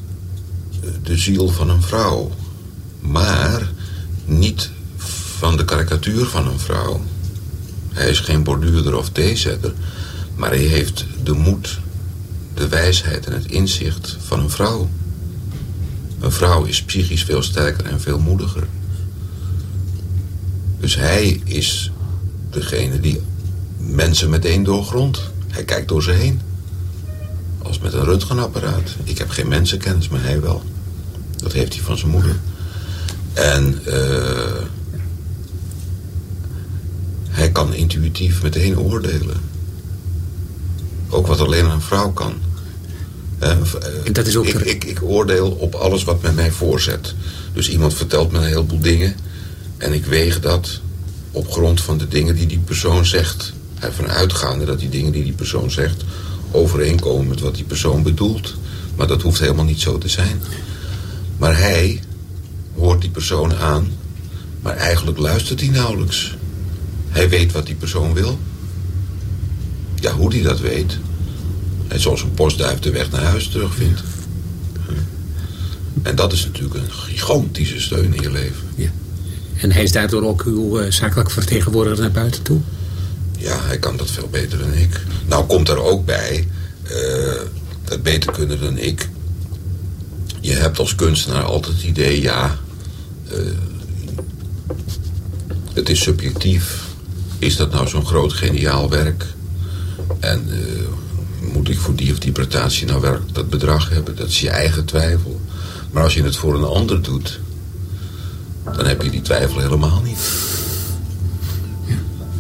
[1.03, 2.31] de ziel van een vrouw.
[2.99, 3.71] Maar
[4.25, 4.69] niet
[5.37, 7.01] van de karikatuur van een vrouw.
[7.89, 9.73] Hij is geen borduurder of theezetter.
[10.35, 11.79] Maar hij heeft de moed,
[12.53, 14.89] de wijsheid en het inzicht van een vrouw.
[16.19, 18.67] Een vrouw is psychisch veel sterker en veel moediger.
[20.79, 21.91] Dus hij is
[22.49, 23.21] degene die
[23.91, 25.31] mensen meteen doorgrondt.
[25.47, 26.41] Hij kijkt door ze heen.
[27.57, 28.95] Als met een röntgenapparaat.
[29.03, 30.63] Ik heb geen mensenkennis, maar hij wel.
[31.35, 32.35] Dat heeft hij van zijn moeder.
[33.33, 34.63] En eh,
[37.29, 39.37] hij kan intuïtief meteen oordelen.
[41.09, 42.33] Ook wat alleen een vrouw kan.
[43.39, 43.57] Eh, eh,
[44.11, 47.15] dat is ook ik, ik, ik oordeel op alles wat men mij voorzet.
[47.53, 49.15] Dus iemand vertelt me een heleboel dingen.
[49.77, 50.79] En ik weeg dat
[51.31, 53.53] op grond van de dingen die die persoon zegt.
[53.79, 56.03] Ervan uitgaande dat die dingen die die persoon zegt...
[56.51, 58.55] overeenkomen met wat die persoon bedoelt.
[58.95, 60.41] Maar dat hoeft helemaal niet zo te zijn.
[61.37, 62.01] Maar hij
[62.75, 63.91] hoort die persoon aan...
[64.61, 66.35] maar eigenlijk luistert hij nauwelijks.
[67.09, 68.39] Hij weet wat die persoon wil.
[69.95, 70.97] Ja, hoe hij dat weet.
[71.87, 74.03] Hij zoals een postduif de weg naar huis terugvindt.
[76.01, 78.67] En dat is natuurlijk een gigantische steun in je leven.
[78.75, 78.89] Ja.
[79.57, 82.59] En hij is daardoor ook uw uh, zakelijk vertegenwoordiger naar buiten toe?
[83.39, 85.01] Ja, hij kan dat veel beter dan ik.
[85.27, 86.47] Nou komt er ook bij,
[86.91, 87.41] uh,
[87.83, 89.09] dat beter kunnen dan ik.
[90.39, 92.57] Je hebt als kunstenaar altijd het idee, ja,
[93.31, 93.37] uh,
[95.73, 96.87] het is subjectief.
[97.39, 99.25] Is dat nou zo'n groot geniaal werk?
[100.19, 104.15] En uh, moet ik voor die of die prestatie nou werk dat bedrag hebben?
[104.15, 105.41] Dat is je eigen twijfel.
[105.91, 107.39] Maar als je het voor een ander doet,
[108.63, 110.19] dan heb je die twijfel helemaal niet.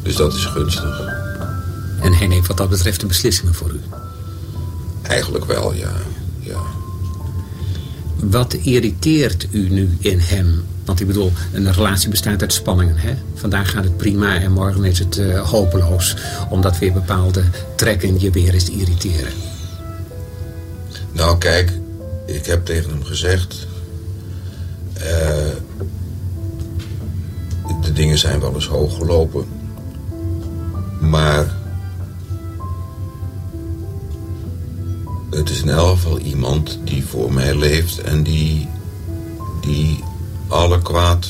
[0.09, 1.01] Dus dat is gunstig.
[2.01, 3.79] En hij neemt wat dat betreft de beslissingen voor u?
[5.01, 5.91] Eigenlijk wel, ja.
[6.39, 6.59] ja.
[8.15, 10.65] Wat irriteert u nu in hem?
[10.85, 12.97] Want ik bedoel, een relatie bestaat uit spanningen.
[12.97, 13.13] Hè?
[13.35, 16.15] Vandaag gaat het prima en morgen is het uh, hopeloos.
[16.49, 17.43] Omdat weer bepaalde
[17.75, 19.33] trekken je weer eens irriteren.
[21.11, 21.71] Nou kijk,
[22.25, 23.67] ik heb tegen hem gezegd...
[24.97, 25.03] Uh,
[27.81, 29.58] de dingen zijn wel eens hoog gelopen.
[31.09, 31.57] Maar...
[35.29, 38.69] Het is in elk geval iemand die voor mij leeft en die,
[39.61, 40.03] die
[40.47, 41.27] alle kwaad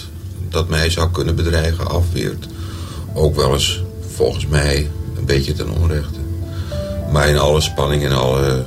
[0.50, 2.48] dat mij zou kunnen bedreigen afweert.
[3.14, 3.84] Ook wel eens,
[4.16, 6.20] volgens mij, een beetje ten onrechte.
[7.12, 8.66] Maar in alle spanning en alle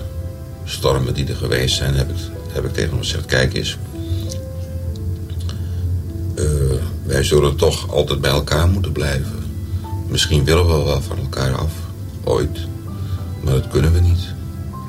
[0.65, 2.17] stormen die er geweest zijn, heb ik,
[2.53, 3.27] heb ik tegen hem gezegd...
[3.27, 3.79] kijk eens,
[6.35, 6.45] uh,
[7.05, 9.42] wij zullen toch altijd bij elkaar moeten blijven.
[10.13, 11.73] Misschien willen we wel van elkaar af,
[12.25, 12.59] ooit.
[13.41, 14.21] Maar dat kunnen we niet.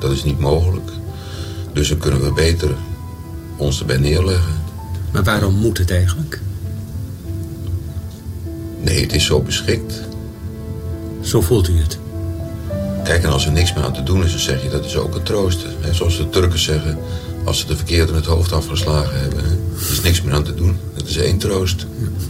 [0.00, 0.90] Dat is niet mogelijk.
[1.72, 2.74] Dus dan kunnen we beter
[3.56, 4.54] ons erbij neerleggen.
[5.12, 6.40] Maar waarom moet het eigenlijk?
[8.80, 10.00] Nee, het is zo beschikt.
[11.20, 11.98] Zo voelt u het?
[13.04, 14.96] Kijk, en als er niks meer aan te doen is, dan zeg je dat is
[14.96, 15.66] ook een troost.
[15.80, 15.94] Hè?
[15.94, 16.98] Zoals de Turken zeggen,
[17.44, 19.44] als ze de verkeerde het hoofd afgeslagen hebben.
[19.44, 19.50] Hè?
[19.84, 20.78] Er is niks meer aan te doen.
[20.96, 21.86] Dat is één troost.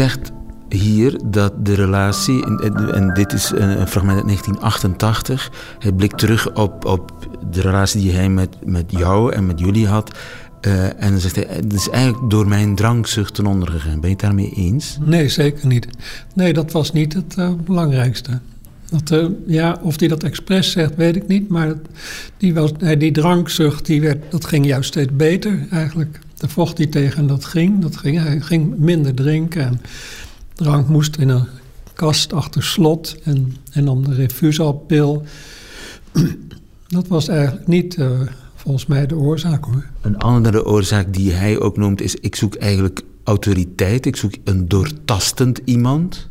[0.00, 0.30] zegt
[0.68, 2.44] hier dat de relatie,
[2.92, 8.12] en dit is een fragment uit 1988, hij blikt terug op, op de relatie die
[8.12, 10.18] hij met, met jou en met jullie had.
[10.66, 14.00] Uh, en dan zegt hij, het is eigenlijk door mijn drankzucht ten onder gegaan.
[14.00, 14.98] Ben je het daarmee eens?
[15.04, 15.86] Nee, zeker niet.
[16.34, 18.40] Nee, dat was niet het uh, belangrijkste.
[18.90, 21.48] Dat, ja, of hij dat expres zegt, weet ik niet.
[21.48, 21.74] Maar
[22.36, 26.18] die, was, die drankzucht, die werd, dat ging juist steeds beter eigenlijk.
[26.40, 27.82] Daar vocht hij tegen dat ging.
[27.82, 28.18] Dat ging.
[28.18, 29.62] Hij ging minder drinken.
[29.62, 29.80] En
[30.54, 31.46] drank moest in een
[31.94, 33.16] kast achter slot.
[33.24, 35.22] En, en dan de refusalpil.
[36.88, 38.08] Dat was eigenlijk niet uh,
[38.54, 39.86] volgens mij de oorzaak hoor.
[40.00, 42.14] Een andere oorzaak die hij ook noemt is...
[42.14, 44.06] ik zoek eigenlijk autoriteit.
[44.06, 46.28] Ik zoek een doortastend iemand.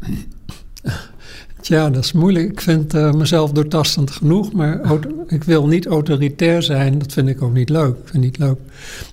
[1.61, 2.51] Tja, dat is moeilijk.
[2.51, 4.81] Ik vind uh, mezelf doortastend genoeg, maar
[5.27, 6.99] ik wil niet autoritair zijn.
[6.99, 7.95] Dat vind ik ook niet leuk.
[7.95, 8.59] Ik vind niet leuk.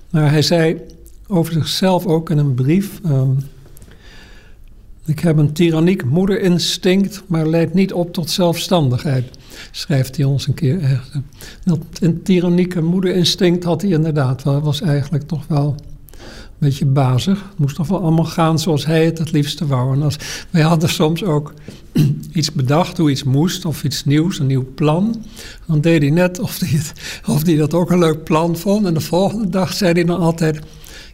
[0.09, 0.81] Maar hij zei
[1.27, 2.99] over zichzelf ook in een brief.
[3.05, 3.37] Um,
[5.05, 9.37] ik heb een tyranniek moederinstinct, maar leidt niet op tot zelfstandigheid,
[9.71, 11.01] schrijft hij ons een keer.
[11.63, 15.75] Dat een tyrannieke moederinstinct had hij inderdaad wel, was eigenlijk toch wel
[16.59, 17.39] beetje bazig.
[17.49, 19.93] Het moest toch wel allemaal gaan zoals hij het het liefste wou.
[19.93, 20.15] En als,
[20.49, 21.53] wij hadden soms ook
[22.33, 25.25] iets bedacht hoe iets moest, of iets nieuws, een nieuw plan.
[25.65, 26.93] Dan deed hij net of hij, het,
[27.25, 28.85] of hij dat ook een leuk plan vond.
[28.85, 30.59] En de volgende dag zei hij dan altijd...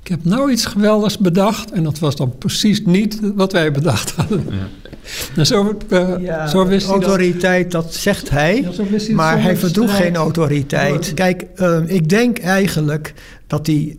[0.04, 1.72] Ik heb nou iets geweldigs bedacht.
[1.72, 4.46] En dat was dan precies niet wat wij bedacht hadden.
[4.50, 4.68] Ja.
[5.36, 7.84] Nou, zo, uh, ja, zo wist autoriteit, dat.
[7.84, 7.94] dat.
[7.94, 8.62] zegt hij.
[8.62, 11.14] Ja, hij maar hij verdroeg geen autoriteit.
[11.14, 13.14] Kijk, uh, ik denk eigenlijk
[13.48, 13.98] dat hij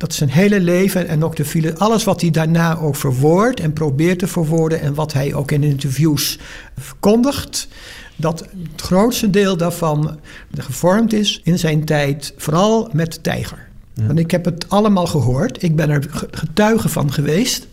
[0.00, 3.72] dat zijn hele leven en ook de file, alles wat hij daarna ook verwoordt en
[3.72, 6.38] probeert te verwoorden en wat hij ook in interviews
[6.78, 7.68] verkondigt,
[8.16, 10.18] dat het grootste deel daarvan
[10.56, 13.68] gevormd is in zijn tijd, vooral met de tijger.
[13.94, 15.62] Want ik heb het allemaal gehoord.
[15.62, 17.66] Ik ben er getuige van geweest.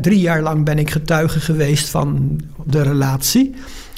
[0.00, 3.54] drie jaar lang ben ik getuige geweest van de relatie.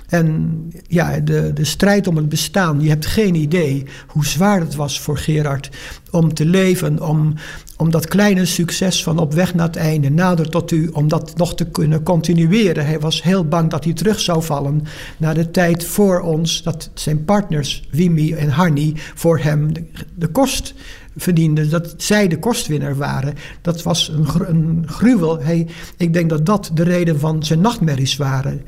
[0.09, 0.53] En
[0.89, 5.01] ja, de, de strijd om het bestaan, je hebt geen idee hoe zwaar het was
[5.01, 5.71] voor Gerard
[6.11, 7.35] om te leven, om,
[7.77, 11.37] om dat kleine succes van op weg naar het einde, nader tot u, om dat
[11.37, 12.87] nog te kunnen continueren.
[12.87, 14.83] Hij was heel bang dat hij terug zou vallen
[15.17, 19.73] naar de tijd voor ons, dat zijn partners, Wimi en Harny, voor hem
[20.15, 20.75] de kost
[21.17, 23.35] verdiende, dat zij de kostwinner waren.
[23.63, 25.43] Dat was een, een gruwel.
[25.43, 25.67] Hij,
[25.97, 28.63] ik denk dat dat de reden van zijn nachtmerries waren.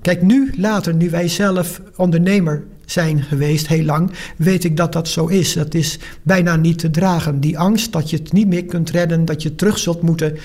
[0.00, 5.08] Kijk, nu, later, nu wij zelf ondernemer zijn geweest, heel lang, weet ik dat dat
[5.08, 5.52] zo is.
[5.52, 7.40] Dat is bijna niet te dragen.
[7.40, 10.36] Die angst dat je het niet meer kunt redden, dat je terug zult moeten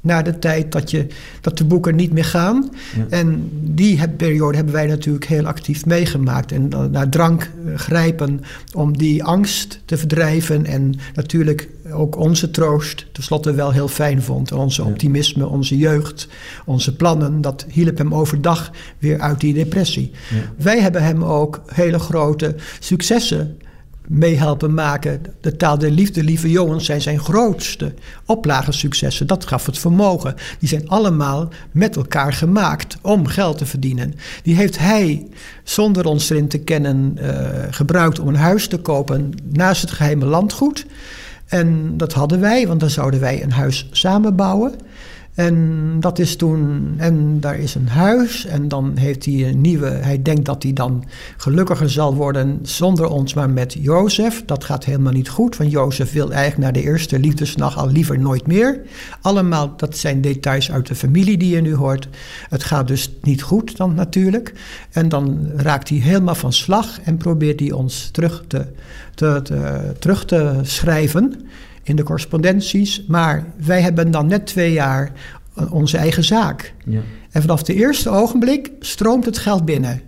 [0.00, 1.06] naar de tijd dat, je,
[1.40, 2.70] dat de boeken niet meer gaan.
[3.08, 6.52] En die periode hebben wij natuurlijk heel actief meegemaakt.
[6.52, 8.40] En naar drank eh, grijpen
[8.74, 10.66] om die angst te verdrijven.
[10.66, 14.52] En natuurlijk ook onze troost tenslotte wel heel fijn vond.
[14.52, 16.28] Onze optimisme, onze jeugd,
[16.64, 17.40] onze plannen.
[17.40, 20.10] Dat hielp hem overdag weer uit die depressie.
[20.56, 23.58] Wij hebben hem ook hele grote successen
[24.08, 25.20] meehelpen maken.
[25.40, 27.94] De taal der liefde, lieve jongens, zijn zijn grootste
[28.26, 29.26] oplagensuccessen.
[29.26, 30.34] Dat gaf het vermogen.
[30.58, 34.14] Die zijn allemaal met elkaar gemaakt om geld te verdienen.
[34.42, 35.26] Die heeft hij,
[35.62, 40.24] zonder ons erin te kennen, uh, gebruikt om een huis te kopen naast het geheime
[40.24, 40.86] landgoed.
[41.46, 44.74] En dat hadden wij, want dan zouden wij een huis samen bouwen.
[45.38, 49.86] En dat is toen, en daar is een huis en dan heeft hij een nieuwe,
[49.86, 51.04] hij denkt dat hij dan
[51.36, 54.42] gelukkiger zal worden zonder ons, maar met Jozef.
[54.44, 58.18] Dat gaat helemaal niet goed, want Jozef wil eigenlijk naar de eerste liefdesnacht al liever
[58.18, 58.80] nooit meer.
[59.20, 62.08] Allemaal, dat zijn details uit de familie die je nu hoort.
[62.48, 64.52] Het gaat dus niet goed dan natuurlijk.
[64.90, 68.66] En dan raakt hij helemaal van slag en probeert hij ons terug te,
[69.14, 71.47] te, te terug te schrijven
[71.88, 73.04] in de correspondenties.
[73.06, 75.12] Maar wij hebben dan net twee jaar
[75.54, 76.74] eh, onze eigen zaak.
[76.84, 77.00] Ja.
[77.30, 80.00] En vanaf het eerste ogenblik stroomt het geld binnen.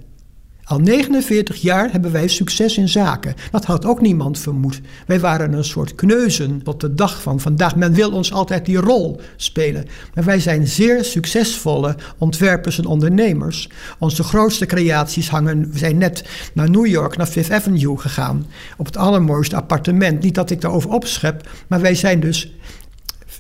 [0.71, 3.35] Al 49 jaar hebben wij succes in zaken.
[3.51, 4.81] Dat had ook niemand vermoed.
[5.07, 7.77] Wij waren een soort kneuzen tot de dag van vandaag.
[7.77, 9.85] Men wil ons altijd die rol spelen.
[10.15, 13.69] Maar wij zijn zeer succesvolle ontwerpers en ondernemers.
[13.99, 15.73] Onze grootste creaties hangen.
[15.73, 16.25] We zijn net
[16.55, 18.47] naar New York, naar Fifth Avenue gegaan.
[18.77, 20.23] Op het allermooiste appartement.
[20.23, 22.55] Niet dat ik daarover opschep, maar wij zijn dus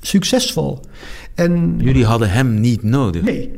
[0.00, 0.80] succesvol.
[1.34, 3.22] En, Jullie hadden hem niet nodig.
[3.22, 3.50] Nee.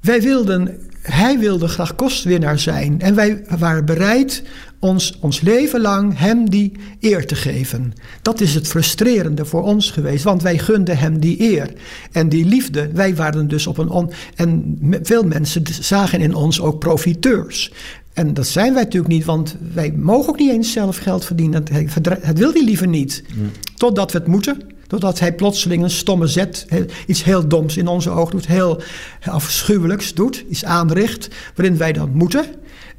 [0.00, 0.80] Wij wilden
[1.12, 3.00] hij wilde graag kostwinnaar zijn.
[3.00, 4.42] En wij waren bereid
[4.78, 7.92] ons, ons leven lang hem die eer te geven.
[8.22, 11.72] Dat is het frustrerende voor ons geweest, want wij gunden hem die eer.
[12.12, 13.88] En die liefde, wij waren dus op een.
[13.88, 17.72] On, en veel mensen zagen in ons ook profiteurs.
[18.12, 21.64] En dat zijn wij natuurlijk niet, want wij mogen ook niet eens zelf geld verdienen.
[21.72, 23.24] Het, wil hij liever niet.
[23.74, 24.74] Totdat we het moeten.
[24.86, 26.66] Doordat hij plotseling een stomme zet,
[27.06, 28.82] iets heel doms in onze ogen doet, heel
[29.24, 32.44] afschuwelijks doet, iets aanricht, waarin wij dan moeten.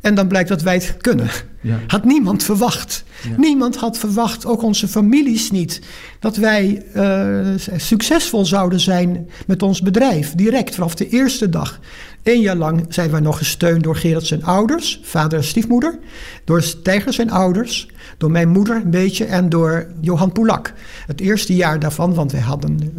[0.01, 1.29] En dan blijkt dat wij het kunnen.
[1.61, 1.79] Ja.
[1.87, 3.03] Had niemand verwacht.
[3.37, 5.81] Niemand had verwacht, ook onze families niet,
[6.19, 7.47] dat wij uh,
[7.77, 10.35] succesvol zouden zijn met ons bedrijf.
[10.35, 11.79] Direct vanaf de eerste dag.
[12.23, 15.99] Eén jaar lang zijn wij nog gesteund door Gerard zijn ouders, vader en stiefmoeder.
[16.43, 20.73] Door Tijger zijn ouders, door mijn moeder een beetje en door Johan Poulak.
[21.07, 22.93] Het eerste jaar daarvan, want wij hadden,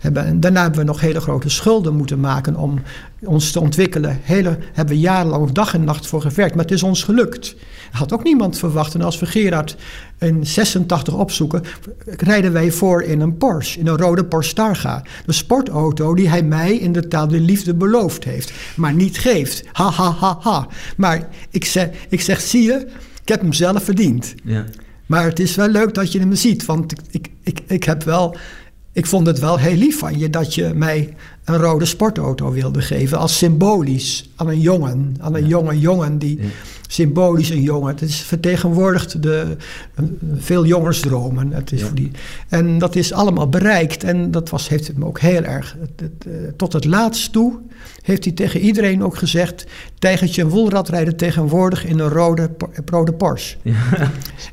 [0.00, 2.82] hebben, daarna hebben we nog hele grote schulden moeten maken om
[3.24, 4.18] ons te ontwikkelen.
[4.22, 7.56] Hele, hebben we jarenlang dag en nacht voor gewerkt, maar het is ons gelukt.
[7.90, 8.94] Had ook niemand verwacht.
[8.94, 9.76] En als we Gerard
[10.18, 11.62] in 86 opzoeken,
[12.04, 15.02] rijden wij voor in een Porsche, in een rode Porsche Targa.
[15.26, 19.64] De sportauto die hij mij in de taal de liefde beloofd heeft, maar niet geeft.
[19.72, 20.66] Ha, ha, ha, ha.
[20.96, 22.86] Maar ik zeg, ik zeg zie je,
[23.24, 24.34] ik heb hem zelf verdiend.
[24.44, 24.64] Ja.
[25.06, 28.02] Maar het is wel leuk dat je hem ziet, want ik, ik, ik, ik heb
[28.02, 28.36] wel...
[28.92, 31.14] Ik vond het wel heel lief van je dat je mij
[31.44, 36.38] een rode sportauto wilde geven als symbolisch aan een jongen, aan een jonge jongen die
[36.88, 37.88] symbolisch een jongen.
[37.88, 39.56] Het is vertegenwoordigt de,
[40.36, 41.52] veel jongensdromen.
[41.52, 42.10] Het is voor die,
[42.48, 44.04] en dat is allemaal bereikt.
[44.04, 45.76] En dat was, heeft hem ook heel erg.
[45.96, 46.06] Eh,
[46.56, 47.60] tot het laatst toe
[48.02, 49.66] heeft hij tegen iedereen ook gezegd:
[49.98, 52.50] Tijgertje en Wolrad rijden tegenwoordig in een rode,
[52.84, 53.56] rode Porsche.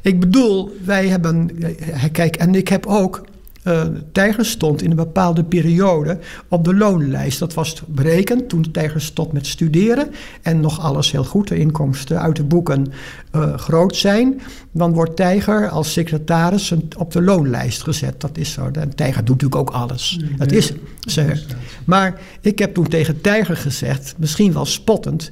[0.01, 1.49] Ik bedoel, wij hebben.
[1.59, 3.21] Eh, kijk, en ik heb ook
[3.63, 3.81] uh,
[4.11, 7.39] Tijger stond in een bepaalde periode op de loonlijst.
[7.39, 10.11] Dat was berekend toen Tijger stond met studeren
[10.41, 12.93] en nog alles heel goed, de inkomsten uit de boeken
[13.35, 14.41] uh, groot zijn.
[14.71, 18.21] Dan wordt Tijger als secretaris op de loonlijst gezet.
[18.21, 18.69] Dat is zo.
[18.73, 20.19] En Tijger doet natuurlijk ook alles.
[20.21, 21.43] Mm, dat is ze.
[21.85, 25.31] Maar ik heb toen tegen Tijger gezegd, misschien wel spottend,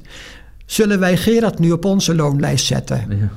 [0.66, 3.06] zullen wij Gerard nu op onze loonlijst zetten?
[3.08, 3.30] Ja.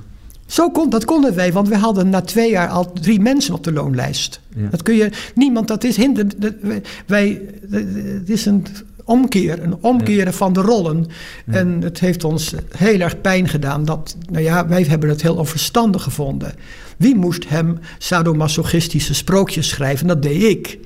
[0.53, 3.63] Zo kon, dat konden wij, want we hadden na twee jaar al drie mensen op
[3.63, 4.39] de loonlijst.
[4.69, 6.25] Dat kun je, niemand, dat is hinder,
[7.05, 7.41] wij,
[8.19, 8.65] het is een
[9.03, 11.05] omkeer, een omkeren van de rollen.
[11.45, 15.35] En het heeft ons heel erg pijn gedaan dat, nou ja, wij hebben het heel
[15.35, 16.53] onverstandig gevonden.
[16.97, 20.07] Wie moest hem sadomasochistische sprookjes schrijven?
[20.07, 20.79] Dat deed ik.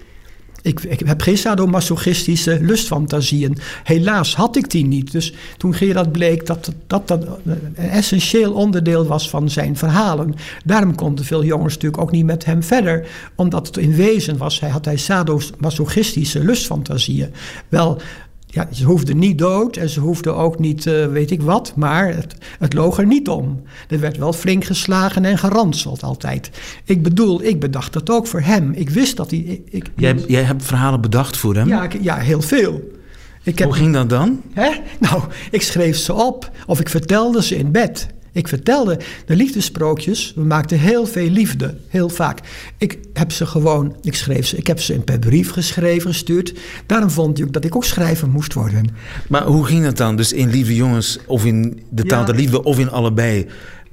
[0.67, 3.57] Ik, heb geen sadomasochistische lustfantasieën.
[3.83, 5.11] Helaas had ik die niet.
[5.11, 10.35] Dus toen Gerard bleek dat dat, dat een essentieel onderdeel was van zijn verhalen.
[10.65, 13.07] Daarom konden veel jongens natuurlijk ook niet met hem verder.
[13.35, 17.33] Omdat het in wezen was, hij had hij sadomasochistische lustfantasieën.
[17.69, 18.01] Wel,
[18.49, 22.15] ja, ze hoefde niet dood en ze hoefde ook niet uh, weet ik wat, maar
[22.15, 23.61] het, het loog er niet om.
[23.89, 26.49] Er werd wel flink geslagen en geranseld altijd.
[26.83, 28.71] Ik bedoel, ik bedacht dat ook voor hem.
[28.71, 29.61] Ik wist dat hij...
[29.69, 31.67] Ik, jij, jij hebt verhalen bedacht voor hem?
[31.67, 32.95] Ja, ik, ja heel veel.
[33.43, 34.41] Ik heb, Hoe ging dat dan?
[34.53, 34.69] Hè?
[34.99, 38.07] Nou, ik schreef ze op of ik vertelde ze in bed.
[38.37, 40.33] Ik vertelde de liefdesprookjes.
[40.35, 42.39] We maakten heel veel liefde, heel vaak.
[42.77, 46.53] Ik heb ze gewoon, ik schreef ze, ik heb ze in per brief geschreven, gestuurd.
[46.85, 48.87] Daarom vond ik dat ik ook schrijver moest worden.
[49.29, 50.15] Maar hoe ging dat dan?
[50.15, 53.45] Dus in Lieve Jongens, of in De Taal der Liefde, of in allebei,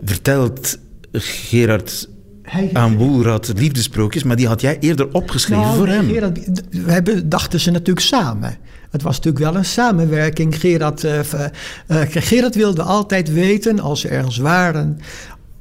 [0.05, 0.79] vertelt
[1.13, 2.09] Gerard
[2.43, 6.09] hij, aan Boelrad liefdesprookjes, maar die had jij eerder opgeschreven nou, voor hem.
[6.09, 6.39] Gerard,
[7.05, 8.59] we dachten ze natuurlijk samen.
[8.95, 10.61] Het was natuurlijk wel een samenwerking.
[10.61, 11.21] Gerard, uh,
[12.11, 14.99] Gerard wilde altijd weten, als ze ergens waren,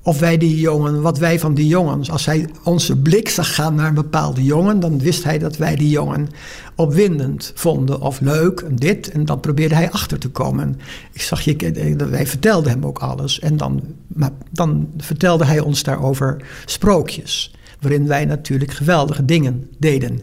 [0.04, 2.12] of wij die jongen, wat wij van die jongens.
[2.12, 5.76] Als hij onze blik zag gaan naar een bepaalde jongen, dan wist hij dat wij
[5.76, 6.30] die jongen
[6.76, 9.12] opwindend vonden of leuk en dit.
[9.12, 10.80] En dan probeerde hij achter te komen.
[11.12, 13.40] Ik zag je, eh, wij vertelden hem ook alles.
[13.40, 17.54] En dan, maar dan vertelde hij ons daarover sprookjes
[17.84, 20.20] waarin wij natuurlijk geweldige dingen deden.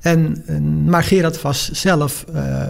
[0.00, 0.44] En,
[0.86, 2.62] maar Gerard was zelf uh,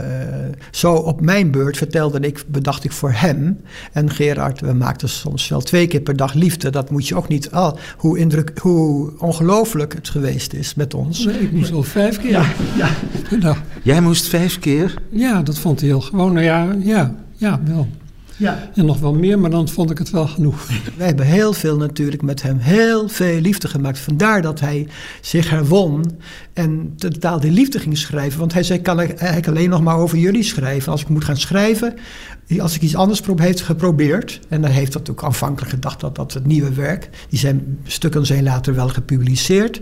[0.70, 3.60] zo op mijn beurt vertelde ik, bedacht ik voor hem.
[3.92, 6.70] En Gerard, we maakten soms wel twee keer per dag liefde.
[6.70, 11.24] Dat moet je ook niet al, hoe, indruk, hoe ongelooflijk het geweest is met ons.
[11.24, 12.30] Nee, ik moest wel vijf keer.
[12.30, 12.46] Ja,
[12.76, 12.88] ja.
[13.40, 13.56] Nou.
[13.82, 14.94] Jij moest vijf keer?
[15.10, 16.32] Ja, dat vond hij heel gewoon.
[16.32, 17.88] Nou ja, ja, ja, wel.
[18.38, 18.70] Ja.
[18.74, 20.68] En nog wel meer, maar dan vond ik het wel genoeg.
[20.96, 23.98] Wij hebben heel veel natuurlijk met hem heel veel liefde gemaakt.
[23.98, 24.88] Vandaar dat hij
[25.20, 26.04] zich herwon
[26.52, 28.38] en totaal die liefde ging schrijven.
[28.38, 30.92] Want hij zei, kan ik eigenlijk alleen nog maar over jullie schrijven.
[30.92, 31.94] Als ik moet gaan schrijven,
[32.58, 34.40] als ik iets anders heeft geprobeerd.
[34.48, 37.08] En dan heeft dat ook aanvankelijk gedacht dat dat het nieuwe werk.
[37.28, 39.80] Die zijn, stukken zijn later wel gepubliceerd.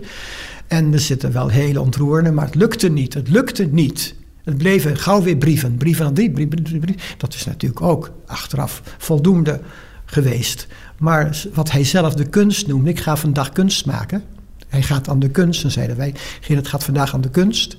[0.67, 3.13] En er zitten wel hele ontroerende, maar het lukte niet.
[3.13, 4.15] Het lukte niet.
[4.47, 8.81] Het bleven gauw weer brieven, brieven aan die, brieven, brieven, Dat is natuurlijk ook achteraf
[8.97, 9.59] voldoende
[10.05, 10.67] geweest.
[10.97, 14.23] Maar wat hij zelf de kunst noemde, ik ga vandaag kunst maken.
[14.67, 17.77] Hij gaat aan de kunst, en zeiden wij, Gerrit gaat vandaag aan de kunst.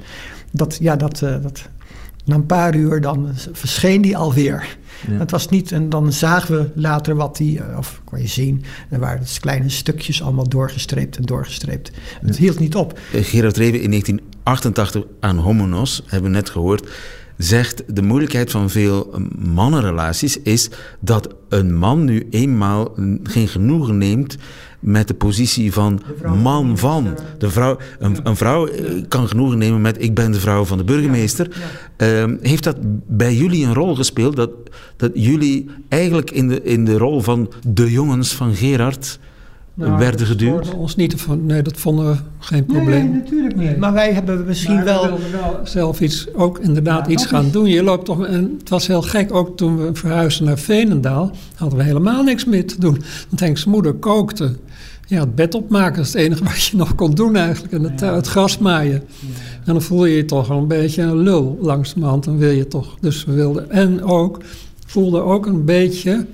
[0.51, 1.69] Dat, ja, dat, uh, dat,
[2.25, 4.77] na een paar uur dan verscheen die alweer.
[5.07, 5.19] Ja.
[5.19, 8.65] Het was niet, en dan zagen we later wat die, eh, of kon je zien,
[8.91, 11.91] er waren dus kleine stukjes allemaal doorgestreept en doorgestreept.
[12.21, 12.99] Het hield niet op.
[13.13, 16.89] Eh, Gerard Reven in 1988 aan Homonos, hebben we net gehoord,
[17.37, 20.71] zegt de moeilijkheid van veel mannenrelaties is
[21.01, 24.37] dat een man nu eenmaal geen genoegen neemt
[24.81, 26.03] met de positie van
[26.43, 27.19] man van.
[27.39, 28.69] De vrouw, een, een, vrouw
[29.09, 31.49] kan genoegen nemen met ik ben de vrouw van de burgemeester.
[31.97, 32.77] Uh, heeft dat
[33.07, 34.37] bij jullie een rol gespeeld?
[34.37, 34.51] Dat,
[34.97, 39.19] dat jullie eigenlijk in de, in de rol van de jongens van Gerard
[39.87, 40.65] nou, werden geduwd?
[40.65, 41.27] Dat ons niet.
[41.43, 43.11] Nee, dat vonden we geen probleem.
[43.11, 43.77] Nee, natuurlijk niet.
[43.77, 45.03] Maar wij hebben misschien maar wel...
[45.03, 47.67] We wilden wel zelf iets, ook inderdaad iets gaan doen.
[47.67, 48.27] Je loopt toch...
[48.27, 51.31] En het was heel gek, ook toen we verhuisden naar Veenendaal...
[51.55, 53.03] hadden we helemaal niks meer te doen.
[53.29, 54.57] Want Henk's moeder kookte.
[55.07, 57.73] Ja, het bed opmaken is het enige wat je nog kon doen eigenlijk.
[57.73, 59.03] En het, het gras maaien.
[59.65, 62.25] En dan voel je je toch een beetje een lul langzamerhand.
[62.25, 62.97] Dan wil je toch...
[63.01, 63.71] Dus we wilden...
[63.71, 64.41] En ook...
[64.87, 66.27] Voelde ook een beetje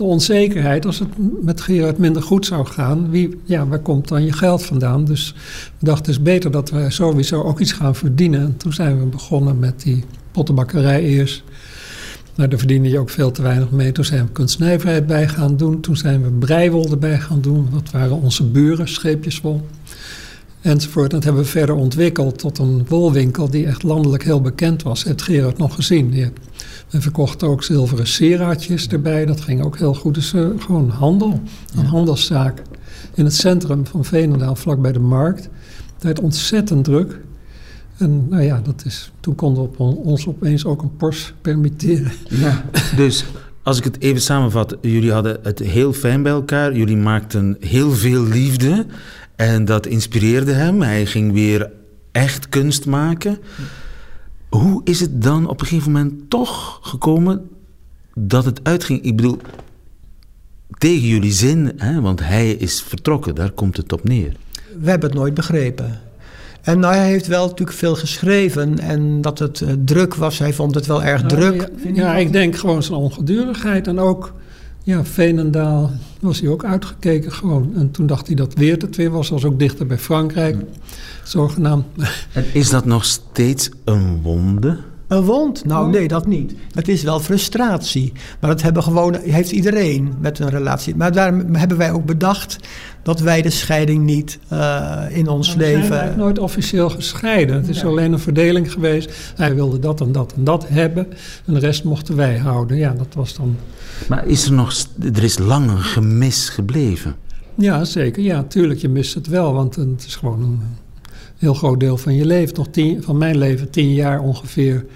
[0.00, 1.08] de onzekerheid, als het
[1.42, 5.04] met Gerard minder goed zou gaan, wie, ja, waar komt dan je geld vandaan?
[5.04, 5.34] Dus
[5.78, 8.40] we dachten, het is beter dat we sowieso ook iets gaan verdienen.
[8.40, 11.42] En toen zijn we begonnen met die pottenbakkerij eerst.
[12.34, 13.92] Daar verdiende je ook veel te weinig mee.
[13.92, 15.80] Toen zijn we kunstnijverheid bij gaan doen.
[15.80, 17.68] Toen zijn we breiwol erbij gaan doen.
[17.72, 19.66] Dat waren onze buren, scheepjeswol.
[20.60, 21.10] Enzovoort.
[21.10, 25.04] Dat hebben we verder ontwikkeld tot een wolwinkel die echt landelijk heel bekend was.
[25.04, 26.32] Heeft Gerard nog gezien.
[26.90, 29.26] We verkochten ook zilveren sieraadjes erbij.
[29.26, 30.14] Dat ging ook heel goed.
[30.14, 31.40] Dus uh, gewoon handel,
[31.76, 32.62] een handelszaak.
[33.14, 35.48] In het centrum van Veenendaal, vlakbij de markt.
[35.94, 37.20] Het werd ontzettend druk.
[37.96, 42.12] En nou ja, dat is, toen konden we ons opeens ook een Porsche permitteren.
[42.28, 42.64] Ja,
[42.96, 43.24] dus
[43.62, 44.76] als ik het even samenvat.
[44.80, 46.76] Jullie hadden het heel fijn bij elkaar.
[46.76, 48.86] Jullie maakten heel veel liefde.
[49.36, 50.82] En dat inspireerde hem.
[50.82, 51.70] Hij ging weer
[52.12, 53.38] echt kunst maken.
[54.50, 57.48] Hoe is het dan op een gegeven moment toch gekomen
[58.14, 59.02] dat het uitging?
[59.02, 59.38] Ik bedoel,
[60.78, 64.36] tegen jullie zin, hè, want hij is vertrokken, daar komt het op neer.
[64.80, 66.00] We hebben het nooit begrepen.
[66.62, 70.38] En nou, hij heeft wel natuurlijk veel geschreven en dat het uh, druk was.
[70.38, 71.70] Hij vond het wel erg druk.
[71.84, 74.32] Ja, ja, ik denk gewoon zijn ongedurigheid en ook
[74.82, 75.90] ja, Veenendaal
[76.20, 77.72] was hij ook uitgekeken gewoon.
[77.76, 80.56] En toen dacht hij dat weer het weer was, was ook dichter bij Frankrijk,
[81.24, 81.84] zogenaamd.
[82.32, 84.78] En is dat nog steeds een wonde?
[85.10, 85.64] Een wond?
[85.64, 86.54] Nou, nee, dat niet.
[86.72, 88.12] Het is wel frustratie.
[88.40, 90.96] Maar dat hebben gewoon, heeft iedereen met een relatie.
[90.96, 92.56] Maar daarom hebben wij ook bedacht
[93.02, 95.80] dat wij de scheiding niet uh, in ons maar we leven.
[95.80, 97.56] zijn eigenlijk nooit officieel gescheiden.
[97.56, 99.32] Het is alleen een verdeling geweest.
[99.36, 101.06] Hij wilde dat en dat en dat hebben.
[101.46, 102.76] En de rest mochten wij houden.
[102.76, 103.56] Ja, dat was dan.
[104.08, 104.72] Maar is er nog.
[105.14, 107.14] Er is lang een gemis gebleven.
[107.54, 108.22] Ja, zeker.
[108.22, 108.80] Ja, tuurlijk.
[108.80, 109.52] Je mist het wel.
[109.52, 110.60] Want het is gewoon een
[111.40, 112.56] heel groot deel van je leven.
[112.56, 114.86] Nog tien, van mijn leven, tien jaar ongeveer.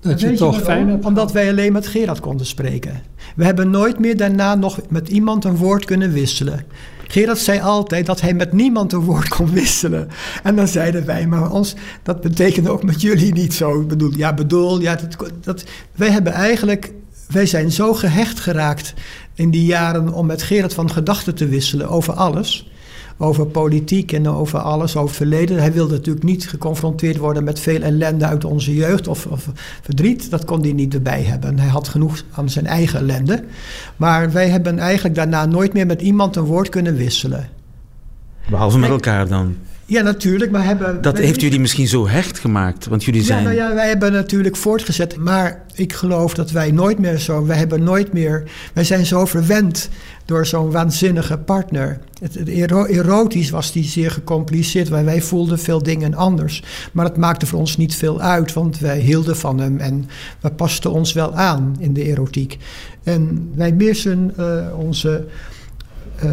[0.00, 1.04] Dat je, je toch fijn hebt.
[1.04, 3.02] Omdat wij alleen met Gerard konden spreken.
[3.36, 6.64] We hebben nooit meer daarna nog met iemand een woord kunnen wisselen.
[7.06, 10.08] Gerard zei altijd dat hij met niemand een woord kon wisselen.
[10.42, 13.80] En dan zeiden wij, maar ons, dat betekende ook met jullie niet zo.
[13.80, 15.64] Ik bedoel, ja, bedoel, ja, dat, dat,
[15.94, 16.92] wij hebben eigenlijk,
[17.28, 18.94] wij zijn zo gehecht geraakt
[19.34, 22.70] in die jaren om met Gerard van gedachten te wisselen over alles.
[23.18, 25.58] Over politiek en over alles, over verleden.
[25.58, 29.50] Hij wilde natuurlijk niet geconfronteerd worden met veel ellende uit onze jeugd of, of
[29.82, 30.30] verdriet.
[30.30, 31.58] Dat kon hij niet erbij hebben.
[31.58, 33.44] Hij had genoeg aan zijn eigen ellende.
[33.96, 37.48] Maar wij hebben eigenlijk daarna nooit meer met iemand een woord kunnen wisselen.
[38.50, 39.56] Behalve met elkaar dan.
[39.88, 41.02] Ja, natuurlijk, maar hebben...
[41.02, 43.38] Dat heeft jullie misschien zo hecht gemaakt, want jullie zijn...
[43.38, 47.46] Ja, nou ja, wij hebben natuurlijk voortgezet, maar ik geloof dat wij nooit meer zo...
[47.46, 48.42] Wij hebben nooit meer...
[48.72, 49.88] Wij zijn zo verwend
[50.24, 51.98] door zo'n waanzinnige partner.
[52.20, 52.48] Het, het
[52.88, 56.62] erotisch was die zeer gecompliceerd, wij, wij voelden veel dingen anders.
[56.92, 60.08] Maar dat maakte voor ons niet veel uit, want wij hielden van hem en
[60.40, 62.58] we pasten ons wel aan in de erotiek.
[63.02, 65.24] En wij missen uh, onze...
[66.24, 66.30] Uh,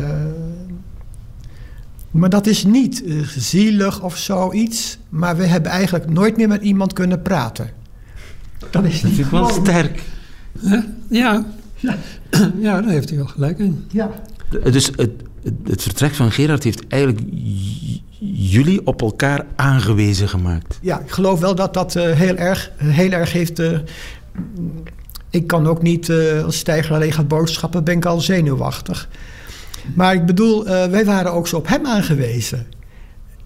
[2.14, 4.98] maar dat is niet uh, zielig of zoiets.
[5.10, 7.70] Maar we hebben eigenlijk nooit meer met iemand kunnen praten.
[8.70, 10.02] Dat is niet wel sterk.
[10.60, 11.46] Ja, ja.
[12.60, 13.86] ja, daar heeft hij wel gelijk in.
[13.92, 14.12] Ja.
[14.64, 15.12] Dus het,
[15.64, 17.22] het vertrek van Gerard heeft eigenlijk
[18.36, 20.80] jullie op elkaar aangewezen gemaakt.
[20.82, 23.60] Ja, ik geloof wel dat dat uh, heel, erg, heel erg heeft...
[23.60, 23.80] Uh,
[25.30, 29.10] ik kan ook niet, uh, als stijger alleen gaat boodschappen, ben ik al zenuwachtig.
[29.96, 32.68] Maar ik bedoel, uh, wij waren ook zo op hem aangewezen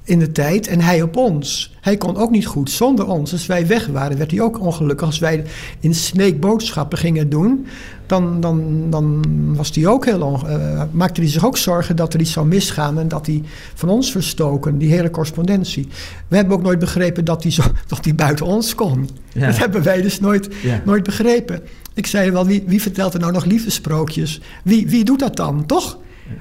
[0.07, 1.75] in de tijd en hij op ons.
[1.81, 3.31] Hij kon ook niet goed zonder ons.
[3.31, 5.05] Als wij weg waren, werd hij ook ongelukkig.
[5.05, 5.43] Als wij
[5.79, 7.67] in Sneek boodschappen gingen doen,
[8.05, 9.23] dan, dan, dan
[9.55, 12.99] was hij ook heel uh, maakte hij zich ook zorgen dat er iets zou misgaan
[12.99, 13.43] en dat hij
[13.73, 15.87] van ons verstoken, die hele correspondentie.
[16.27, 19.09] We hebben ook nooit begrepen dat hij, zo, dat hij buiten ons kon.
[19.33, 19.45] Ja.
[19.45, 20.81] Dat hebben wij dus nooit, ja.
[20.85, 21.61] nooit begrepen.
[21.93, 24.41] Ik zei wel, wie, wie vertelt er nou nog liefdesprookjes?
[24.63, 25.97] Wie, wie doet dat dan, toch?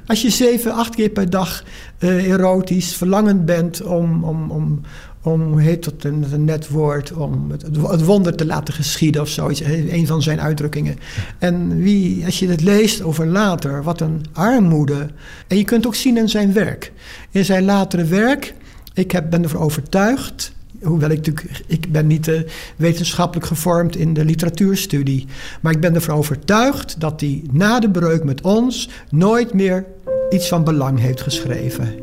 [0.07, 1.65] Als je zeven, acht keer per dag
[1.99, 4.81] uh, erotisch verlangend bent om, om, om,
[5.23, 9.61] om heet dat een, net woord, om het, het, wonder te laten geschieden of zoiets,
[9.65, 10.97] een van zijn uitdrukkingen.
[11.39, 15.09] En wie, als je het leest over later, wat een armoede.
[15.47, 16.93] En je kunt ook zien in zijn werk.
[17.31, 18.55] In zijn latere werk,
[18.95, 22.41] ik heb, ben ervan overtuigd hoewel ik natuurlijk, ik ben niet uh,
[22.77, 25.27] wetenschappelijk gevormd in de literatuurstudie.
[25.61, 29.85] Maar ik ben ervan overtuigd dat hij na de breuk met ons nooit meer
[30.31, 31.95] iets van belang heeft geschreven.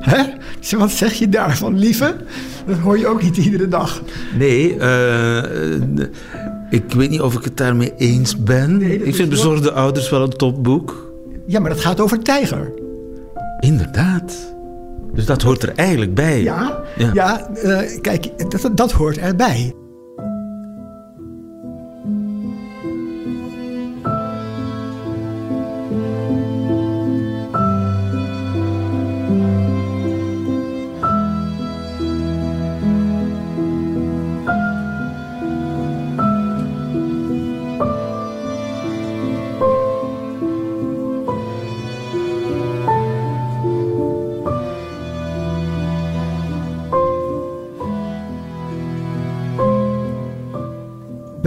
[0.00, 0.22] Hè?
[0.78, 2.16] Wat zeg je daarvan, lieve?
[2.66, 4.02] Dat hoor je ook niet iedere dag.
[4.38, 5.42] Nee, uh,
[6.70, 8.76] ik weet niet of ik het daarmee eens ben.
[8.76, 9.72] Nee, ik vind Bezorgde.
[9.72, 11.12] Ouders wel een topboek.
[11.46, 12.72] Ja, maar dat gaat over Tijger.
[13.60, 14.54] Inderdaad.
[15.14, 16.42] Dus dat hoort er eigenlijk bij.
[16.42, 17.10] Ja, ja.
[17.12, 19.74] ja uh, kijk, dat, dat hoort erbij.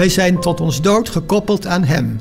[0.04, 2.20] Wij zijn tot ons dood gekoppeld aan Hem.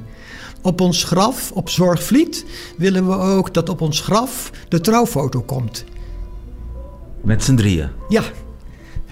[0.60, 2.44] Op ons graf, op Zorgvliet,
[2.76, 5.84] willen we ook dat op ons graf de trouwfoto komt.
[7.22, 7.88] Met z'n drieën?
[8.08, 8.22] Ja.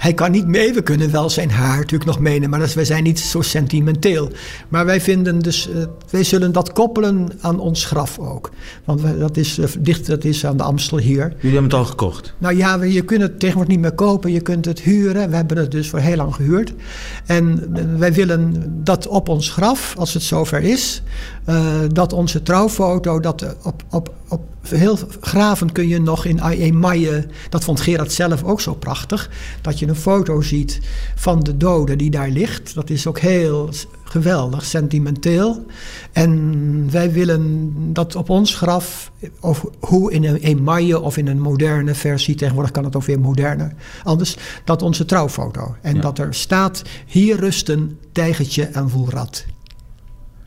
[0.01, 2.85] Hij kan niet mee, we kunnen wel zijn haar natuurlijk nog meenemen, maar dat, wij
[2.85, 4.31] zijn niet zo sentimenteel.
[4.69, 8.51] Maar wij vinden dus, uh, wij zullen dat koppelen aan ons graf ook.
[8.85, 11.29] Want dat is uh, dicht, dat is aan de Amstel hier.
[11.29, 12.35] Jullie hebben het al gekocht?
[12.39, 15.31] Nou ja, je kunt het tegenwoordig niet meer kopen, je kunt het huren.
[15.31, 16.73] We hebben het dus voor heel lang gehuurd.
[17.27, 21.03] En uh, wij willen dat op ons graf, als het zover is,
[21.93, 27.65] dat onze trouwfoto, dat op, op, op heel graven kun je nog in Emaille, dat
[27.65, 30.81] vond Gerard zelf ook zo prachtig, dat je een foto ziet
[31.15, 32.75] van de dode die daar ligt.
[32.75, 33.71] Dat is ook heel
[34.05, 35.67] geweldig, sentimenteel.
[36.13, 41.41] En wij willen dat op ons graf, of hoe in een emaille of in een
[41.41, 43.75] moderne versie, tegenwoordig kan het ook weer moderner,
[44.05, 45.75] anders, dat onze trouwfoto.
[45.83, 49.45] En dat er staat, hier rusten Tijgertje en Voelrad.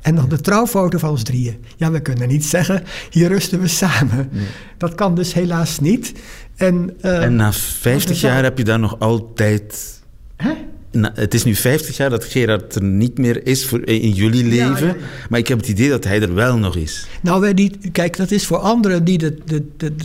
[0.03, 1.57] En dan de trouwfoto van ons drieën.
[1.75, 4.29] Ja, we kunnen niet zeggen, hier rusten we samen.
[4.77, 6.13] Dat kan dus helaas niet.
[6.55, 10.01] En, uh, en na 50 jaar heb je daar nog altijd...
[10.35, 10.51] Hè?
[11.01, 14.87] het is nu 50 jaar dat Gerard er niet meer is voor, in jullie leven.
[14.87, 14.95] Ja, ja.
[15.29, 17.07] Maar ik heb het idee dat hij er wel nog is.
[17.21, 19.95] Nou, wij die, kijk, dat is voor anderen die de, de, de,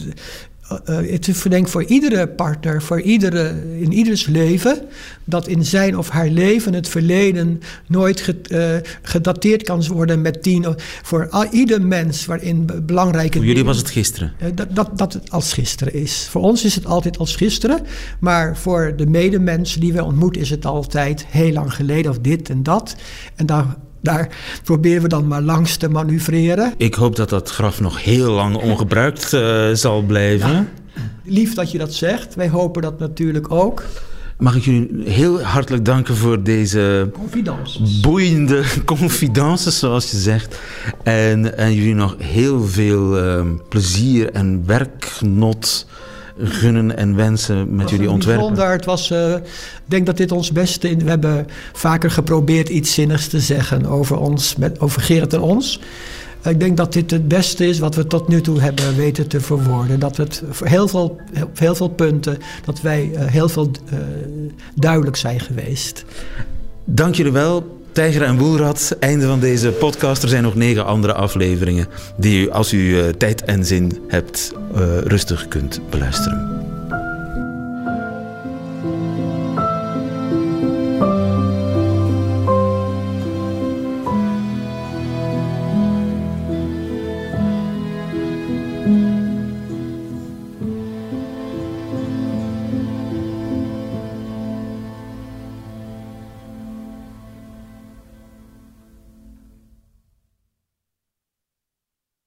[0.73, 4.79] uh, het is denk voor iedere partner, voor iedere, in ieders leven,
[5.25, 10.43] dat in zijn of haar leven het verleden nooit ge, uh, gedateerd kan worden met
[10.43, 10.67] tien.
[11.03, 13.39] Voor al, ieder mens waarin belangrijke.
[13.39, 14.33] Voor jullie was het gisteren?
[14.43, 16.27] Uh, dat, dat, dat het als gisteren is.
[16.31, 17.81] Voor ons is het altijd als gisteren,
[18.21, 22.51] maar voor de medemensen die we ontmoeten is het altijd heel lang geleden of dit
[22.51, 22.97] en dat.
[23.37, 24.29] En daar daar
[24.65, 26.75] proberen we dan maar langs te manoeuvreren.
[26.77, 30.51] Ik hoop dat dat graf nog heel lang ongebruikt uh, zal blijven.
[30.51, 30.67] Ja,
[31.25, 32.35] lief dat je dat zegt.
[32.35, 33.83] Wij hopen dat natuurlijk ook.
[34.39, 37.11] Mag ik jullie heel hartelijk danken voor deze
[38.03, 40.59] boeiende confidences, zoals je zegt.
[41.03, 45.87] En, en jullie nog heel veel uh, plezier en werkgenot
[46.39, 48.47] gunnen en wensen met jullie ontwerpen?
[48.47, 48.73] Bijzonder.
[48.73, 49.43] Het was, uh, ik
[49.85, 50.91] denk dat dit ons beste...
[50.91, 55.41] In, we hebben vaker geprobeerd iets zinnigs te zeggen over, ons, met, over Gerrit en
[55.41, 55.81] ons.
[56.45, 59.41] Ik denk dat dit het beste is wat we tot nu toe hebben weten te
[59.41, 60.01] verwoorden.
[60.01, 63.99] Dat het voor heel veel, op heel veel punten, dat wij uh, heel veel uh,
[64.75, 66.05] duidelijk zijn geweest.
[66.85, 67.78] Dank jullie wel.
[67.99, 70.23] Tijger en Woelrad, einde van deze podcast.
[70.23, 74.53] Er zijn nog negen andere afleveringen die u, als u uh, tijd en zin hebt,
[74.77, 76.58] uh, rustig kunt beluisteren.